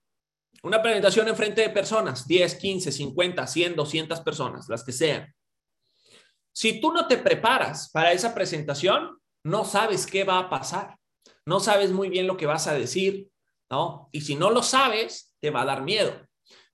una 0.62 0.82
presentación 0.82 1.28
en 1.28 1.36
frente 1.36 1.62
de 1.62 1.70
personas, 1.70 2.26
10, 2.26 2.54
15, 2.56 2.92
50, 2.92 3.46
100, 3.46 3.76
200 3.76 4.20
personas, 4.20 4.68
las 4.68 4.84
que 4.84 4.92
sean. 4.92 5.32
Si 6.52 6.80
tú 6.80 6.92
no 6.92 7.06
te 7.06 7.18
preparas 7.18 7.90
para 7.90 8.12
esa 8.12 8.34
presentación, 8.34 9.18
no 9.44 9.64
sabes 9.64 10.06
qué 10.06 10.24
va 10.24 10.38
a 10.38 10.50
pasar, 10.50 10.96
no 11.46 11.60
sabes 11.60 11.92
muy 11.92 12.08
bien 12.08 12.26
lo 12.26 12.36
que 12.36 12.46
vas 12.46 12.66
a 12.66 12.74
decir, 12.74 13.28
¿no? 13.70 14.08
Y 14.12 14.22
si 14.22 14.34
no 14.34 14.50
lo 14.50 14.62
sabes, 14.62 15.34
te 15.40 15.50
va 15.50 15.62
a 15.62 15.66
dar 15.66 15.82
miedo. 15.82 16.12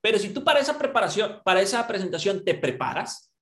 Pero 0.00 0.18
si 0.18 0.30
tú 0.30 0.44
para 0.44 0.60
esa 0.60 0.78
preparación, 0.78 1.40
para 1.44 1.60
esa 1.60 1.86
presentación 1.86 2.44
te 2.44 2.54
preparas, 2.54 3.32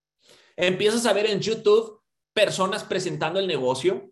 empiezas 0.57 1.07
a 1.07 1.13
ver 1.13 1.27
en 1.27 1.41
YouTube 1.41 2.01
personas 2.33 2.85
presentando 2.85 3.39
el 3.39 3.47
negocio, 3.47 4.11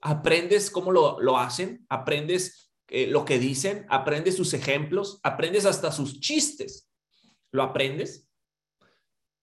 aprendes 0.00 0.70
cómo 0.70 0.92
lo, 0.92 1.20
lo 1.20 1.38
hacen, 1.38 1.84
aprendes 1.88 2.69
eh, 2.90 3.06
lo 3.06 3.24
que 3.24 3.38
dicen, 3.38 3.86
aprendes 3.88 4.36
sus 4.36 4.52
ejemplos, 4.52 5.20
aprendes 5.22 5.64
hasta 5.64 5.92
sus 5.92 6.20
chistes. 6.20 6.90
¿Lo 7.52 7.62
aprendes? 7.62 8.28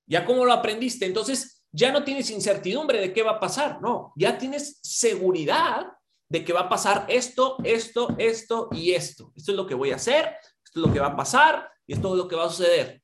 Ya 0.06 0.26
como 0.26 0.46
lo 0.46 0.54
aprendiste, 0.54 1.06
entonces 1.06 1.64
ya 1.72 1.92
no 1.92 2.04
tienes 2.04 2.30
incertidumbre 2.30 3.00
de 3.00 3.14
qué 3.14 3.24
va 3.24 3.32
a 3.32 3.40
pasar, 3.40 3.82
no, 3.82 4.14
ya 4.16 4.38
tienes 4.38 4.80
seguridad 4.82 5.88
de 6.30 6.44
que 6.44 6.54
va 6.54 6.62
a 6.62 6.70
pasar 6.70 7.06
esto, 7.08 7.58
esto, 7.64 8.16
esto 8.18 8.70
y 8.72 8.92
esto. 8.92 9.32
Esto 9.36 9.52
es 9.52 9.58
lo 9.58 9.66
que 9.66 9.76
voy 9.76 9.92
a 9.92 9.96
hacer, 9.96 10.36
esto 10.64 10.80
es 10.80 10.88
lo 10.88 10.94
que 10.94 11.00
va 11.00 11.08
a 11.08 11.16
pasar 11.16 11.72
y 11.86 11.94
esto 11.94 12.12
es 12.12 12.18
lo 12.18 12.28
que 12.28 12.36
va 12.36 12.46
a 12.46 12.50
suceder. 12.50 13.02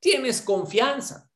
Tienes 0.00 0.42
confianza. 0.42 1.28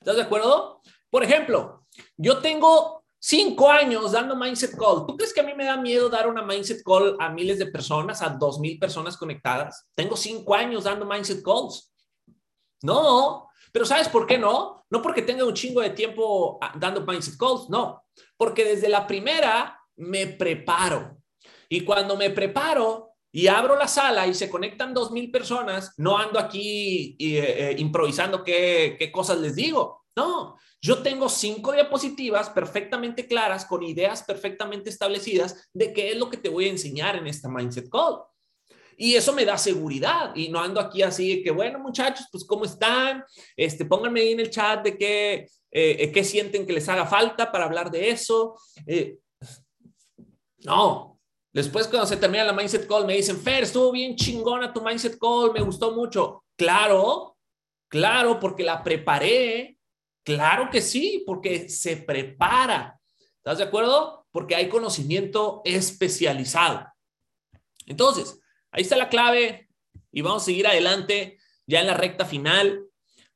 ¿Estás 0.00 0.16
de 0.16 0.22
acuerdo? 0.22 0.80
Por 1.10 1.22
ejemplo, 1.22 1.86
yo 2.16 2.38
tengo 2.38 2.97
Cinco 3.20 3.68
años 3.68 4.12
dando 4.12 4.36
mindset 4.36 4.76
call. 4.76 5.04
¿Tú 5.06 5.16
crees 5.16 5.34
que 5.34 5.40
a 5.40 5.44
mí 5.44 5.52
me 5.54 5.64
da 5.64 5.76
miedo 5.76 6.08
dar 6.08 6.28
una 6.28 6.42
mindset 6.42 6.82
call 6.84 7.16
a 7.18 7.28
miles 7.30 7.58
de 7.58 7.66
personas, 7.66 8.22
a 8.22 8.28
dos 8.28 8.60
mil 8.60 8.78
personas 8.78 9.16
conectadas? 9.16 9.88
Tengo 9.94 10.16
cinco 10.16 10.54
años 10.54 10.84
dando 10.84 11.04
mindset 11.04 11.42
calls. 11.42 11.92
No, 12.82 13.48
pero 13.72 13.84
¿sabes 13.84 14.08
por 14.08 14.26
qué 14.26 14.38
no? 14.38 14.86
No 14.90 15.02
porque 15.02 15.22
tenga 15.22 15.44
un 15.44 15.54
chingo 15.54 15.80
de 15.80 15.90
tiempo 15.90 16.58
ah, 16.62 16.72
dando 16.76 17.04
mindset 17.04 17.36
calls, 17.36 17.68
no, 17.68 18.04
porque 18.36 18.64
desde 18.64 18.88
la 18.88 19.06
primera 19.06 19.80
me 19.96 20.28
preparo. 20.28 21.18
Y 21.68 21.84
cuando 21.84 22.16
me 22.16 22.30
preparo 22.30 23.16
y 23.32 23.48
abro 23.48 23.76
la 23.76 23.88
sala 23.88 24.26
y 24.26 24.34
se 24.34 24.48
conectan 24.48 24.94
dos 24.94 25.10
mil 25.10 25.30
personas, 25.30 25.92
no 25.98 26.16
ando 26.16 26.38
aquí 26.38 27.16
eh, 27.18 27.70
eh, 27.70 27.74
improvisando 27.78 28.44
qué, 28.44 28.96
qué 28.96 29.10
cosas 29.10 29.38
les 29.38 29.56
digo. 29.56 30.04
No, 30.16 30.56
yo 30.80 31.02
tengo 31.02 31.28
cinco 31.28 31.72
diapositivas 31.72 32.50
perfectamente 32.50 33.26
claras, 33.26 33.64
con 33.64 33.82
ideas 33.82 34.22
perfectamente 34.22 34.90
establecidas 34.90 35.68
de 35.72 35.92
qué 35.92 36.12
es 36.12 36.16
lo 36.16 36.30
que 36.30 36.36
te 36.36 36.48
voy 36.48 36.66
a 36.66 36.70
enseñar 36.70 37.16
en 37.16 37.26
esta 37.26 37.48
Mindset 37.48 37.88
Call. 37.88 38.22
Y 38.96 39.14
eso 39.14 39.32
me 39.32 39.44
da 39.44 39.56
seguridad 39.56 40.34
y 40.34 40.48
no 40.48 40.60
ando 40.60 40.80
aquí 40.80 41.02
así 41.02 41.42
que, 41.42 41.52
bueno, 41.52 41.78
muchachos, 41.78 42.26
pues 42.32 42.44
cómo 42.44 42.64
están, 42.64 43.24
este, 43.56 43.84
pónganme 43.84 44.20
ahí 44.20 44.32
en 44.32 44.40
el 44.40 44.50
chat 44.50 44.82
de 44.82 44.98
qué, 44.98 45.34
eh, 45.70 45.96
eh, 46.00 46.12
qué 46.12 46.24
sienten 46.24 46.66
que 46.66 46.72
les 46.72 46.88
haga 46.88 47.06
falta 47.06 47.50
para 47.50 47.64
hablar 47.64 47.90
de 47.92 48.10
eso. 48.10 48.56
Eh, 48.86 49.18
no, 50.64 51.20
después 51.52 51.86
cuando 51.86 52.06
se 52.06 52.16
termina 52.16 52.44
la 52.44 52.52
Mindset 52.52 52.88
Call 52.88 53.06
me 53.06 53.14
dicen, 53.14 53.38
Fer, 53.38 53.62
estuvo 53.64 53.92
bien 53.92 54.16
chingona 54.16 54.72
tu 54.72 54.82
Mindset 54.82 55.16
Call, 55.16 55.52
me 55.52 55.60
gustó 55.60 55.92
mucho. 55.92 56.44
Claro, 56.56 57.36
claro, 57.88 58.40
porque 58.40 58.64
la 58.64 58.82
preparé, 58.82 59.77
Claro 60.28 60.68
que 60.68 60.82
sí, 60.82 61.24
porque 61.24 61.70
se 61.70 61.96
prepara. 61.96 63.00
¿Estás 63.38 63.56
de 63.56 63.64
acuerdo? 63.64 64.26
Porque 64.30 64.54
hay 64.54 64.68
conocimiento 64.68 65.62
especializado. 65.64 66.86
Entonces, 67.86 68.38
ahí 68.70 68.82
está 68.82 68.98
la 68.98 69.08
clave 69.08 69.70
y 70.12 70.20
vamos 70.20 70.42
a 70.42 70.44
seguir 70.44 70.66
adelante 70.66 71.38
ya 71.66 71.80
en 71.80 71.86
la 71.86 71.94
recta 71.94 72.26
final. 72.26 72.84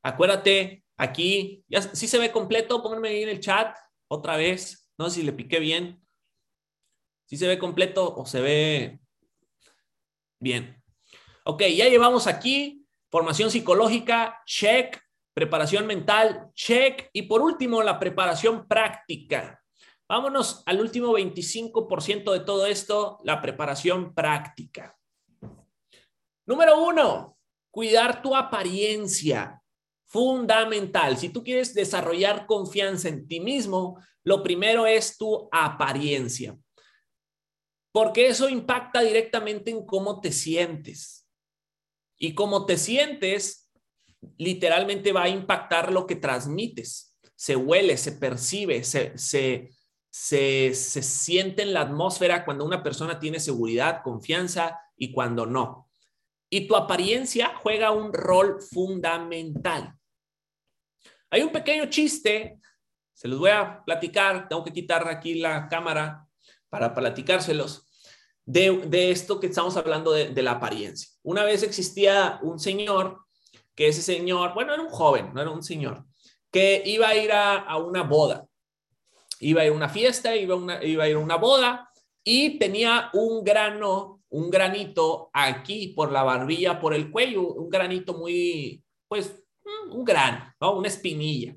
Acuérdate, 0.03 0.85
aquí, 0.95 1.65
sí 1.93 2.07
se 2.07 2.19
ve 2.19 2.31
completo, 2.31 2.83
pónganme 2.83 3.09
ahí 3.09 3.23
en 3.23 3.29
el 3.29 3.39
chat 3.39 3.75
otra 4.07 4.37
vez. 4.37 4.87
No 4.95 5.09
sé 5.09 5.21
si 5.21 5.23
le 5.23 5.33
piqué 5.33 5.57
bien. 5.57 5.99
Si 7.25 7.37
se 7.37 7.47
ve 7.47 7.57
completo 7.57 8.13
o 8.15 8.27
se 8.27 8.39
ve 8.39 8.99
bien. 10.39 10.79
Ok, 11.43 11.63
ya 11.75 11.89
llevamos 11.89 12.27
aquí 12.27 12.85
formación 13.09 13.49
psicológica, 13.49 14.43
check, 14.45 15.03
Preparación 15.33 15.87
mental, 15.87 16.51
check. 16.53 17.09
Y 17.13 17.23
por 17.23 17.41
último, 17.41 17.81
la 17.81 17.99
preparación 17.99 18.67
práctica. 18.67 19.63
Vámonos 20.07 20.61
al 20.65 20.79
último 20.79 21.13
25% 21.13 22.31
de 22.33 22.39
todo 22.41 22.65
esto, 22.65 23.19
la 23.23 23.41
preparación 23.41 24.13
práctica. 24.13 24.95
Número 26.45 26.83
uno, 26.83 27.37
cuidar 27.71 28.21
tu 28.21 28.35
apariencia. 28.35 29.59
Fundamental. 30.05 31.17
Si 31.17 31.29
tú 31.29 31.43
quieres 31.43 31.73
desarrollar 31.73 32.45
confianza 32.45 33.09
en 33.09 33.27
ti 33.27 33.39
mismo, 33.39 33.99
lo 34.23 34.43
primero 34.43 34.85
es 34.85 35.17
tu 35.17 35.49
apariencia. 35.51 36.55
Porque 37.91 38.27
eso 38.27 38.49
impacta 38.49 39.01
directamente 39.01 39.71
en 39.71 39.85
cómo 39.85 40.21
te 40.21 40.31
sientes. 40.31 41.27
Y 42.19 42.35
cómo 42.35 42.67
te 42.67 42.77
sientes 42.77 43.62
literalmente 44.37 45.11
va 45.11 45.23
a 45.23 45.29
impactar 45.29 45.91
lo 45.91 46.05
que 46.05 46.15
transmites. 46.15 47.17
Se 47.35 47.55
huele, 47.55 47.97
se 47.97 48.13
percibe, 48.13 48.83
se, 48.83 49.17
se, 49.17 49.69
se, 50.09 50.73
siente 50.73 51.63
en 51.63 51.73
la 51.73 51.81
atmósfera 51.81 52.45
cuando 52.45 52.65
una 52.65 52.83
persona 52.83 53.19
tiene 53.19 53.39
seguridad, 53.39 54.01
confianza 54.03 54.79
y 54.95 55.11
cuando 55.11 55.45
no. 55.45 55.89
Y 56.49 56.67
tu 56.67 56.75
apariencia 56.75 57.53
juega 57.61 57.91
un 57.91 58.13
rol 58.13 58.61
fundamental. 58.61 59.95
Hay 61.31 61.41
un 61.41 61.51
pequeño 61.51 61.87
chiste, 61.87 62.59
se 63.13 63.27
los 63.27 63.39
voy 63.39 63.49
a 63.49 63.83
platicar, 63.83 64.47
tengo 64.47 64.63
que 64.63 64.73
quitar 64.73 65.07
aquí 65.07 65.35
la 65.35 65.67
cámara 65.67 66.27
para 66.69 66.93
platicárselos, 66.93 67.87
de, 68.45 69.11
esto 69.11 69.39
que 69.39 69.47
estamos 69.47 69.77
hablando 69.77 70.11
de, 70.11 70.41
la 70.43 70.51
apariencia. 70.51 71.09
Una 71.23 71.43
vez 71.43 71.63
existía 71.63 72.39
un 72.41 72.59
señor, 72.59 73.22
que 73.75 73.87
ese 73.87 74.01
señor, 74.01 74.53
bueno, 74.53 74.73
era 74.73 74.83
un 74.83 74.89
joven, 74.89 75.33
no 75.33 75.41
era 75.41 75.51
un 75.51 75.63
señor, 75.63 76.05
que 76.51 76.83
iba 76.85 77.07
a 77.07 77.15
ir 77.15 77.31
a, 77.31 77.77
una 77.77 78.03
boda, 78.03 78.47
iba 79.39 79.61
a 79.61 79.65
ir 79.65 79.71
a 79.71 79.75
una 79.75 79.89
fiesta, 79.89 80.35
iba 80.35 80.55
a 80.75 81.09
ir 81.09 81.15
a 81.15 81.19
una 81.19 81.37
boda 81.37 81.89
y 82.23 82.57
tenía 82.57 83.09
un 83.13 83.43
grano, 83.43 84.21
un 84.29 84.49
granito 84.49 85.29
aquí 85.33 85.89
por 85.89 86.11
la 86.11 86.23
barbilla, 86.23 86.79
por 86.79 86.93
el 86.93 87.11
cuello, 87.11 87.47
un 87.53 87.69
granito 87.69 88.13
muy, 88.13 88.83
pues, 89.07 89.43
mm, 89.63 89.95
un 89.95 90.05
grano, 90.05 90.53
¿no? 90.59 90.77
Una 90.77 90.87
espinilla. 90.87 91.55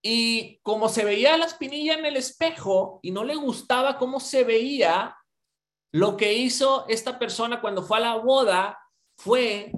Y 0.00 0.60
como 0.62 0.90
se 0.90 1.04
veía 1.04 1.36
la 1.38 1.46
espinilla 1.46 1.94
en 1.94 2.04
el 2.04 2.16
espejo 2.16 3.00
y 3.02 3.10
no 3.10 3.24
le 3.24 3.34
gustaba 3.34 3.98
cómo 3.98 4.20
se 4.20 4.44
veía, 4.44 5.16
lo 5.92 6.16
que 6.16 6.34
hizo 6.34 6.84
esta 6.88 7.18
persona 7.18 7.60
cuando 7.60 7.82
fue 7.82 7.96
a 7.96 8.00
la 8.00 8.16
boda 8.16 8.78
fue 9.16 9.72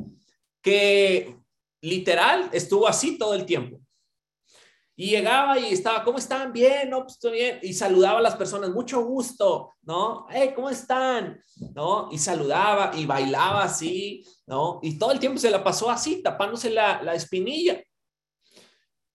que 0.66 1.38
literal 1.80 2.50
estuvo 2.52 2.88
así 2.88 3.16
todo 3.16 3.34
el 3.34 3.46
tiempo. 3.46 3.78
Y 4.96 5.10
llegaba 5.10 5.56
y 5.60 5.72
estaba, 5.72 6.02
¿cómo 6.02 6.18
están? 6.18 6.52
Bien, 6.52 6.90
no, 6.90 7.02
pues 7.02 7.12
estoy 7.12 7.32
bien. 7.32 7.60
Y 7.62 7.72
saludaba 7.72 8.18
a 8.18 8.22
las 8.22 8.34
personas, 8.34 8.70
mucho 8.70 9.04
gusto, 9.04 9.76
¿no? 9.82 10.26
Hey, 10.28 10.54
¿cómo 10.56 10.68
están? 10.68 11.40
¿No? 11.72 12.08
Y 12.10 12.18
saludaba 12.18 12.90
y 12.96 13.06
bailaba 13.06 13.62
así, 13.62 14.26
¿no? 14.44 14.80
Y 14.82 14.98
todo 14.98 15.12
el 15.12 15.20
tiempo 15.20 15.38
se 15.38 15.52
la 15.52 15.62
pasó 15.62 15.88
así, 15.88 16.20
tapándose 16.20 16.68
la, 16.70 17.00
la 17.00 17.14
espinilla. 17.14 17.80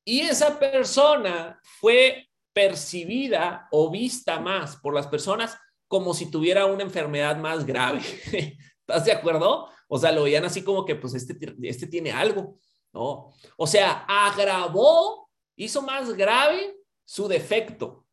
Y 0.05 0.21
esa 0.21 0.57
persona 0.57 1.59
fue 1.63 2.29
percibida 2.53 3.67
o 3.71 3.91
vista 3.91 4.39
más 4.39 4.77
por 4.77 4.93
las 4.93 5.07
personas 5.07 5.57
como 5.89 6.13
si 6.13 6.31
tuviera 6.31 6.65
una 6.67 6.83
enfermedad 6.83 7.35
más 7.35 7.65
grave. 7.65 8.01
¿Estás 8.91 9.05
de 9.05 9.13
acuerdo? 9.13 9.69
O 9.87 9.97
sea, 9.97 10.11
lo 10.11 10.23
veían 10.23 10.45
así 10.45 10.63
como 10.63 10.85
que, 10.85 10.95
pues, 10.95 11.13
este, 11.13 11.37
este 11.63 11.87
tiene 11.87 12.11
algo, 12.11 12.59
¿no? 12.93 13.33
O 13.57 13.65
sea, 13.65 14.05
agravó 14.07 15.29
hizo 15.55 15.81
más 15.81 16.13
grave 16.13 16.75
su 17.05 17.27
defecto 17.27 18.05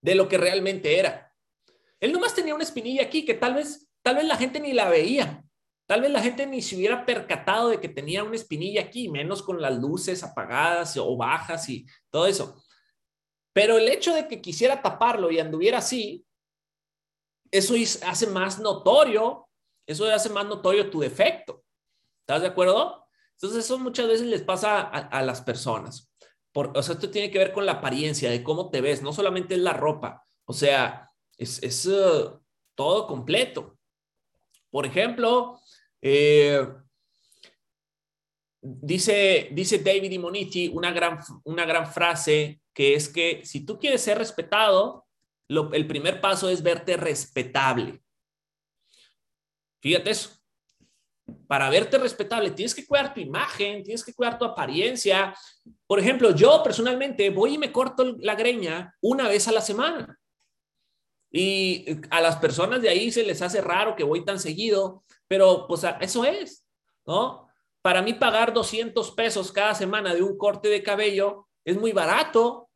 de 0.00 0.14
lo 0.14 0.28
que 0.28 0.38
realmente 0.38 0.98
era. 0.98 1.34
Él 2.00 2.12
nomás 2.12 2.34
tenía 2.34 2.54
una 2.54 2.64
espinilla 2.64 3.02
aquí 3.02 3.24
que 3.24 3.34
tal 3.34 3.54
vez, 3.54 3.88
tal 4.02 4.16
vez 4.16 4.24
la 4.24 4.36
gente 4.36 4.60
ni 4.60 4.72
la 4.72 4.88
veía. 4.88 5.44
Tal 5.86 6.00
vez 6.00 6.10
la 6.10 6.22
gente 6.22 6.46
ni 6.46 6.62
se 6.62 6.76
hubiera 6.76 7.04
percatado 7.04 7.68
de 7.68 7.80
que 7.80 7.88
tenía 7.88 8.24
una 8.24 8.36
espinilla 8.36 8.82
aquí, 8.82 9.08
menos 9.08 9.42
con 9.42 9.60
las 9.60 9.76
luces 9.78 10.22
apagadas 10.22 10.96
o 10.96 11.16
bajas 11.16 11.68
y 11.68 11.86
todo 12.10 12.26
eso. 12.26 12.62
Pero 13.52 13.76
el 13.76 13.88
hecho 13.88 14.14
de 14.14 14.26
que 14.26 14.40
quisiera 14.40 14.80
taparlo 14.80 15.30
y 15.30 15.38
anduviera 15.38 15.78
así, 15.78 16.24
eso 17.50 17.74
hace 18.06 18.26
más 18.28 18.58
notorio, 18.58 19.48
eso 19.92 20.06
hace 20.06 20.30
más 20.30 20.46
notorio 20.46 20.90
tu 20.90 21.00
defecto. 21.00 21.64
¿Estás 22.20 22.42
de 22.42 22.48
acuerdo? 22.48 23.06
Entonces 23.34 23.64
eso 23.64 23.78
muchas 23.78 24.08
veces 24.08 24.26
les 24.26 24.42
pasa 24.42 24.80
a 24.80 25.22
las 25.22 25.40
personas 25.40 26.12
o 26.54 26.82
sea, 26.82 26.94
esto 26.94 27.10
tiene 27.10 27.30
que 27.30 27.38
ver 27.38 27.52
con 27.52 27.66
la 27.66 27.72
apariencia, 27.72 28.30
de 28.30 28.42
cómo 28.42 28.70
te 28.70 28.80
ves, 28.80 29.02
no 29.02 29.12
solamente 29.12 29.54
es 29.54 29.60
la 29.60 29.72
ropa, 29.72 30.24
o 30.44 30.52
sea, 30.52 31.10
es, 31.38 31.86
eh, 31.86 32.30
todo 32.74 33.06
completo. 33.06 33.78
Por 34.70 34.86
ejemplo, 34.86 35.60
eh, 36.00 36.66
dice, 38.60 39.48
dice 39.52 39.78
David 39.78 40.10
Imonici 40.10 40.68
una 40.68 40.92
gran, 40.92 41.18
una 41.44 41.64
gran 41.64 41.86
frase 41.86 42.60
que 42.72 42.94
es 42.94 43.08
que 43.08 43.44
si 43.44 43.64
tú 43.66 43.78
quieres 43.78 44.02
ser 44.02 44.18
respetado, 44.18 45.06
el 45.48 45.86
primer 45.86 46.20
paso 46.20 46.48
es 46.48 46.62
verte 46.62 46.96
respetable. 46.96 48.01
Fíjate 49.82 50.10
eso 50.10 50.42
para 51.46 51.70
verte 51.70 51.98
respetable, 51.98 52.50
tienes 52.50 52.74
que 52.74 52.86
cuidar 52.86 53.12
tu 53.14 53.20
imagen, 53.20 53.82
tienes 53.82 54.04
que 54.04 54.14
cuidar 54.14 54.38
tu 54.38 54.44
apariencia. 54.44 55.34
Por 55.86 55.98
ejemplo, 55.98 56.34
yo 56.34 56.62
personalmente 56.62 57.30
voy 57.30 57.54
y 57.54 57.58
me 57.58 57.72
corto 57.72 58.16
la 58.18 58.34
greña 58.34 58.96
una 59.00 59.28
vez 59.28 59.48
a 59.48 59.52
la 59.52 59.60
semana. 59.60 60.18
Y 61.30 61.86
a 62.10 62.20
las 62.20 62.36
personas 62.36 62.82
de 62.82 62.88
ahí 62.88 63.10
se 63.10 63.22
les 63.22 63.40
hace 63.40 63.60
raro 63.60 63.96
que 63.96 64.04
voy 64.04 64.24
tan 64.24 64.38
seguido, 64.38 65.04
pero 65.28 65.66
pues 65.66 65.82
eso 66.00 66.24
es, 66.24 66.66
¿no? 67.06 67.48
Para 67.80 68.02
mí 68.02 68.14
pagar 68.14 68.52
200 68.52 69.10
pesos 69.12 69.50
cada 69.50 69.74
semana 69.74 70.14
de 70.14 70.22
un 70.22 70.36
corte 70.36 70.68
de 70.68 70.82
cabello 70.82 71.48
es 71.64 71.76
muy 71.76 71.92
barato. 71.92 72.68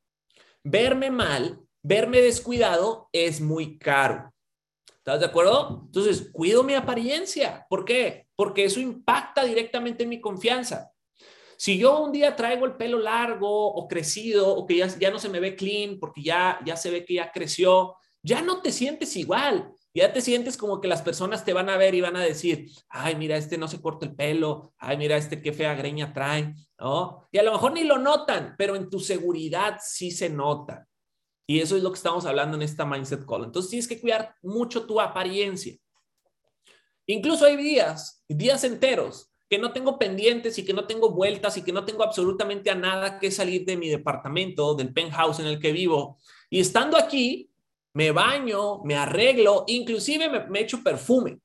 Verme 0.62 1.10
mal, 1.10 1.60
verme 1.82 2.20
descuidado 2.20 3.08
es 3.12 3.40
muy 3.40 3.78
caro. 3.78 4.34
¿Estás 5.06 5.20
de 5.20 5.26
acuerdo? 5.26 5.82
Entonces, 5.86 6.30
cuido 6.32 6.64
mi 6.64 6.74
apariencia. 6.74 7.64
¿Por 7.70 7.84
qué? 7.84 8.26
Porque 8.34 8.64
eso 8.64 8.80
impacta 8.80 9.44
directamente 9.44 10.02
en 10.02 10.08
mi 10.08 10.20
confianza. 10.20 10.90
Si 11.56 11.78
yo 11.78 12.00
un 12.00 12.10
día 12.10 12.34
traigo 12.34 12.66
el 12.66 12.74
pelo 12.74 12.98
largo 12.98 13.68
o 13.72 13.86
crecido 13.86 14.52
o 14.52 14.66
que 14.66 14.78
ya, 14.78 14.88
ya 14.98 15.12
no 15.12 15.20
se 15.20 15.28
me 15.28 15.38
ve 15.38 15.54
clean 15.54 16.00
porque 16.00 16.24
ya, 16.24 16.58
ya 16.66 16.76
se 16.76 16.90
ve 16.90 17.04
que 17.04 17.14
ya 17.14 17.30
creció, 17.30 17.94
ya 18.20 18.42
no 18.42 18.60
te 18.62 18.72
sientes 18.72 19.14
igual. 19.14 19.70
Ya 19.94 20.12
te 20.12 20.20
sientes 20.20 20.56
como 20.56 20.80
que 20.80 20.88
las 20.88 21.02
personas 21.02 21.44
te 21.44 21.52
van 21.52 21.70
a 21.70 21.76
ver 21.76 21.94
y 21.94 22.00
van 22.00 22.16
a 22.16 22.24
decir, 22.24 22.68
ay, 22.88 23.14
mira, 23.14 23.36
este 23.36 23.58
no 23.58 23.68
se 23.68 23.80
corta 23.80 24.06
el 24.06 24.16
pelo, 24.16 24.74
ay, 24.76 24.96
mira, 24.96 25.16
este 25.16 25.40
qué 25.40 25.52
fea 25.52 25.76
greña 25.76 26.12
trae, 26.12 26.52
¿no? 26.80 27.28
Y 27.30 27.38
a 27.38 27.44
lo 27.44 27.52
mejor 27.52 27.74
ni 27.74 27.84
lo 27.84 27.98
notan, 27.98 28.56
pero 28.58 28.74
en 28.74 28.90
tu 28.90 28.98
seguridad 28.98 29.78
sí 29.80 30.10
se 30.10 30.28
nota. 30.30 30.88
Y 31.46 31.60
eso 31.60 31.76
es 31.76 31.82
lo 31.82 31.90
que 31.90 31.96
estamos 31.96 32.26
hablando 32.26 32.56
en 32.56 32.62
esta 32.62 32.84
Mindset 32.84 33.24
Call. 33.24 33.44
Entonces 33.44 33.70
tienes 33.70 33.88
que 33.88 34.00
cuidar 34.00 34.34
mucho 34.42 34.84
tu 34.84 35.00
apariencia. 35.00 35.76
Incluso 37.06 37.44
hay 37.44 37.56
días, 37.56 38.24
días 38.28 38.64
enteros, 38.64 39.32
que 39.48 39.58
no 39.58 39.72
tengo 39.72 39.98
pendientes 39.98 40.58
y 40.58 40.64
que 40.64 40.72
no 40.72 40.86
tengo 40.86 41.10
vueltas 41.10 41.56
y 41.56 41.62
que 41.62 41.72
no 41.72 41.84
tengo 41.84 42.02
absolutamente 42.02 42.68
a 42.70 42.74
nada 42.74 43.18
que 43.18 43.30
salir 43.30 43.64
de 43.64 43.76
mi 43.76 43.88
departamento, 43.88 44.74
del 44.74 44.92
penthouse 44.92 45.38
en 45.38 45.46
el 45.46 45.60
que 45.60 45.70
vivo. 45.70 46.18
Y 46.50 46.60
estando 46.60 46.96
aquí, 46.96 47.50
me 47.94 48.10
baño, 48.10 48.82
me 48.82 48.96
arreglo, 48.96 49.64
inclusive 49.68 50.28
me, 50.48 50.60
echo 50.60 50.82
perfume. 50.82 51.40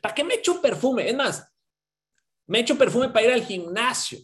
¿Para 0.00 0.14
qué 0.14 0.24
me 0.24 0.34
echo 0.34 0.62
perfume? 0.62 1.08
Es 1.10 1.16
más, 1.16 1.52
me 2.46 2.60
echo 2.60 2.76
perfume 2.76 3.10
para 3.10 3.26
ir 3.26 3.32
al 3.32 3.44
gimnasio. 3.44 4.18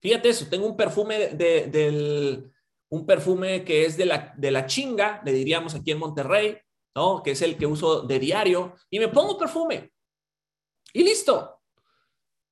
Fíjate 0.00 0.30
eso, 0.30 0.46
tengo 0.50 0.66
un 0.66 0.76
perfume 0.76 1.28
del, 1.28 2.50
un 2.90 3.06
perfume 3.06 3.64
que 3.64 3.84
es 3.86 3.96
de 3.96 4.04
la, 4.04 4.34
de 4.36 4.50
la 4.50 4.66
chinga, 4.66 5.22
le 5.24 5.32
diríamos 5.32 5.74
aquí 5.74 5.92
en 5.92 5.98
Monterrey, 5.98 6.58
¿no? 6.94 7.22
Que 7.22 7.32
es 7.32 7.42
el 7.42 7.56
que 7.56 7.66
uso 7.66 8.02
de 8.02 8.18
diario, 8.18 8.74
y 8.90 8.98
me 8.98 9.08
pongo 9.08 9.38
perfume. 9.38 9.92
Y 10.92 11.04
listo. 11.04 11.60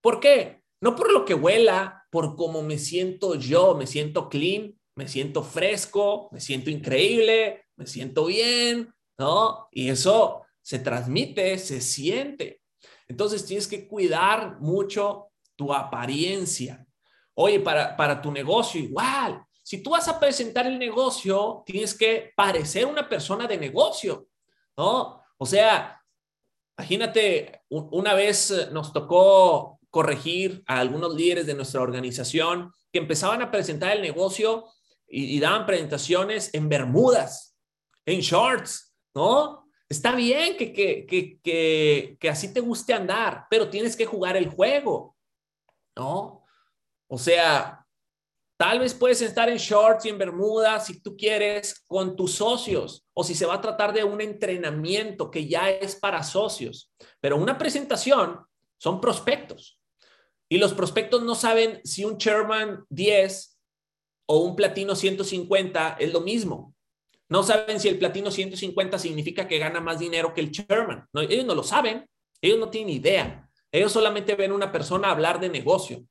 ¿Por 0.00 0.20
qué? 0.20 0.62
No 0.80 0.94
por 0.94 1.12
lo 1.12 1.24
que 1.24 1.34
huela, 1.34 2.06
por 2.10 2.36
cómo 2.36 2.62
me 2.62 2.78
siento 2.78 3.34
yo, 3.34 3.74
me 3.74 3.86
siento 3.86 4.28
clean, 4.28 4.78
me 4.94 5.08
siento 5.08 5.42
fresco, 5.42 6.28
me 6.30 6.40
siento 6.40 6.70
increíble, 6.70 7.66
me 7.76 7.86
siento 7.86 8.26
bien, 8.26 8.94
¿no? 9.18 9.68
Y 9.72 9.88
eso 9.88 10.44
se 10.62 10.78
transmite, 10.78 11.58
se 11.58 11.80
siente. 11.80 12.62
Entonces 13.08 13.44
tienes 13.44 13.66
que 13.66 13.88
cuidar 13.88 14.60
mucho 14.60 15.32
tu 15.56 15.74
apariencia. 15.74 16.86
Oye, 17.34 17.58
para, 17.58 17.96
para 17.96 18.20
tu 18.20 18.30
negocio 18.30 18.80
igual, 18.80 19.44
si 19.68 19.82
tú 19.82 19.90
vas 19.90 20.08
a 20.08 20.18
presentar 20.18 20.66
el 20.66 20.78
negocio, 20.78 21.62
tienes 21.66 21.92
que 21.92 22.32
parecer 22.34 22.86
una 22.86 23.06
persona 23.06 23.46
de 23.46 23.58
negocio, 23.58 24.26
¿no? 24.78 25.22
O 25.36 25.44
sea, 25.44 26.02
imagínate, 26.78 27.64
una 27.68 28.14
vez 28.14 28.50
eh, 28.50 28.68
nos 28.72 28.94
tocó 28.94 29.78
corregir 29.90 30.64
a 30.66 30.80
algunos 30.80 31.14
líderes 31.14 31.46
de 31.46 31.52
nuestra 31.52 31.82
organización 31.82 32.72
que 32.90 33.00
empezaban 33.00 33.42
a 33.42 33.50
presentar 33.50 33.94
el 33.94 34.00
negocio 34.00 34.64
y, 35.06 35.38
daban 35.38 35.66
presentaciones 35.66 36.48
en 36.54 36.70
bermudas, 36.70 37.54
en 38.06 38.20
shorts, 38.20 38.96
¿no? 39.14 39.68
Está 39.86 40.14
bien 40.14 40.56
que, 40.56 40.72
que, 40.72 41.04
que, 41.06 42.16
que, 42.18 42.30
así 42.30 42.54
te 42.54 42.60
guste 42.60 42.94
andar, 42.94 43.44
pero 43.50 43.68
tienes 43.68 43.94
que 43.96 44.06
jugar 44.06 44.34
el 44.38 44.48
juego, 44.48 45.14
¿no? 45.94 46.42
O 47.06 47.18
sea, 47.18 47.84
Tal 48.58 48.80
vez 48.80 48.92
puedes 48.92 49.22
estar 49.22 49.48
en 49.48 49.56
shorts 49.56 50.04
y 50.04 50.08
en 50.08 50.18
bermudas 50.18 50.86
si 50.86 51.00
tú 51.00 51.16
quieres 51.16 51.84
con 51.86 52.16
tus 52.16 52.32
socios 52.32 53.06
o 53.14 53.22
si 53.22 53.36
se 53.36 53.46
va 53.46 53.54
a 53.54 53.60
tratar 53.60 53.92
de 53.92 54.02
un 54.02 54.20
entrenamiento 54.20 55.30
que 55.30 55.46
ya 55.46 55.70
es 55.70 55.94
para 55.94 56.24
socios. 56.24 56.90
Pero 57.20 57.36
una 57.36 57.56
presentación 57.56 58.44
son 58.76 59.00
prospectos 59.00 59.78
y 60.48 60.58
los 60.58 60.74
prospectos 60.74 61.22
no 61.22 61.36
saben 61.36 61.80
si 61.84 62.04
un 62.04 62.18
Chairman 62.18 62.84
10 62.88 63.60
o 64.26 64.38
un 64.40 64.56
Platino 64.56 64.96
150 64.96 65.96
es 66.00 66.12
lo 66.12 66.22
mismo. 66.22 66.74
No 67.28 67.44
saben 67.44 67.78
si 67.78 67.86
el 67.86 67.98
Platino 67.98 68.32
150 68.32 68.98
significa 68.98 69.46
que 69.46 69.58
gana 69.58 69.80
más 69.80 70.00
dinero 70.00 70.34
que 70.34 70.40
el 70.40 70.50
Chairman. 70.50 71.06
ellos 71.14 71.44
no 71.44 71.54
lo 71.54 71.62
saben, 71.62 72.10
ellos 72.40 72.58
no 72.58 72.70
tienen 72.70 72.92
idea. 72.92 73.48
Ellos 73.70 73.92
solamente 73.92 74.34
ven 74.34 74.50
una 74.50 74.72
persona 74.72 75.12
hablar 75.12 75.38
de 75.38 75.48
negocio. 75.48 76.04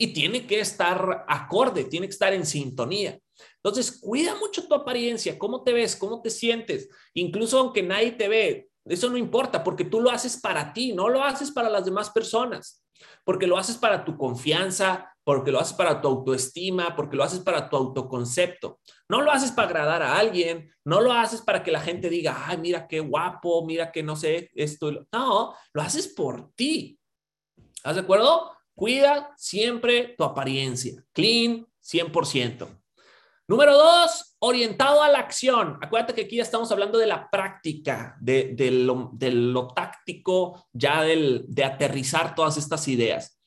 Y 0.00 0.14
tiene 0.14 0.46
que 0.46 0.60
estar 0.60 1.26
acorde, 1.28 1.84
tiene 1.84 2.06
que 2.06 2.12
estar 2.12 2.32
en 2.32 2.46
sintonía. 2.46 3.18
Entonces, 3.56 4.00
cuida 4.00 4.34
mucho 4.34 4.66
tu 4.66 4.74
apariencia, 4.74 5.38
cómo 5.38 5.62
te 5.62 5.74
ves, 5.74 5.94
cómo 5.94 6.22
te 6.22 6.30
sientes, 6.30 6.88
incluso 7.12 7.58
aunque 7.58 7.82
nadie 7.82 8.12
te 8.12 8.26
ve, 8.26 8.70
eso 8.86 9.10
no 9.10 9.18
importa 9.18 9.62
porque 9.62 9.84
tú 9.84 10.00
lo 10.00 10.10
haces 10.10 10.40
para 10.40 10.72
ti, 10.72 10.94
no 10.94 11.10
lo 11.10 11.22
haces 11.22 11.50
para 11.50 11.68
las 11.68 11.84
demás 11.84 12.08
personas, 12.08 12.82
porque 13.26 13.46
lo 13.46 13.58
haces 13.58 13.76
para 13.76 14.02
tu 14.02 14.16
confianza, 14.16 15.14
porque 15.22 15.52
lo 15.52 15.60
haces 15.60 15.74
para 15.74 16.00
tu 16.00 16.08
autoestima, 16.08 16.96
porque 16.96 17.16
lo 17.16 17.22
haces 17.22 17.40
para 17.40 17.68
tu 17.68 17.76
autoconcepto. 17.76 18.80
No 19.06 19.20
lo 19.20 19.30
haces 19.30 19.52
para 19.52 19.68
agradar 19.68 20.02
a 20.02 20.16
alguien, 20.16 20.72
no 20.82 21.02
lo 21.02 21.12
haces 21.12 21.42
para 21.42 21.62
que 21.62 21.70
la 21.70 21.80
gente 21.80 22.08
diga, 22.08 22.44
ay, 22.46 22.56
mira 22.56 22.88
qué 22.88 23.00
guapo, 23.00 23.66
mira 23.66 23.92
que 23.92 24.02
no 24.02 24.16
sé 24.16 24.50
esto. 24.54 25.06
No, 25.12 25.54
lo 25.74 25.82
haces 25.82 26.08
por 26.08 26.52
ti. 26.54 26.98
¿Estás 27.76 27.96
de 27.96 28.00
acuerdo? 28.00 28.50
Cuida 28.80 29.34
siempre 29.36 30.14
tu 30.16 30.24
apariencia. 30.24 31.04
Clean, 31.12 31.66
100%. 31.84 32.80
Número 33.46 33.76
dos, 33.76 34.36
orientado 34.38 35.02
a 35.02 35.10
la 35.10 35.18
acción. 35.18 35.76
Acuérdate 35.82 36.14
que 36.14 36.22
aquí 36.22 36.36
ya 36.36 36.44
estamos 36.44 36.72
hablando 36.72 36.96
de 36.96 37.06
la 37.06 37.28
práctica, 37.28 38.16
de, 38.22 38.56
lo, 38.70 39.68
táctico, 39.76 40.66
ya 40.72 41.02
de 41.02 41.62
aterrizar 41.62 42.34
todas 42.34 42.56
estas 42.56 42.88
ideas. 42.88 43.38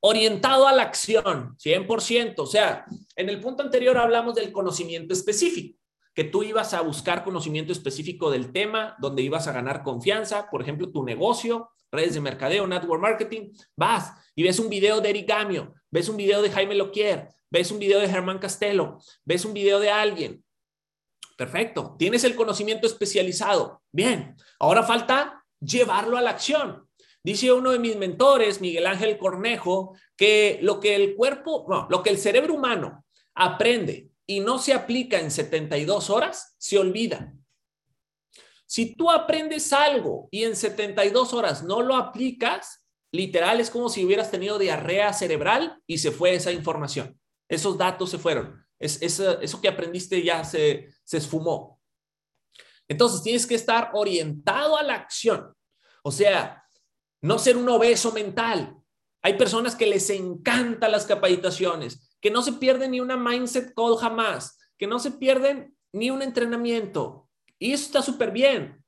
Orientado 0.00 0.68
a 0.68 0.74
la 0.74 0.82
acción, 0.82 1.56
100%. 1.56 2.34
O 2.36 2.44
sea, 2.46 2.84
en 3.16 3.30
el 3.30 3.40
punto 3.40 3.62
anterior 3.62 3.96
hablamos 3.96 4.34
del 4.34 4.52
conocimiento 4.52 5.14
específico, 5.14 5.78
que 6.18 6.24
tú 6.24 6.42
ibas 6.42 6.74
a 6.74 6.80
buscar 6.80 7.22
conocimiento 7.22 7.70
específico 7.72 8.28
del 8.28 8.50
tema, 8.50 8.96
donde 8.98 9.22
ibas 9.22 9.46
a 9.46 9.52
ganar 9.52 9.84
confianza, 9.84 10.50
por 10.50 10.60
ejemplo, 10.60 10.90
tu 10.90 11.04
negocio, 11.04 11.70
redes 11.92 12.14
de 12.14 12.20
mercadeo, 12.20 12.66
network 12.66 13.00
marketing, 13.00 13.52
vas 13.76 14.14
y 14.34 14.42
ves 14.42 14.58
un 14.58 14.68
video 14.68 15.00
de 15.00 15.10
Eric 15.10 15.28
Gamio, 15.28 15.74
ves 15.92 16.08
un 16.08 16.16
video 16.16 16.42
de 16.42 16.50
Jaime 16.50 16.74
Loquier, 16.74 17.28
ves 17.48 17.70
un 17.70 17.78
video 17.78 18.00
de 18.00 18.08
Germán 18.08 18.40
Castelo, 18.40 18.98
ves 19.24 19.44
un 19.44 19.54
video 19.54 19.78
de 19.78 19.90
alguien. 19.90 20.42
Perfecto, 21.36 21.94
tienes 21.96 22.24
el 22.24 22.34
conocimiento 22.34 22.88
especializado. 22.88 23.80
Bien, 23.92 24.34
ahora 24.58 24.82
falta 24.82 25.44
llevarlo 25.60 26.16
a 26.16 26.20
la 26.20 26.30
acción. 26.30 26.88
Dice 27.22 27.52
uno 27.52 27.70
de 27.70 27.78
mis 27.78 27.94
mentores, 27.94 28.60
Miguel 28.60 28.88
Ángel 28.88 29.18
Cornejo, 29.18 29.94
que 30.16 30.58
lo 30.62 30.80
que 30.80 30.96
el 30.96 31.14
cuerpo, 31.14 31.64
no, 31.68 31.86
lo 31.88 32.02
que 32.02 32.10
el 32.10 32.18
cerebro 32.18 32.54
humano 32.54 33.04
aprende 33.36 34.07
y 34.30 34.40
no 34.40 34.58
se 34.58 34.74
aplica 34.74 35.18
en 35.18 35.30
72 35.30 36.10
horas, 36.10 36.54
se 36.58 36.78
olvida. 36.78 37.32
Si 38.66 38.94
tú 38.94 39.10
aprendes 39.10 39.72
algo 39.72 40.28
y 40.30 40.44
en 40.44 40.54
72 40.54 41.32
horas 41.32 41.62
no 41.64 41.80
lo 41.80 41.96
aplicas, 41.96 42.86
literal 43.10 43.58
es 43.58 43.70
como 43.70 43.88
si 43.88 44.04
hubieras 44.04 44.30
tenido 44.30 44.58
diarrea 44.58 45.14
cerebral 45.14 45.82
y 45.86 45.96
se 45.96 46.10
fue 46.10 46.34
esa 46.34 46.52
información. 46.52 47.18
Esos 47.48 47.78
datos 47.78 48.10
se 48.10 48.18
fueron. 48.18 48.62
Es, 48.78 49.00
eso 49.00 49.60
que 49.62 49.68
aprendiste 49.68 50.22
ya 50.22 50.44
se, 50.44 50.90
se 51.04 51.16
esfumó. 51.16 51.80
Entonces 52.86 53.22
tienes 53.22 53.46
que 53.46 53.54
estar 53.54 53.92
orientado 53.94 54.76
a 54.76 54.82
la 54.82 54.94
acción. 54.94 55.54
O 56.02 56.12
sea, 56.12 56.62
no 57.22 57.38
ser 57.38 57.56
un 57.56 57.68
obeso 57.70 58.12
mental. 58.12 58.76
Hay 59.22 59.36
personas 59.36 59.74
que 59.74 59.86
les 59.86 60.10
encantan 60.10 60.92
las 60.92 61.06
capacitaciones, 61.06 62.16
que 62.20 62.30
no 62.30 62.42
se 62.42 62.54
pierden 62.54 62.92
ni 62.92 63.00
una 63.00 63.16
mindset 63.16 63.74
call 63.74 63.96
jamás, 63.96 64.58
que 64.78 64.86
no 64.86 64.98
se 64.98 65.12
pierden 65.12 65.76
ni 65.92 66.10
un 66.10 66.22
entrenamiento. 66.22 67.28
Y 67.58 67.72
eso 67.72 67.86
está 67.86 68.02
súper 68.02 68.30
bien, 68.30 68.84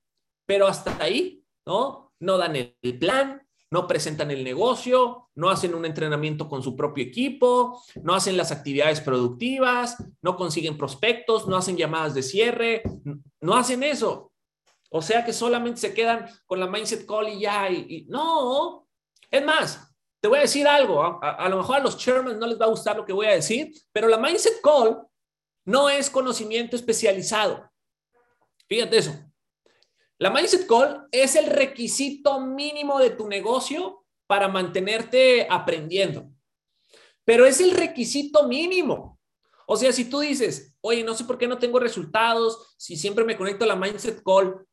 pero 0.46 0.66
hasta 0.66 0.96
ahí, 1.02 1.44
¿no? 1.66 2.12
No 2.20 2.38
dan 2.38 2.56
el 2.56 2.98
plan, 2.98 3.42
no 3.72 3.86
presentan 3.86 4.30
el 4.30 4.42
negocio, 4.42 5.30
no 5.36 5.48
hacen 5.48 5.74
un 5.74 5.84
entrenamiento 5.84 6.48
con 6.48 6.62
su 6.62 6.74
propio 6.74 7.04
equipo, 7.04 7.82
no 8.02 8.14
hacen 8.14 8.36
las 8.36 8.50
actividades 8.50 9.00
productivas, 9.00 9.96
no 10.22 10.36
consiguen 10.36 10.76
prospectos, 10.76 11.46
no 11.46 11.56
hacen 11.56 11.76
llamadas 11.76 12.14
de 12.14 12.22
cierre, 12.22 12.82
no 13.40 13.54
hacen 13.54 13.82
eso. 13.84 14.32
O 14.90 15.00
sea 15.02 15.24
que 15.24 15.32
solamente 15.32 15.80
se 15.80 15.94
quedan 15.94 16.26
con 16.46 16.58
la 16.58 16.66
mindset 16.66 17.06
call 17.06 17.28
y 17.28 17.40
ya, 17.40 17.70
y, 17.70 18.06
no. 18.08 18.88
Es 19.30 19.44
más, 19.44 19.89
te 20.20 20.28
voy 20.28 20.38
a 20.38 20.42
decir 20.42 20.68
algo, 20.68 21.02
a, 21.02 21.30
a, 21.30 21.48
lo 21.48 21.56
mejor 21.58 21.76
a 21.76 21.80
los 21.80 21.96
chairman 21.96 22.38
no 22.38 22.46
les 22.46 22.60
va 22.60 22.66
a 22.66 22.70
gustar 22.70 22.96
lo 22.96 23.04
que 23.04 23.12
voy 23.12 23.26
a 23.26 23.32
decir, 23.32 23.72
pero 23.92 24.08
la 24.08 24.18
mindset 24.18 24.60
call 24.60 25.02
no 25.64 25.88
es 25.88 26.10
conocimiento 26.10 26.76
especializado. 26.76 27.70
Fíjate 28.68 28.98
eso. 28.98 29.12
La 30.20 30.30
Mindset 30.30 30.66
Call 30.66 31.08
es 31.10 31.34
el 31.34 31.46
requisito 31.46 32.40
mínimo 32.40 32.98
de 32.98 33.08
tu 33.08 33.26
negocio 33.26 34.04
para 34.26 34.48
mantenerte 34.48 35.46
aprendiendo. 35.48 36.30
Pero 37.24 37.46
es 37.46 37.58
el 37.60 37.70
requisito 37.70 38.46
mínimo. 38.46 39.18
O 39.66 39.76
sea, 39.76 39.92
si 39.92 40.04
tú 40.10 40.20
dices, 40.20 40.76
oye, 40.82 41.02
no 41.02 41.14
sé 41.14 41.24
por 41.24 41.38
qué 41.38 41.48
no 41.48 41.58
tengo 41.58 41.78
resultados, 41.78 42.74
si 42.76 42.96
siempre 42.96 43.24
me 43.24 43.36
conecto 43.36 43.64
a 43.64 43.68
la 43.68 43.76
Mindset 43.76 44.22
Call, 44.22 44.66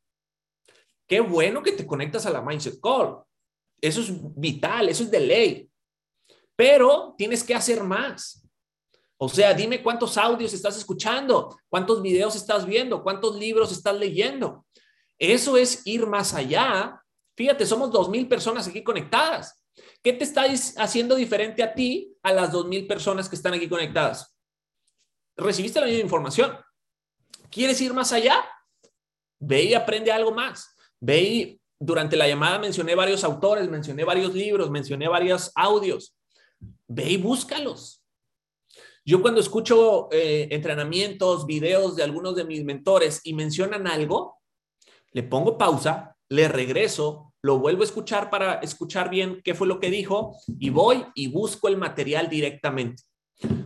qué 1.08 1.22
bueno 1.22 1.64
que 1.64 1.72
te 1.72 1.88
conectas 1.88 2.26
a 2.26 2.32
la 2.32 2.42
Mindset 2.42 2.82
Call. 2.82 3.24
Eso 3.82 4.02
es 4.02 4.12
vital, 4.36 4.90
eso 4.90 5.04
es 5.04 5.12
de 5.12 5.20
ley. 5.20 5.70
Pero 6.56 7.16
tienes 7.18 7.44
que 7.44 7.54
hacer 7.54 7.84
más. 7.84 8.44
O 9.18 9.30
sea, 9.30 9.54
dime 9.54 9.82
cuántos 9.82 10.18
audios 10.18 10.54
estás 10.54 10.78
escuchando, 10.78 11.60
cuántos 11.70 12.02
videos 12.02 12.36
estás 12.36 12.66
viendo, 12.66 13.04
cuántos 13.04 13.36
libros 13.36 13.72
estás 13.72 13.96
leyendo. 13.98 14.66
Eso 15.18 15.58
es 15.58 15.82
ir 15.86 16.06
más 16.06 16.34
allá. 16.34 17.02
Fíjate, 17.36 17.66
somos 17.66 17.92
dos 17.92 18.10
mil 18.10 18.28
personas 18.28 18.68
aquí 18.68 18.84
conectadas. 18.84 19.64
¿Qué 20.04 20.14
te 20.14 20.24
está 20.24 20.46
haciendo 20.78 21.16
diferente 21.16 21.64
a 21.64 21.74
ti 21.74 22.16
a 22.24 22.32
las 22.32 22.52
dos 22.52 22.68
mil 22.68 22.88
personas 22.88 23.28
que 23.28 23.36
están 23.36 23.54
aquí 23.54 23.68
conectadas? 23.68 24.36
Recibiste 25.36 25.80
la 25.80 25.88
misma 25.88 26.02
información. 26.02 26.58
¿Quieres 27.50 27.80
ir 27.82 27.94
más 27.94 28.12
allá? 28.12 28.44
Ve 29.40 29.64
y 29.64 29.74
aprende 29.74 30.12
algo 30.12 30.32
más. 30.32 30.76
Ve 31.00 31.22
y 31.22 31.57
durante 31.80 32.16
la 32.16 32.28
llamada 32.28 32.60
mencioné 32.60 32.96
varios 32.96 33.24
autores, 33.24 33.70
mencioné 33.70 34.04
varios 34.04 34.34
libros, 34.34 34.72
mencioné 34.72 35.08
varios 35.08 35.52
audios. 35.56 36.16
Ve 36.88 37.12
y 37.12 37.18
búscalos. 37.18 38.04
Yo 39.06 39.22
cuando 39.22 39.40
escucho 39.40 40.10
eh, 40.12 40.48
entrenamientos, 40.52 41.46
videos 41.46 41.96
de 41.96 42.04
algunos 42.04 42.36
de 42.36 42.44
mis 42.44 42.64
mentores 42.66 43.22
y 43.24 43.34
mencionan 43.34 43.88
algo, 43.88 44.38
le 45.14 45.24
pongo 45.24 45.58
pausa, 45.58 46.18
le 46.30 46.48
regreso, 46.48 47.34
lo 47.42 47.60
vuelvo 47.60 47.84
a 47.84 47.86
escuchar 47.86 48.30
para 48.30 48.56
escuchar 48.56 49.10
bien 49.10 49.42
qué 49.44 49.54
fue 49.56 49.68
lo 49.68 49.80
que 49.80 49.90
dijo 49.90 50.36
y 50.60 50.70
voy 50.70 51.06
y 51.16 51.28
busco 51.28 51.70
el 51.70 51.78
material 51.78 52.28
directamente. 52.28 53.04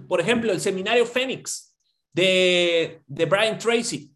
Por 0.08 0.22
ejemplo, 0.22 0.52
el 0.52 0.62
seminario 0.62 1.06
Fénix 1.06 1.76
de, 2.14 3.02
de 3.08 3.26
Brian 3.26 3.58
Tracy. 3.58 4.12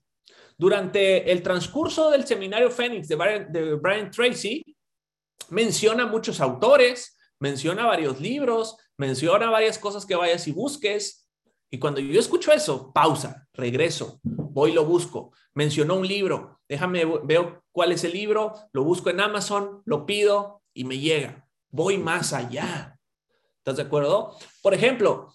Durante 0.58 1.32
el 1.32 1.44
transcurso 1.44 2.10
del 2.10 2.26
seminario 2.26 2.72
Fénix 2.72 3.08
de 3.08 3.16
Brian, 3.76 4.10
Tracy, 4.10 4.64
menciona 5.50 6.06
muchos 6.06 6.40
autores, 6.40 7.18
menciona 7.40 7.86
varios 7.86 8.22
libros, 8.22 8.78
menciona 8.98 9.50
varias 9.50 9.78
cosas 9.78 10.06
que 10.06 10.16
vayas 10.16 10.48
y 10.48 10.54
busques. 10.54 11.28
Y 11.70 11.80
cuando 11.80 12.00
yo 12.00 12.20
escucho 12.20 12.54
eso, 12.54 12.94
pausa, 12.94 13.48
regreso, 13.54 14.20
voy 14.24 14.72
lo 14.72 14.86
busco. 14.86 15.34
Mencionó 15.54 15.96
un 15.96 16.08
libro, 16.08 16.62
déjame, 16.70 17.04
veo 17.24 17.64
cuál 17.72 17.92
es 17.92 18.04
el 18.06 18.14
libro, 18.14 18.54
lo 18.72 18.84
busco 18.84 19.10
en 19.10 19.20
Amazon, 19.20 19.82
lo 19.86 20.06
pido 20.06 20.62
y 20.74 20.86
me 20.86 21.00
llega. 21.00 21.46
Voy 21.70 21.98
más 21.98 22.32
allá. 22.32 22.98
¿Estás 23.58 23.78
de 23.78 23.84
acuerdo? 23.84 24.38
Por 24.62 24.74
ejemplo, 24.74 25.34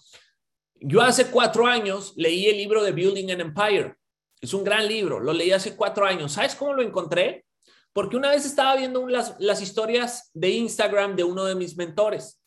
yo 0.79 1.01
hace 1.01 1.27
cuatro 1.27 1.67
años 1.67 2.13
leí 2.15 2.47
el 2.47 2.57
libro 2.57 2.83
de 2.83 2.91
Building 2.91 3.29
an 3.31 3.41
Empire. 3.41 3.95
Es 4.41 4.55
un 4.55 4.63
gran 4.63 4.87
libro, 4.87 5.19
lo 5.19 5.33
leí 5.33 5.51
hace 5.51 5.75
cuatro 5.75 6.03
años. 6.03 6.31
¿Sabes 6.31 6.55
cómo 6.55 6.73
lo 6.73 6.81
encontré? 6.81 7.45
Porque 7.93 8.17
una 8.17 8.31
vez 8.31 8.43
estaba 8.45 8.75
viendo 8.75 9.07
las, 9.07 9.35
las 9.39 9.61
historias 9.61 10.31
de 10.33 10.49
Instagram 10.49 11.15
de 11.15 11.23
uno 11.23 11.45
de 11.45 11.53
mis 11.53 11.77
mentores, 11.77 12.41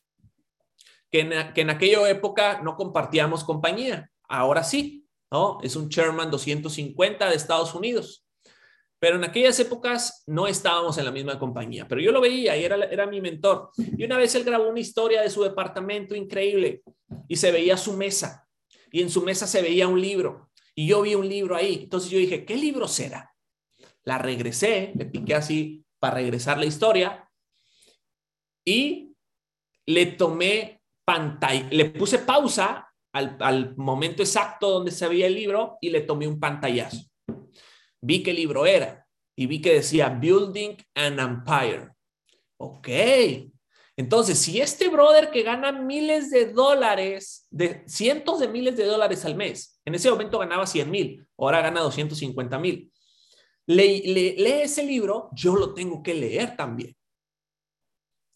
que 1.08 1.20
en, 1.20 1.52
que 1.54 1.62
aquella 1.62 2.08
época 2.10 2.60
no 2.62 2.76
compartíamos 2.76 3.44
compañía, 3.44 4.10
ahora 4.28 4.64
sí. 4.64 5.06
¿no? 5.30 5.58
Es 5.62 5.76
un 5.76 5.88
Chairman 5.88 6.30
250 6.30 7.28
de 7.28 7.36
Estados 7.36 7.74
Unidos. 7.74 8.26
Pero 8.98 9.16
en 9.16 9.24
aquellas 9.24 9.58
épocas 9.60 10.24
no 10.26 10.46
estábamos 10.46 10.96
en 10.98 11.04
la 11.04 11.10
misma 11.10 11.38
compañía, 11.38 11.86
pero 11.86 12.00
yo 12.00 12.10
lo 12.10 12.20
veía 12.20 12.56
y 12.56 12.64
era, 12.64 12.76
era 12.84 13.06
mi 13.06 13.20
mentor. 13.20 13.70
Y 13.76 14.04
una 14.04 14.16
vez 14.16 14.34
él 14.34 14.44
grabó 14.44 14.68
una 14.68 14.80
historia 14.80 15.22
de 15.22 15.30
su 15.30 15.42
departamento 15.42 16.14
increíble 16.14 16.82
y 17.28 17.36
se 17.36 17.52
veía 17.52 17.76
su 17.76 17.92
mesa 17.92 18.48
y 18.90 19.02
en 19.02 19.10
su 19.10 19.22
mesa 19.22 19.46
se 19.46 19.60
veía 19.60 19.88
un 19.88 20.00
libro 20.00 20.50
y 20.74 20.88
yo 20.88 21.02
vi 21.02 21.14
un 21.14 21.28
libro 21.28 21.56
ahí. 21.56 21.80
Entonces 21.84 22.10
yo 22.10 22.18
dije, 22.18 22.44
¿qué 22.44 22.56
libro 22.56 22.88
será? 22.88 23.34
La 24.02 24.18
regresé, 24.18 24.92
le 24.96 25.06
piqué 25.06 25.34
así 25.34 25.84
para 25.98 26.16
regresar 26.16 26.58
la 26.58 26.66
historia 26.66 27.30
y 28.64 29.14
le 29.86 30.06
tomé 30.06 30.82
pantalla, 31.04 31.68
le 31.70 31.86
puse 31.90 32.18
pausa 32.18 32.90
al, 33.12 33.76
momento 33.76 34.22
exacto 34.22 34.70
donde 34.70 34.90
se 34.90 35.06
veía 35.06 35.26
el 35.26 35.34
libro 35.34 35.78
y 35.80 35.90
le 35.90 36.00
tomé 36.00 36.26
un 36.26 36.40
pantallazo. 36.40 37.04
Vi 38.00 38.22
qué 38.22 38.32
libro 38.32 38.66
era 38.66 39.06
y 39.36 39.46
vi 39.46 39.60
que 39.60 39.74
decía 39.74 40.08
Building 40.08 40.76
an 40.94 41.20
Empire. 41.20 41.92
Ok. 42.58 42.88
Entonces, 43.96 44.38
si 44.38 44.60
este 44.60 44.88
brother 44.88 45.30
que 45.30 45.42
gana 45.42 45.70
miles 45.70 46.30
de 46.30 46.46
dólares, 46.46 47.46
de 47.50 47.84
cientos 47.86 48.40
de 48.40 48.48
miles 48.48 48.76
de 48.76 48.86
dólares 48.86 49.24
al 49.24 49.36
mes, 49.36 49.80
en 49.84 49.94
ese 49.94 50.10
momento 50.10 50.38
ganaba 50.38 50.66
100 50.66 50.90
mil, 50.90 51.26
ahora 51.38 51.60
gana 51.60 51.80
250 51.80 52.58
mil, 52.58 52.92
lee, 53.66 54.02
lee 54.36 54.62
ese 54.62 54.84
libro, 54.84 55.28
yo 55.32 55.54
lo 55.54 55.74
tengo 55.74 56.02
que 56.02 56.14
leer 56.14 56.56
también. 56.56 56.96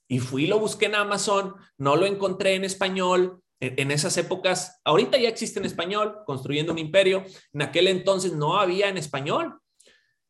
Y 0.08 0.20
fui, 0.20 0.46
lo 0.46 0.58
busqué 0.58 0.86
en 0.86 0.94
Amazon, 0.94 1.54
no 1.76 1.94
lo 1.94 2.06
encontré 2.06 2.54
en 2.54 2.64
español. 2.64 3.42
En, 3.60 3.90
esas 3.90 4.16
épocas, 4.16 4.80
ahorita 4.84 5.18
ya 5.18 5.28
existe 5.28 5.58
en 5.58 5.66
español, 5.66 6.20
construyendo 6.24 6.72
un 6.72 6.78
imperio. 6.78 7.24
En 7.52 7.62
aquel 7.62 7.88
entonces 7.88 8.32
no 8.32 8.58
había 8.58 8.88
en 8.88 8.96
español. 8.96 9.58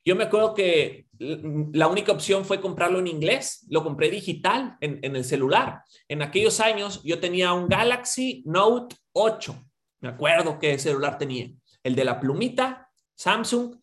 Yo 0.04 0.16
me 0.16 0.24
acuerdo 0.24 0.54
que 0.54 1.06
la 1.18 1.88
única 1.88 2.12
opción 2.12 2.44
fue 2.44 2.60
comprarlo 2.60 2.98
en 2.98 3.06
inglés. 3.06 3.66
Lo 3.68 3.82
compré 3.82 4.10
digital 4.10 4.76
en, 4.80 5.16
el 5.16 5.24
celular. 5.24 5.82
En 6.06 6.22
aquellos 6.22 6.60
años 6.60 7.02
yo 7.02 7.18
tenía 7.18 7.52
un 7.52 7.68
Galaxy 7.68 8.42
Note 8.46 8.96
8. 9.12 9.54
Me 10.00 10.08
acuerdo 10.08 10.58
qué 10.58 10.78
celular 10.78 11.18
tenía. 11.18 11.50
El 11.82 11.94
de 11.94 12.04
la 12.04 12.20
plumita, 12.20 12.88
Samsung, 13.14 13.76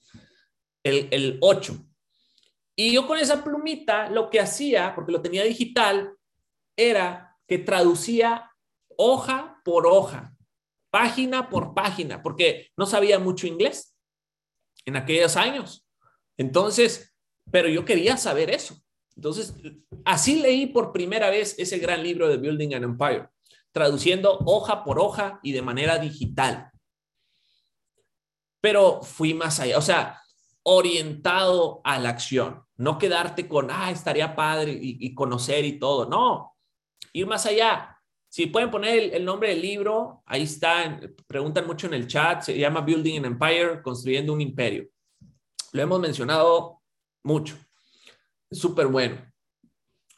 el, 0.84 1.08
el 1.12 1.38
8. 1.42 1.78
Y 2.78 2.94
yo 2.94 3.08
con 3.08 3.18
esa 3.18 3.44
plumita 3.44 4.10
lo 4.10 4.30
que 4.30 4.40
hacía, 4.40 4.94
porque 4.96 5.12
lo 5.12 5.22
tenía 5.22 5.44
digital, 5.44 6.14
era 6.78 7.38
que 7.48 7.58
traducía 7.58 8.52
hoja 8.98 9.62
por 9.64 9.88
hoja, 9.88 10.36
página 10.90 11.50
por 11.50 11.74
página, 11.74 12.22
porque 12.22 12.72
no 12.78 12.86
sabía 12.86 13.20
mucho 13.20 13.48
inglés 13.48 13.96
en 14.86 14.96
aquellos 14.96 15.36
años. 15.36 15.86
Entonces, 16.38 17.15
pero 17.52 17.68
yo 17.70 17.86
quería 17.86 18.18
saber 18.18 18.50
eso. 18.50 18.76
Entonces, 19.16 19.54
así 20.04 20.42
leí 20.42 20.68
por 20.68 20.92
primera 20.92 21.30
vez 21.30 21.56
ese 21.58 21.80
gran 21.80 22.04
libro 22.04 22.28
de 22.28 22.38
Building 22.38 22.74
an 22.76 22.84
Empire, 22.84 23.30
traduciendo 23.72 24.38
hoja 24.46 24.84
por 24.84 25.00
hoja 25.00 25.40
y 25.42 25.54
de 25.54 25.62
manera 25.62 25.98
digital. 25.98 26.70
Pero 28.62 29.02
fui 29.04 29.34
más 29.34 29.60
allá, 29.60 29.78
o 29.78 29.82
sea, 29.82 30.22
orientado 30.64 31.82
a 31.84 32.00
la 32.00 32.10
acción. 32.10 32.64
No 32.78 32.98
quedarte 32.98 33.48
con, 33.48 33.70
ah, 33.72 33.92
estaría 33.92 34.36
padre 34.36 34.78
y, 34.82 35.14
conocer 35.14 35.64
y 35.64 35.80
todo. 35.80 36.10
No, 36.10 36.56
ir 37.14 37.28
más 37.28 37.46
allá. 37.46 37.98
Si 38.28 38.48
pueden 38.48 38.70
poner 38.70 39.14
el, 39.14 39.24
nombre 39.24 39.50
del 39.50 39.62
libro, 39.62 40.24
ahí 40.26 40.44
está, 40.44 41.00
preguntan 41.26 41.66
mucho 41.66 41.88
en 41.88 41.94
el 41.94 42.08
chat, 42.08 42.42
se 42.42 42.58
llama 42.58 42.82
Building 42.82 43.20
an 43.20 43.26
Empire, 43.26 43.82
construyendo 43.82 44.34
un 44.34 44.42
imperio. 44.42 44.90
Lo 45.72 45.82
hemos 45.82 46.00
mencionado 46.02 46.82
mucho. 47.26 47.58
Es 48.50 48.60
súper 48.60 48.88
bueno. 48.88 49.22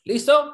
¿Listo? 0.04 0.54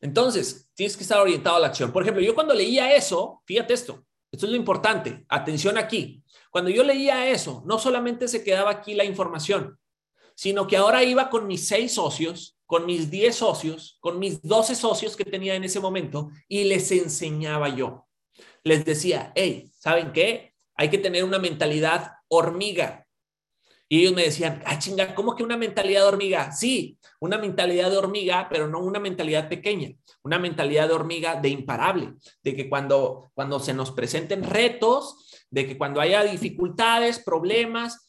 Entonces, 0.00 0.70
tienes 0.74 0.96
que 0.96 1.02
estar 1.02 1.20
orientado 1.20 1.56
a 1.56 1.60
la 1.60 1.66
acción. 1.68 1.92
Por 1.92 2.02
ejemplo, 2.02 2.22
yo 2.22 2.34
cuando 2.34 2.54
leía 2.54 2.94
eso, 2.94 3.42
fíjate 3.46 3.74
esto, 3.74 4.04
esto 4.30 4.46
es 4.46 4.52
lo 4.52 4.56
importante, 4.56 5.24
atención 5.28 5.78
aquí. 5.78 6.24
Cuando 6.50 6.70
yo 6.70 6.82
leía 6.82 7.28
eso, 7.28 7.62
no 7.66 7.78
solamente 7.78 8.26
se 8.28 8.42
quedaba 8.42 8.70
aquí 8.70 8.94
la 8.94 9.04
información, 9.04 9.78
sino 10.34 10.66
que 10.66 10.76
ahora 10.76 11.04
iba 11.04 11.30
con 11.30 11.46
mis 11.46 11.68
seis 11.68 11.92
socios, 11.92 12.58
con 12.66 12.86
mis 12.86 13.10
diez 13.10 13.36
socios, 13.36 13.98
con 14.00 14.18
mis 14.18 14.42
doce 14.42 14.74
socios 14.74 15.16
que 15.16 15.24
tenía 15.24 15.54
en 15.54 15.64
ese 15.64 15.78
momento 15.78 16.30
y 16.48 16.64
les 16.64 16.90
enseñaba 16.90 17.68
yo. 17.68 18.08
Les 18.64 18.84
decía, 18.84 19.32
hey, 19.34 19.70
¿saben 19.78 20.12
qué? 20.12 20.54
Hay 20.74 20.88
que 20.88 20.98
tener 20.98 21.24
una 21.24 21.38
mentalidad 21.38 22.12
hormiga. 22.28 23.01
Y 23.92 24.00
ellos 24.00 24.14
me 24.14 24.22
decían, 24.22 24.62
ah, 24.64 24.78
chinga, 24.78 25.14
¿cómo 25.14 25.36
que 25.36 25.42
una 25.42 25.58
mentalidad 25.58 26.00
de 26.00 26.08
hormiga? 26.08 26.50
Sí, 26.50 26.96
una 27.20 27.36
mentalidad 27.36 27.90
de 27.90 27.98
hormiga, 27.98 28.48
pero 28.48 28.66
no 28.66 28.78
una 28.78 28.98
mentalidad 28.98 29.50
pequeña, 29.50 29.90
una 30.22 30.38
mentalidad 30.38 30.88
de 30.88 30.94
hormiga 30.94 31.38
de 31.38 31.50
imparable, 31.50 32.14
de 32.42 32.56
que 32.56 32.70
cuando, 32.70 33.30
cuando 33.34 33.60
se 33.60 33.74
nos 33.74 33.90
presenten 33.90 34.44
retos, 34.44 35.46
de 35.50 35.66
que 35.66 35.76
cuando 35.76 36.00
haya 36.00 36.24
dificultades, 36.24 37.18
problemas, 37.18 38.08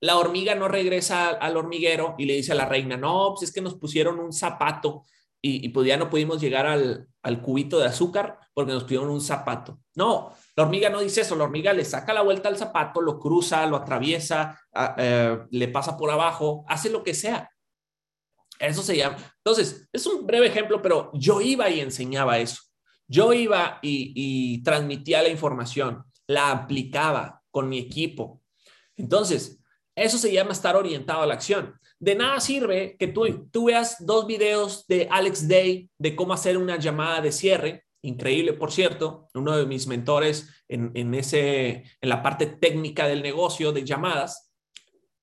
la 0.00 0.16
hormiga 0.16 0.54
no 0.54 0.68
regresa 0.68 1.30
al 1.30 1.56
hormiguero 1.56 2.14
y 2.18 2.26
le 2.26 2.34
dice 2.34 2.52
a 2.52 2.54
la 2.54 2.66
reina, 2.66 2.96
no, 2.96 3.30
pues 3.34 3.48
es 3.48 3.52
que 3.52 3.60
nos 3.60 3.74
pusieron 3.74 4.20
un 4.20 4.32
zapato 4.32 5.06
y, 5.42 5.68
pues 5.70 5.88
ya 5.88 5.96
no 5.96 6.08
pudimos 6.08 6.40
llegar 6.40 6.66
al, 6.66 7.08
cubito 7.42 7.80
de 7.80 7.86
azúcar 7.86 8.38
porque 8.54 8.72
nos 8.72 8.84
pusieron 8.84 9.10
un 9.10 9.20
zapato. 9.20 9.80
No, 9.96 10.32
la 10.56 10.64
hormiga 10.64 10.88
no 10.88 11.00
dice 11.00 11.20
eso, 11.20 11.36
la 11.36 11.44
hormiga 11.44 11.72
le 11.72 11.84
saca 11.84 12.14
la 12.14 12.22
vuelta 12.22 12.48
al 12.48 12.56
zapato, 12.56 13.00
lo 13.00 13.18
cruza, 13.18 13.66
lo 13.66 13.76
atraviesa, 13.76 14.58
eh, 14.96 15.38
le 15.50 15.68
pasa 15.68 15.96
por 15.96 16.10
abajo, 16.10 16.64
hace 16.66 16.90
lo 16.90 17.02
que 17.02 17.14
sea. 17.14 17.50
Eso 18.58 18.82
se 18.82 18.96
llama. 18.96 19.18
Entonces, 19.44 19.86
es 19.92 20.06
un 20.06 20.26
breve 20.26 20.46
ejemplo, 20.46 20.80
pero 20.80 21.10
yo 21.12 21.42
iba 21.42 21.68
y 21.68 21.80
enseñaba 21.80 22.38
eso. 22.38 22.62
Yo 23.06 23.34
iba 23.34 23.78
y 23.82 24.62
transmitía 24.62 25.22
la 25.22 25.28
información, 25.28 26.04
la 26.26 26.50
aplicaba 26.50 27.42
con 27.50 27.68
mi 27.68 27.78
equipo. 27.78 28.42
Entonces, 28.96 29.62
eso 29.94 30.18
se 30.18 30.32
llama 30.32 30.52
estar 30.52 30.76
orientado 30.76 31.22
a 31.22 31.26
la 31.26 31.34
acción. 31.34 31.78
De 31.98 32.14
nada 32.14 32.40
sirve 32.40 32.96
que 32.98 33.08
tú, 33.08 33.48
tú 33.50 33.66
veas 33.66 34.04
dos 34.04 34.26
videos 34.26 34.86
de 34.86 35.08
Alex 35.10 35.48
Day 35.48 35.88
de 35.96 36.14
cómo 36.14 36.34
hacer 36.34 36.58
una 36.58 36.76
llamada 36.78 37.22
de 37.22 37.32
cierre, 37.32 37.85
increíble, 38.06 38.52
por 38.52 38.72
cierto, 38.72 39.28
uno 39.34 39.56
de 39.56 39.66
mis 39.66 39.86
mentores 39.86 40.48
en, 40.68 41.14
ese, 41.14 41.84
en 42.00 42.08
la 42.08 42.22
parte 42.22 42.46
técnica 42.46 43.06
del 43.06 43.22
negocio 43.22 43.72
de 43.72 43.84
llamadas. 43.84 44.52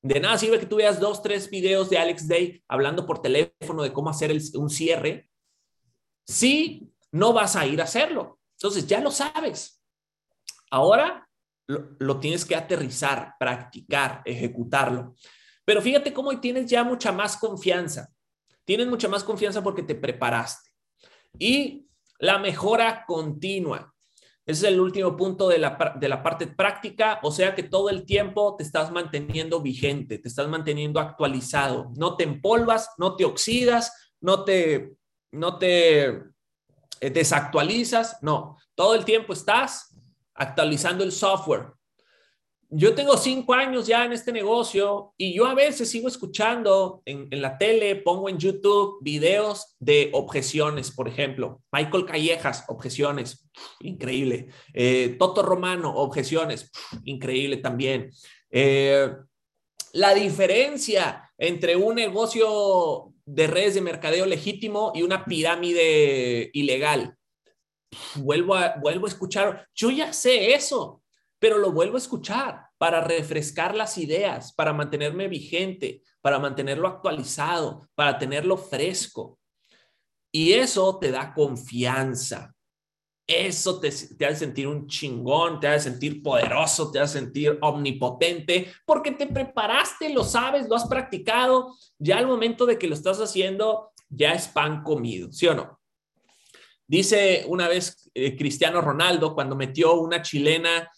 De 0.01 0.19
nada 0.19 0.37
sirve 0.37 0.59
que 0.59 0.65
tú 0.65 0.75
veas 0.77 0.99
dos, 0.99 1.21
tres 1.21 1.49
videos 1.49 1.89
de 1.89 1.97
Alex 1.97 2.27
Day 2.27 2.63
hablando 2.67 3.05
por 3.05 3.21
teléfono 3.21 3.83
de 3.83 3.93
cómo 3.93 4.09
hacer 4.09 4.35
un 4.55 4.69
cierre 4.69 5.29
si 6.25 6.93
no 7.11 7.31
vas 7.31 7.55
a 7.55 7.65
ir 7.65 7.79
a 7.79 7.85
hacerlo. 7.85 8.39
Entonces, 8.57 8.85
ya 8.85 8.99
lo 8.99 9.11
sabes. 9.11 9.81
Ahora 10.69 11.29
lo, 11.67 12.19
tienes 12.19 12.45
que 12.45 12.55
aterrizar, 12.55 13.35
practicar, 13.39 14.21
ejecutarlo. 14.25 15.15
Pero 15.65 15.81
fíjate 15.81 16.13
cómo 16.13 16.37
tienes 16.39 16.69
ya 16.69 16.83
mucha 16.83 17.11
más 17.11 17.37
confianza. 17.37 18.09
Tienes 18.65 18.87
mucha 18.87 19.07
más 19.07 19.23
confianza 19.23 19.63
porque 19.63 19.83
te 19.83 19.95
preparaste. 19.95 20.69
Y 21.39 21.87
la 22.19 22.39
mejora 22.39 23.05
continua. 23.05 23.93
Ese 24.45 24.67
es 24.67 24.73
el 24.73 24.81
último 24.81 25.15
punto 25.15 25.47
de 25.47 25.57
la, 25.57 25.95
de 25.97 26.09
la 26.09 26.21
parte 26.21 26.47
práctica, 26.47 27.19
o 27.23 27.31
sea 27.31 27.55
que 27.55 27.63
todo 27.63 27.89
el 27.89 28.05
tiempo 28.05 28.55
te 28.57 28.63
estás 28.63 28.91
manteniendo 28.91 29.61
vigente, 29.61 30.17
te 30.17 30.27
estás 30.27 30.49
manteniendo 30.49 30.99
actualizado, 30.99 31.91
no 31.95 32.17
te 32.17 32.25
empolvas, 32.25 32.89
no 32.97 33.15
te 33.15 33.23
oxidas, 33.23 34.13
no 34.19 34.43
te, 34.43 34.97
no 35.31 35.57
te 35.57 36.05
eh, 36.05 37.09
desactualizas, 37.09 38.17
no, 38.21 38.57
todo 38.75 38.95
el 38.95 39.05
tiempo 39.05 39.31
estás 39.31 39.95
actualizando 40.33 41.03
el 41.03 41.11
software. 41.11 41.73
Yo 42.75 42.95
tengo 42.95 43.17
cinco 43.17 43.53
años 43.53 43.85
ya 43.85 44.03
en 44.03 44.13
este 44.13 44.31
negocio 44.31 45.13
y 45.15 45.35
yo 45.35 45.45
a 45.45 45.53
veces 45.53 45.91
sigo 45.91 46.07
escuchando 46.07 47.03
en, 47.05 47.29
la 47.39 47.55
tele, 47.59 47.97
pongo 47.97 48.29
en 48.29 48.39
YouTube 48.39 48.97
videos 49.01 49.75
de 49.79 50.09
objeciones, 50.13 50.89
por 50.89 51.07
ejemplo. 51.07 51.61
Michael 51.71 52.05
Callejas, 52.05 52.65
objeciones, 52.69 53.47
increíble. 53.81 54.47
Eh, 54.73 55.15
Toto 55.19 55.43
Romano, 55.43 55.93
objeciones, 55.95 56.71
increíble 57.03 57.57
también. 57.57 58.09
Eh, 58.49 59.07
la 59.91 60.15
diferencia 60.15 61.31
entre 61.37 61.75
un 61.75 61.93
negocio 61.93 63.13
de 63.23 63.45
redes 63.45 63.75
de 63.75 63.81
mercadeo 63.81 64.25
legítimo 64.25 64.93
y 64.95 65.03
una 65.03 65.25
pirámide 65.25 66.49
ilegal 66.53 67.15
vuelvo 68.15 68.55
a, 68.55 68.77
vuelvo 68.81 69.05
a 69.05 69.09
escuchar, 69.09 69.67
yo 69.75 69.91
ya 69.91 70.11
sé 70.11 70.55
eso, 70.55 71.03
pero 71.37 71.59
lo 71.59 71.71
vuelvo 71.71 71.97
a 71.97 71.99
escuchar 71.99 72.62
para 72.83 72.99
refrescar 72.99 73.73
las 73.75 73.97
ideas, 73.97 74.51
para 74.51 74.73
mantenerme 74.73 75.29
vigente, 75.29 76.01
para 76.19 76.37
mantenerlo 76.37 76.89
actualizado, 76.89 77.87
para 77.95 78.17
tenerlo 78.17 78.57
fresco. 78.57 79.39
Y 80.33 80.51
eso 80.51 80.99
te 80.99 81.09
da 81.09 81.33
confianza. 81.33 82.53
Eso 83.25 83.79
te, 83.79 83.89
te 83.89 84.25
hace 84.25 84.35
sentir 84.35 84.67
un 84.67 84.85
chingón, 84.87 85.61
te 85.61 85.69
hace 85.69 85.91
sentir 85.91 86.21
poderoso, 86.21 86.91
te 86.91 86.99
hace 86.99 87.19
sentir 87.19 87.57
omnipotente, 87.61 88.73
porque 88.85 89.11
te 89.11 89.27
preparaste, 89.27 90.09
lo 90.09 90.25
sabes, 90.25 90.67
lo 90.67 90.75
has 90.75 90.85
practicado. 90.85 91.77
Ya 91.97 92.17
al 92.17 92.27
momento 92.27 92.65
de 92.65 92.77
que 92.77 92.89
lo 92.89 92.95
estás 92.95 93.21
haciendo, 93.21 93.93
ya 94.09 94.33
es 94.33 94.49
pan 94.49 94.83
comido, 94.83 95.31
¿sí 95.31 95.47
o 95.47 95.55
no? 95.55 95.79
Dice 96.85 97.45
una 97.47 97.69
vez 97.69 98.11
eh, 98.13 98.35
Cristiano 98.35 98.81
Ronaldo 98.81 99.33
cuando 99.33 99.55
metió 99.55 99.93
una 99.93 100.21
chilena, 100.21 100.91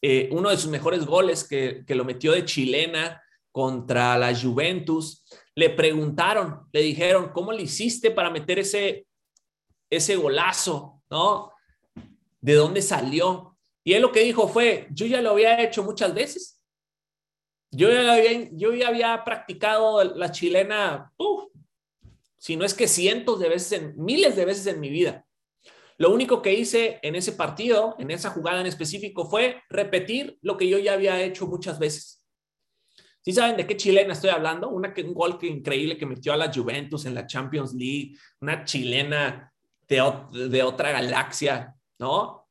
eh, 0.00 0.28
uno 0.32 0.50
de 0.50 0.56
sus 0.56 0.70
mejores 0.70 1.04
goles 1.04 1.46
que, 1.46 1.84
lo 1.88 2.04
metió 2.04 2.32
de 2.32 2.44
chilena 2.44 3.22
contra 3.50 4.16
la 4.18 4.34
Juventus, 4.34 5.24
le 5.54 5.70
preguntaron, 5.70 6.68
le 6.72 6.82
dijeron, 6.82 7.30
¿cómo 7.32 7.52
le 7.52 7.62
hiciste 7.62 8.10
para 8.10 8.30
meter 8.30 8.58
ese, 8.60 9.06
ese 9.90 10.16
golazo? 10.16 11.02
¿No? 11.10 11.52
¿De 12.40 12.54
dónde 12.54 12.82
salió? 12.82 13.56
Y 13.82 13.94
él 13.94 14.02
lo 14.02 14.12
que 14.12 14.20
dijo 14.20 14.46
fue, 14.46 14.86
yo 14.90 15.06
ya 15.06 15.20
lo 15.20 15.30
había 15.30 15.62
hecho 15.62 15.82
muchas 15.82 16.14
veces. 16.14 16.60
Yo 17.70 17.90
ya, 17.90 18.12
había, 18.12 18.48
yo 18.52 18.72
ya 18.72 18.88
había 18.88 19.24
practicado 19.24 20.02
la 20.04 20.30
chilena 20.30 21.12
si 22.38 22.56
no 22.56 22.64
es 22.64 22.72
que 22.72 22.88
cientos 22.88 23.40
de 23.40 23.48
veces, 23.48 23.96
miles 23.96 24.36
de 24.36 24.44
veces 24.44 24.66
en 24.68 24.80
mi 24.80 24.88
vida. 24.88 25.26
Lo 25.98 26.10
único 26.12 26.40
que 26.40 26.54
hice 26.54 27.00
en 27.02 27.16
ese 27.16 27.32
partido, 27.32 27.96
en 27.98 28.12
esa 28.12 28.30
jugada 28.30 28.60
en 28.60 28.68
específico, 28.68 29.28
fue 29.28 29.62
repetir 29.68 30.38
lo 30.42 30.56
que 30.56 30.68
yo 30.68 30.78
ya 30.78 30.92
había 30.92 31.20
hecho 31.20 31.46
muchas 31.48 31.78
veces. 31.80 32.24
¿Sí 33.20 33.32
saben 33.32 33.56
de 33.56 33.66
qué 33.66 33.76
chilena 33.76 34.12
estoy 34.12 34.30
hablando? 34.30 34.70
Una, 34.70 34.94
un 34.96 35.12
gol 35.12 35.38
que, 35.38 35.48
increíble 35.48 35.98
que 35.98 36.06
metió 36.06 36.32
a 36.32 36.36
la 36.36 36.52
Juventus 36.52 37.04
en 37.04 37.14
la 37.14 37.26
Champions 37.26 37.74
League, 37.74 38.16
una 38.40 38.64
chilena 38.64 39.52
de, 39.88 40.62
otra 40.62 40.92
galaxia, 40.92 41.74
¿no? 41.98 42.48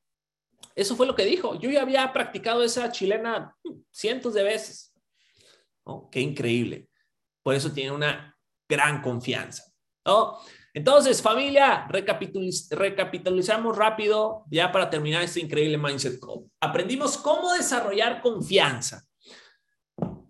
Eso 0.75 0.95
fue 0.95 1.07
lo 1.07 1.15
que 1.15 1.25
dijo. 1.25 1.57
Yo 1.59 1.69
ya 1.69 1.81
había 1.81 2.11
practicado 2.11 2.63
esa 2.63 2.91
chilena 2.91 3.55
cientos 3.91 4.33
de 4.33 4.43
veces. 4.43 4.93
¿no? 5.85 6.09
Qué 6.11 6.19
increíble. 6.19 6.89
Por 7.41 7.55
eso 7.55 7.71
tiene 7.71 7.91
una 7.91 8.37
gran 8.67 9.01
confianza. 9.01 9.63
¿no? 10.05 10.37
Entonces, 10.77 11.23
familia, 11.23 11.87
recapitalizamos 11.89 13.75
rápido 13.75 14.45
ya 14.51 14.71
para 14.71 14.91
terminar 14.91 15.23
este 15.23 15.39
increíble 15.39 15.75
Mindset 15.79 16.19
Call. 16.19 16.43
Aprendimos 16.61 17.17
cómo 17.17 17.51
desarrollar 17.53 18.21
confianza. 18.21 19.03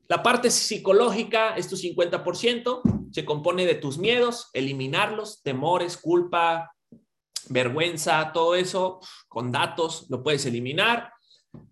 La 0.08 0.24
parte 0.24 0.50
psicológica 0.50 1.58
es 1.58 1.68
tu 1.68 1.76
50%, 1.76 3.10
se 3.12 3.26
compone 3.26 3.66
de 3.66 3.76
tus 3.76 3.98
miedos, 3.98 4.50
eliminarlos, 4.54 5.44
temores, 5.44 5.98
culpa, 5.98 6.74
vergüenza, 7.50 8.32
todo 8.32 8.56
eso, 8.56 9.02
con 9.28 9.52
datos 9.52 10.06
lo 10.10 10.24
puedes 10.24 10.46
eliminar. 10.46 11.12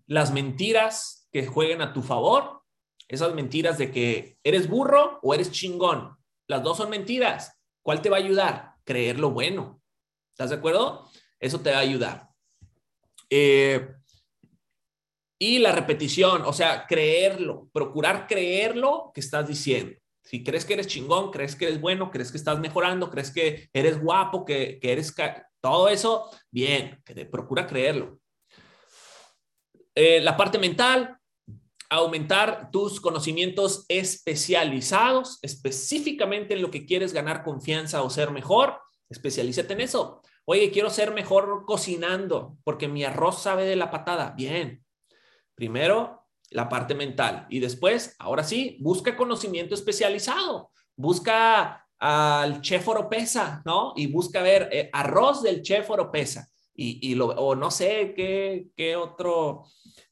Las 0.06 0.34
mentiras 0.34 1.30
que 1.32 1.46
jueguen 1.46 1.80
a 1.80 1.94
tu 1.94 2.02
favor, 2.02 2.60
esas 3.08 3.32
mentiras 3.32 3.78
de 3.78 3.90
que 3.90 4.36
eres 4.44 4.68
burro 4.68 5.18
o 5.22 5.32
eres 5.32 5.50
chingón, 5.50 6.14
las 6.46 6.62
dos 6.62 6.76
son 6.76 6.90
mentiras. 6.90 7.55
¿Cuál 7.86 8.02
te 8.02 8.10
va 8.10 8.16
a 8.16 8.18
ayudar? 8.18 8.72
Creer 8.82 9.20
lo 9.20 9.30
bueno. 9.30 9.80
¿Estás 10.32 10.50
de 10.50 10.56
acuerdo? 10.56 11.08
Eso 11.38 11.60
te 11.60 11.70
va 11.70 11.76
a 11.76 11.82
ayudar. 11.82 12.30
Eh, 13.30 13.94
y 15.38 15.60
la 15.60 15.70
repetición, 15.70 16.42
o 16.42 16.52
sea, 16.52 16.84
creerlo, 16.88 17.70
procurar 17.72 18.26
creerlo 18.26 19.12
que 19.14 19.20
estás 19.20 19.46
diciendo. 19.46 19.96
Si 20.24 20.42
crees 20.42 20.64
que 20.64 20.72
eres 20.74 20.88
chingón, 20.88 21.30
crees 21.30 21.54
que 21.54 21.66
eres 21.66 21.80
bueno, 21.80 22.10
crees 22.10 22.32
que 22.32 22.38
estás 22.38 22.58
mejorando, 22.58 23.08
crees 23.08 23.30
que 23.30 23.70
eres 23.72 24.00
guapo, 24.00 24.44
que, 24.44 24.80
eres 24.82 25.14
todo 25.60 25.88
eso, 25.88 26.28
bien, 26.50 27.00
que 27.04 27.14
te 27.14 27.24
procura 27.24 27.68
creerlo. 27.68 28.18
Eh, 29.94 30.20
la 30.22 30.36
parte 30.36 30.58
mental, 30.58 31.15
aumentar 31.90 32.70
tus 32.70 33.00
conocimientos 33.00 33.84
especializados, 33.88 35.38
específicamente 35.42 36.54
en 36.54 36.62
lo 36.62 36.70
que 36.70 36.86
quieres 36.86 37.12
ganar 37.12 37.44
confianza 37.44 38.02
o 38.02 38.10
ser 38.10 38.30
mejor, 38.30 38.78
especialízate 39.08 39.74
en 39.74 39.80
eso. 39.80 40.22
Oye, 40.44 40.70
quiero 40.70 40.90
ser 40.90 41.12
mejor 41.12 41.64
cocinando 41.66 42.56
porque 42.64 42.88
mi 42.88 43.04
arroz 43.04 43.42
sabe 43.42 43.64
de 43.64 43.76
la 43.76 43.90
patada. 43.90 44.34
Bien. 44.36 44.84
Primero, 45.54 46.26
la 46.50 46.68
parte 46.68 46.94
mental 46.94 47.46
y 47.50 47.60
después, 47.60 48.14
ahora 48.18 48.44
sí, 48.44 48.76
busca 48.80 49.16
conocimiento 49.16 49.74
especializado. 49.74 50.70
Busca 50.94 51.86
al 51.98 52.60
chef 52.60 52.86
Oropesa, 52.86 53.62
¿no? 53.64 53.92
Y 53.96 54.06
busca 54.06 54.42
ver 54.42 54.68
eh, 54.70 54.90
arroz 54.92 55.42
del 55.42 55.62
chef 55.62 55.90
Oropesa. 55.90 56.48
Y, 56.74 57.10
y 57.10 57.14
lo, 57.14 57.28
o 57.28 57.54
no 57.54 57.70
sé 57.70 58.12
qué, 58.14 58.68
qué 58.76 58.96
otro, 58.96 59.64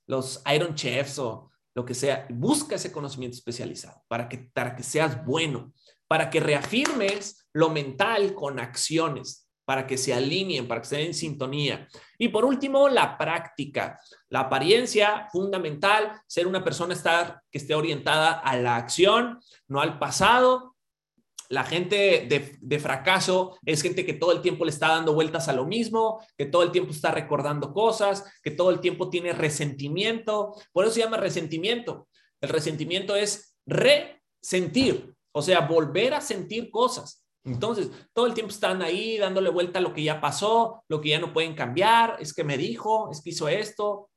los 0.06 0.42
Iron 0.52 0.74
Chefs 0.74 1.18
o 1.18 1.50
lo 1.74 1.84
que 1.84 1.94
sea. 1.94 2.26
Busca 2.30 2.76
ese 2.76 2.92
conocimiento 2.92 3.36
especializado 3.36 4.02
para 4.08 4.28
que, 4.28 4.38
para 4.38 4.74
que 4.74 4.82
seas 4.82 5.24
bueno, 5.24 5.72
para 6.08 6.30
que 6.30 6.40
reafirmes 6.40 7.46
lo 7.52 7.70
mental 7.70 8.34
con 8.34 8.58
acciones, 8.60 9.48
para 9.64 9.86
que 9.86 9.96
se 9.96 10.12
alineen, 10.12 10.68
para 10.68 10.80
que 10.80 10.84
estén 10.84 11.00
en 11.00 11.14
sintonía. 11.14 11.88
Y 12.18 12.28
por 12.28 12.44
último, 12.44 12.88
la 12.88 13.16
práctica. 13.16 13.98
La 14.28 14.40
apariencia, 14.40 15.28
fundamental, 15.32 16.20
ser 16.26 16.46
una 16.46 16.62
persona 16.62 16.94
estar, 16.94 17.40
que 17.50 17.58
esté 17.58 17.74
orientada 17.74 18.32
a 18.32 18.56
la 18.56 18.76
acción, 18.76 19.40
no 19.68 19.80
al 19.80 19.98
pasado, 19.98 20.73
la 21.48 21.64
gente 21.64 22.26
de, 22.60 22.78
fracaso 22.78 23.58
es 23.64 23.82
gente 23.82 24.04
que 24.04 24.14
todo 24.14 24.32
el 24.32 24.40
tiempo 24.40 24.64
le 24.64 24.70
está 24.70 24.88
dando 24.88 25.14
vueltas 25.14 25.48
a 25.48 25.52
lo 25.52 25.66
mismo, 25.66 26.24
que 26.36 26.46
todo 26.46 26.62
el 26.62 26.72
tiempo 26.72 26.92
está 26.92 27.10
recordando 27.10 27.72
cosas, 27.72 28.24
que 28.42 28.50
todo 28.50 28.70
el 28.70 28.80
tiempo 28.80 29.10
tiene 29.10 29.32
resentimiento. 29.32 30.54
Por 30.72 30.84
eso 30.84 30.94
se 30.94 31.00
llama 31.00 31.16
resentimiento. 31.16 32.08
El 32.40 32.48
resentimiento 32.48 33.16
es 33.16 33.56
resentir, 33.66 35.14
o 35.32 35.42
sea, 35.42 35.60
volver 35.60 36.14
a 36.14 36.20
sentir 36.20 36.70
cosas. 36.70 37.24
Entonces, 37.44 37.90
todo 38.14 38.26
el 38.26 38.34
tiempo 38.34 38.52
están 38.52 38.80
ahí 38.80 39.18
dándole 39.18 39.50
vuelta 39.50 39.78
a 39.78 39.82
lo 39.82 39.92
que 39.92 40.02
ya 40.02 40.20
pasó, 40.20 40.82
lo 40.88 41.00
que 41.00 41.10
ya 41.10 41.18
no 41.18 41.32
pueden 41.32 41.54
cambiar, 41.54 42.16
es 42.20 42.32
que 42.32 42.42
me 42.42 42.56
dijo, 42.56 43.10
es 43.10 43.20
que 43.20 43.30
hizo 43.30 43.48
esto. 43.48 44.10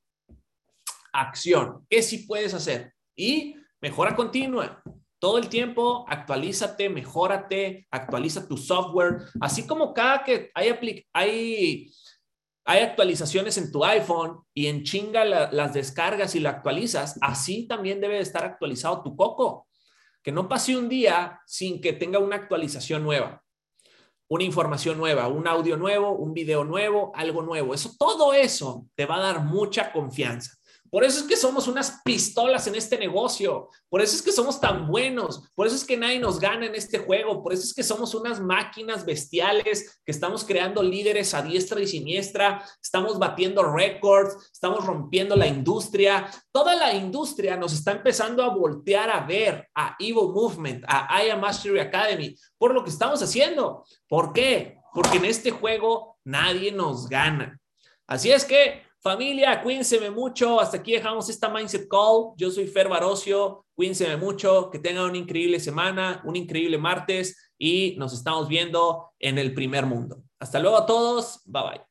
Acción, 1.11 1.85
¿qué 1.89 2.01
sí 2.01 2.19
puedes 2.19 2.53
hacer? 2.53 2.93
Y 3.15 3.55
mejora 3.81 4.15
continua. 4.15 4.81
Todo 5.19 5.39
el 5.39 5.49
tiempo 5.49 6.05
actualízate, 6.07 6.89
mejórate, 6.89 7.87
actualiza 7.89 8.47
tu 8.47 8.55
software, 8.55 9.17
así 9.41 9.65
como 9.65 9.93
cada 9.93 10.23
que 10.23 10.51
hay, 10.53 11.03
hay, 11.11 11.91
hay 12.65 12.83
actualizaciones 12.83 13.57
en 13.57 13.71
tu 13.71 13.83
iPhone 13.83 14.43
y 14.53 14.67
en 14.67 14.83
chinga 14.83 15.25
las 15.25 15.73
descargas 15.73 16.35
y 16.35 16.39
la 16.39 16.51
actualizas, 16.51 17.17
así 17.21 17.67
también 17.67 17.99
debe 17.99 18.15
de 18.15 18.21
estar 18.21 18.43
actualizado 18.43 19.01
tu 19.01 19.15
coco. 19.15 19.67
Que 20.21 20.31
no 20.31 20.47
pase 20.47 20.77
un 20.77 20.89
día 20.89 21.39
sin 21.47 21.81
que 21.81 21.93
tenga 21.93 22.19
una 22.19 22.35
actualización 22.35 23.01
nueva, 23.01 23.41
una 24.27 24.43
información 24.43 24.97
nueva, 24.97 25.29
un 25.29 25.47
audio 25.47 25.77
nuevo, 25.77 26.11
un 26.11 26.33
video 26.33 26.63
nuevo, 26.63 27.11
algo 27.15 27.41
nuevo. 27.41 27.73
Eso, 27.73 27.95
todo 27.97 28.33
eso 28.33 28.85
te 28.93 29.05
va 29.05 29.15
a 29.15 29.33
dar 29.33 29.45
mucha 29.45 29.91
confianza. 29.91 30.57
Por 30.89 31.03
eso 31.03 31.19
es 31.19 31.25
que 31.25 31.35
somos 31.35 31.67
unas 31.67 32.01
pistolas 32.03 32.67
en 32.67 32.75
este 32.75 32.97
negocio. 32.97 33.69
Por 33.89 34.01
eso 34.01 34.15
es 34.15 34.21
que 34.21 34.31
somos 34.31 34.59
tan 34.59 34.87
buenos. 34.87 35.43
Por 35.55 35.67
eso 35.67 35.75
es 35.75 35.83
que 35.83 35.97
nadie 35.97 36.19
nos 36.19 36.39
gana 36.39 36.65
en 36.65 36.75
este 36.75 36.99
juego. 36.99 37.43
Por 37.43 37.53
eso 37.53 37.63
es 37.63 37.73
que 37.73 37.83
somos 37.83 38.15
unas 38.15 38.39
máquinas 38.39 39.05
bestiales 39.05 39.99
que 40.05 40.11
estamos 40.11 40.43
creando 40.45 40.81
líderes 40.81 41.33
a 41.33 41.41
diestra 41.41 41.81
y 41.81 41.87
siniestra. 41.87 42.63
Estamos 42.81 43.19
batiendo 43.19 43.63
récords. 43.63 44.49
Estamos 44.51 44.85
rompiendo 44.85 45.35
la 45.35 45.47
industria. 45.47 46.29
Toda 46.51 46.75
la 46.75 46.93
industria 46.93 47.57
nos 47.57 47.73
está 47.73 47.91
empezando 47.91 48.43
a 48.43 48.49
voltear 48.49 49.09
a 49.09 49.25
ver 49.25 49.67
a 49.75 49.95
Evo 49.99 50.31
Movement, 50.31 50.85
a 50.87 51.23
I 51.23 51.37
Mastery 51.37 51.79
Academy, 51.79 52.35
por 52.57 52.73
lo 52.73 52.83
que 52.83 52.89
estamos 52.89 53.21
haciendo. 53.21 53.85
¿Por 54.07 54.33
qué? 54.33 54.77
Porque 54.93 55.17
en 55.17 55.25
este 55.25 55.51
juego 55.51 56.17
nadie 56.23 56.71
nos 56.71 57.07
gana. 57.07 57.59
Así 58.07 58.31
es 58.31 58.45
que 58.45 58.86
Familia, 59.07 59.61
cuídense 59.63 60.09
mucho. 60.09 60.59
Hasta 60.59 60.75
aquí 60.79 60.91
dejamos 60.91 61.29
esta 61.29 61.47
Mindset 61.47 61.87
Call. 61.87 62.33
Yo 62.35 62.51
soy 62.51 62.67
Fer 62.67 62.89
Barocio. 62.89 63.65
Cuídense 63.73 64.17
mucho. 64.17 64.69
Que 64.69 64.79
tengan 64.79 65.05
una 65.05 65.17
increíble 65.17 65.61
semana, 65.61 66.21
un 66.25 66.35
increíble 66.35 66.77
martes 66.77 67.53
y 67.57 67.95
nos 67.97 68.11
estamos 68.11 68.49
viendo 68.49 69.11
en 69.17 69.37
el 69.37 69.53
primer 69.53 69.85
mundo. 69.85 70.23
Hasta 70.39 70.59
luego 70.59 70.75
a 70.75 70.85
todos. 70.85 71.41
Bye 71.45 71.63
bye. 71.63 71.86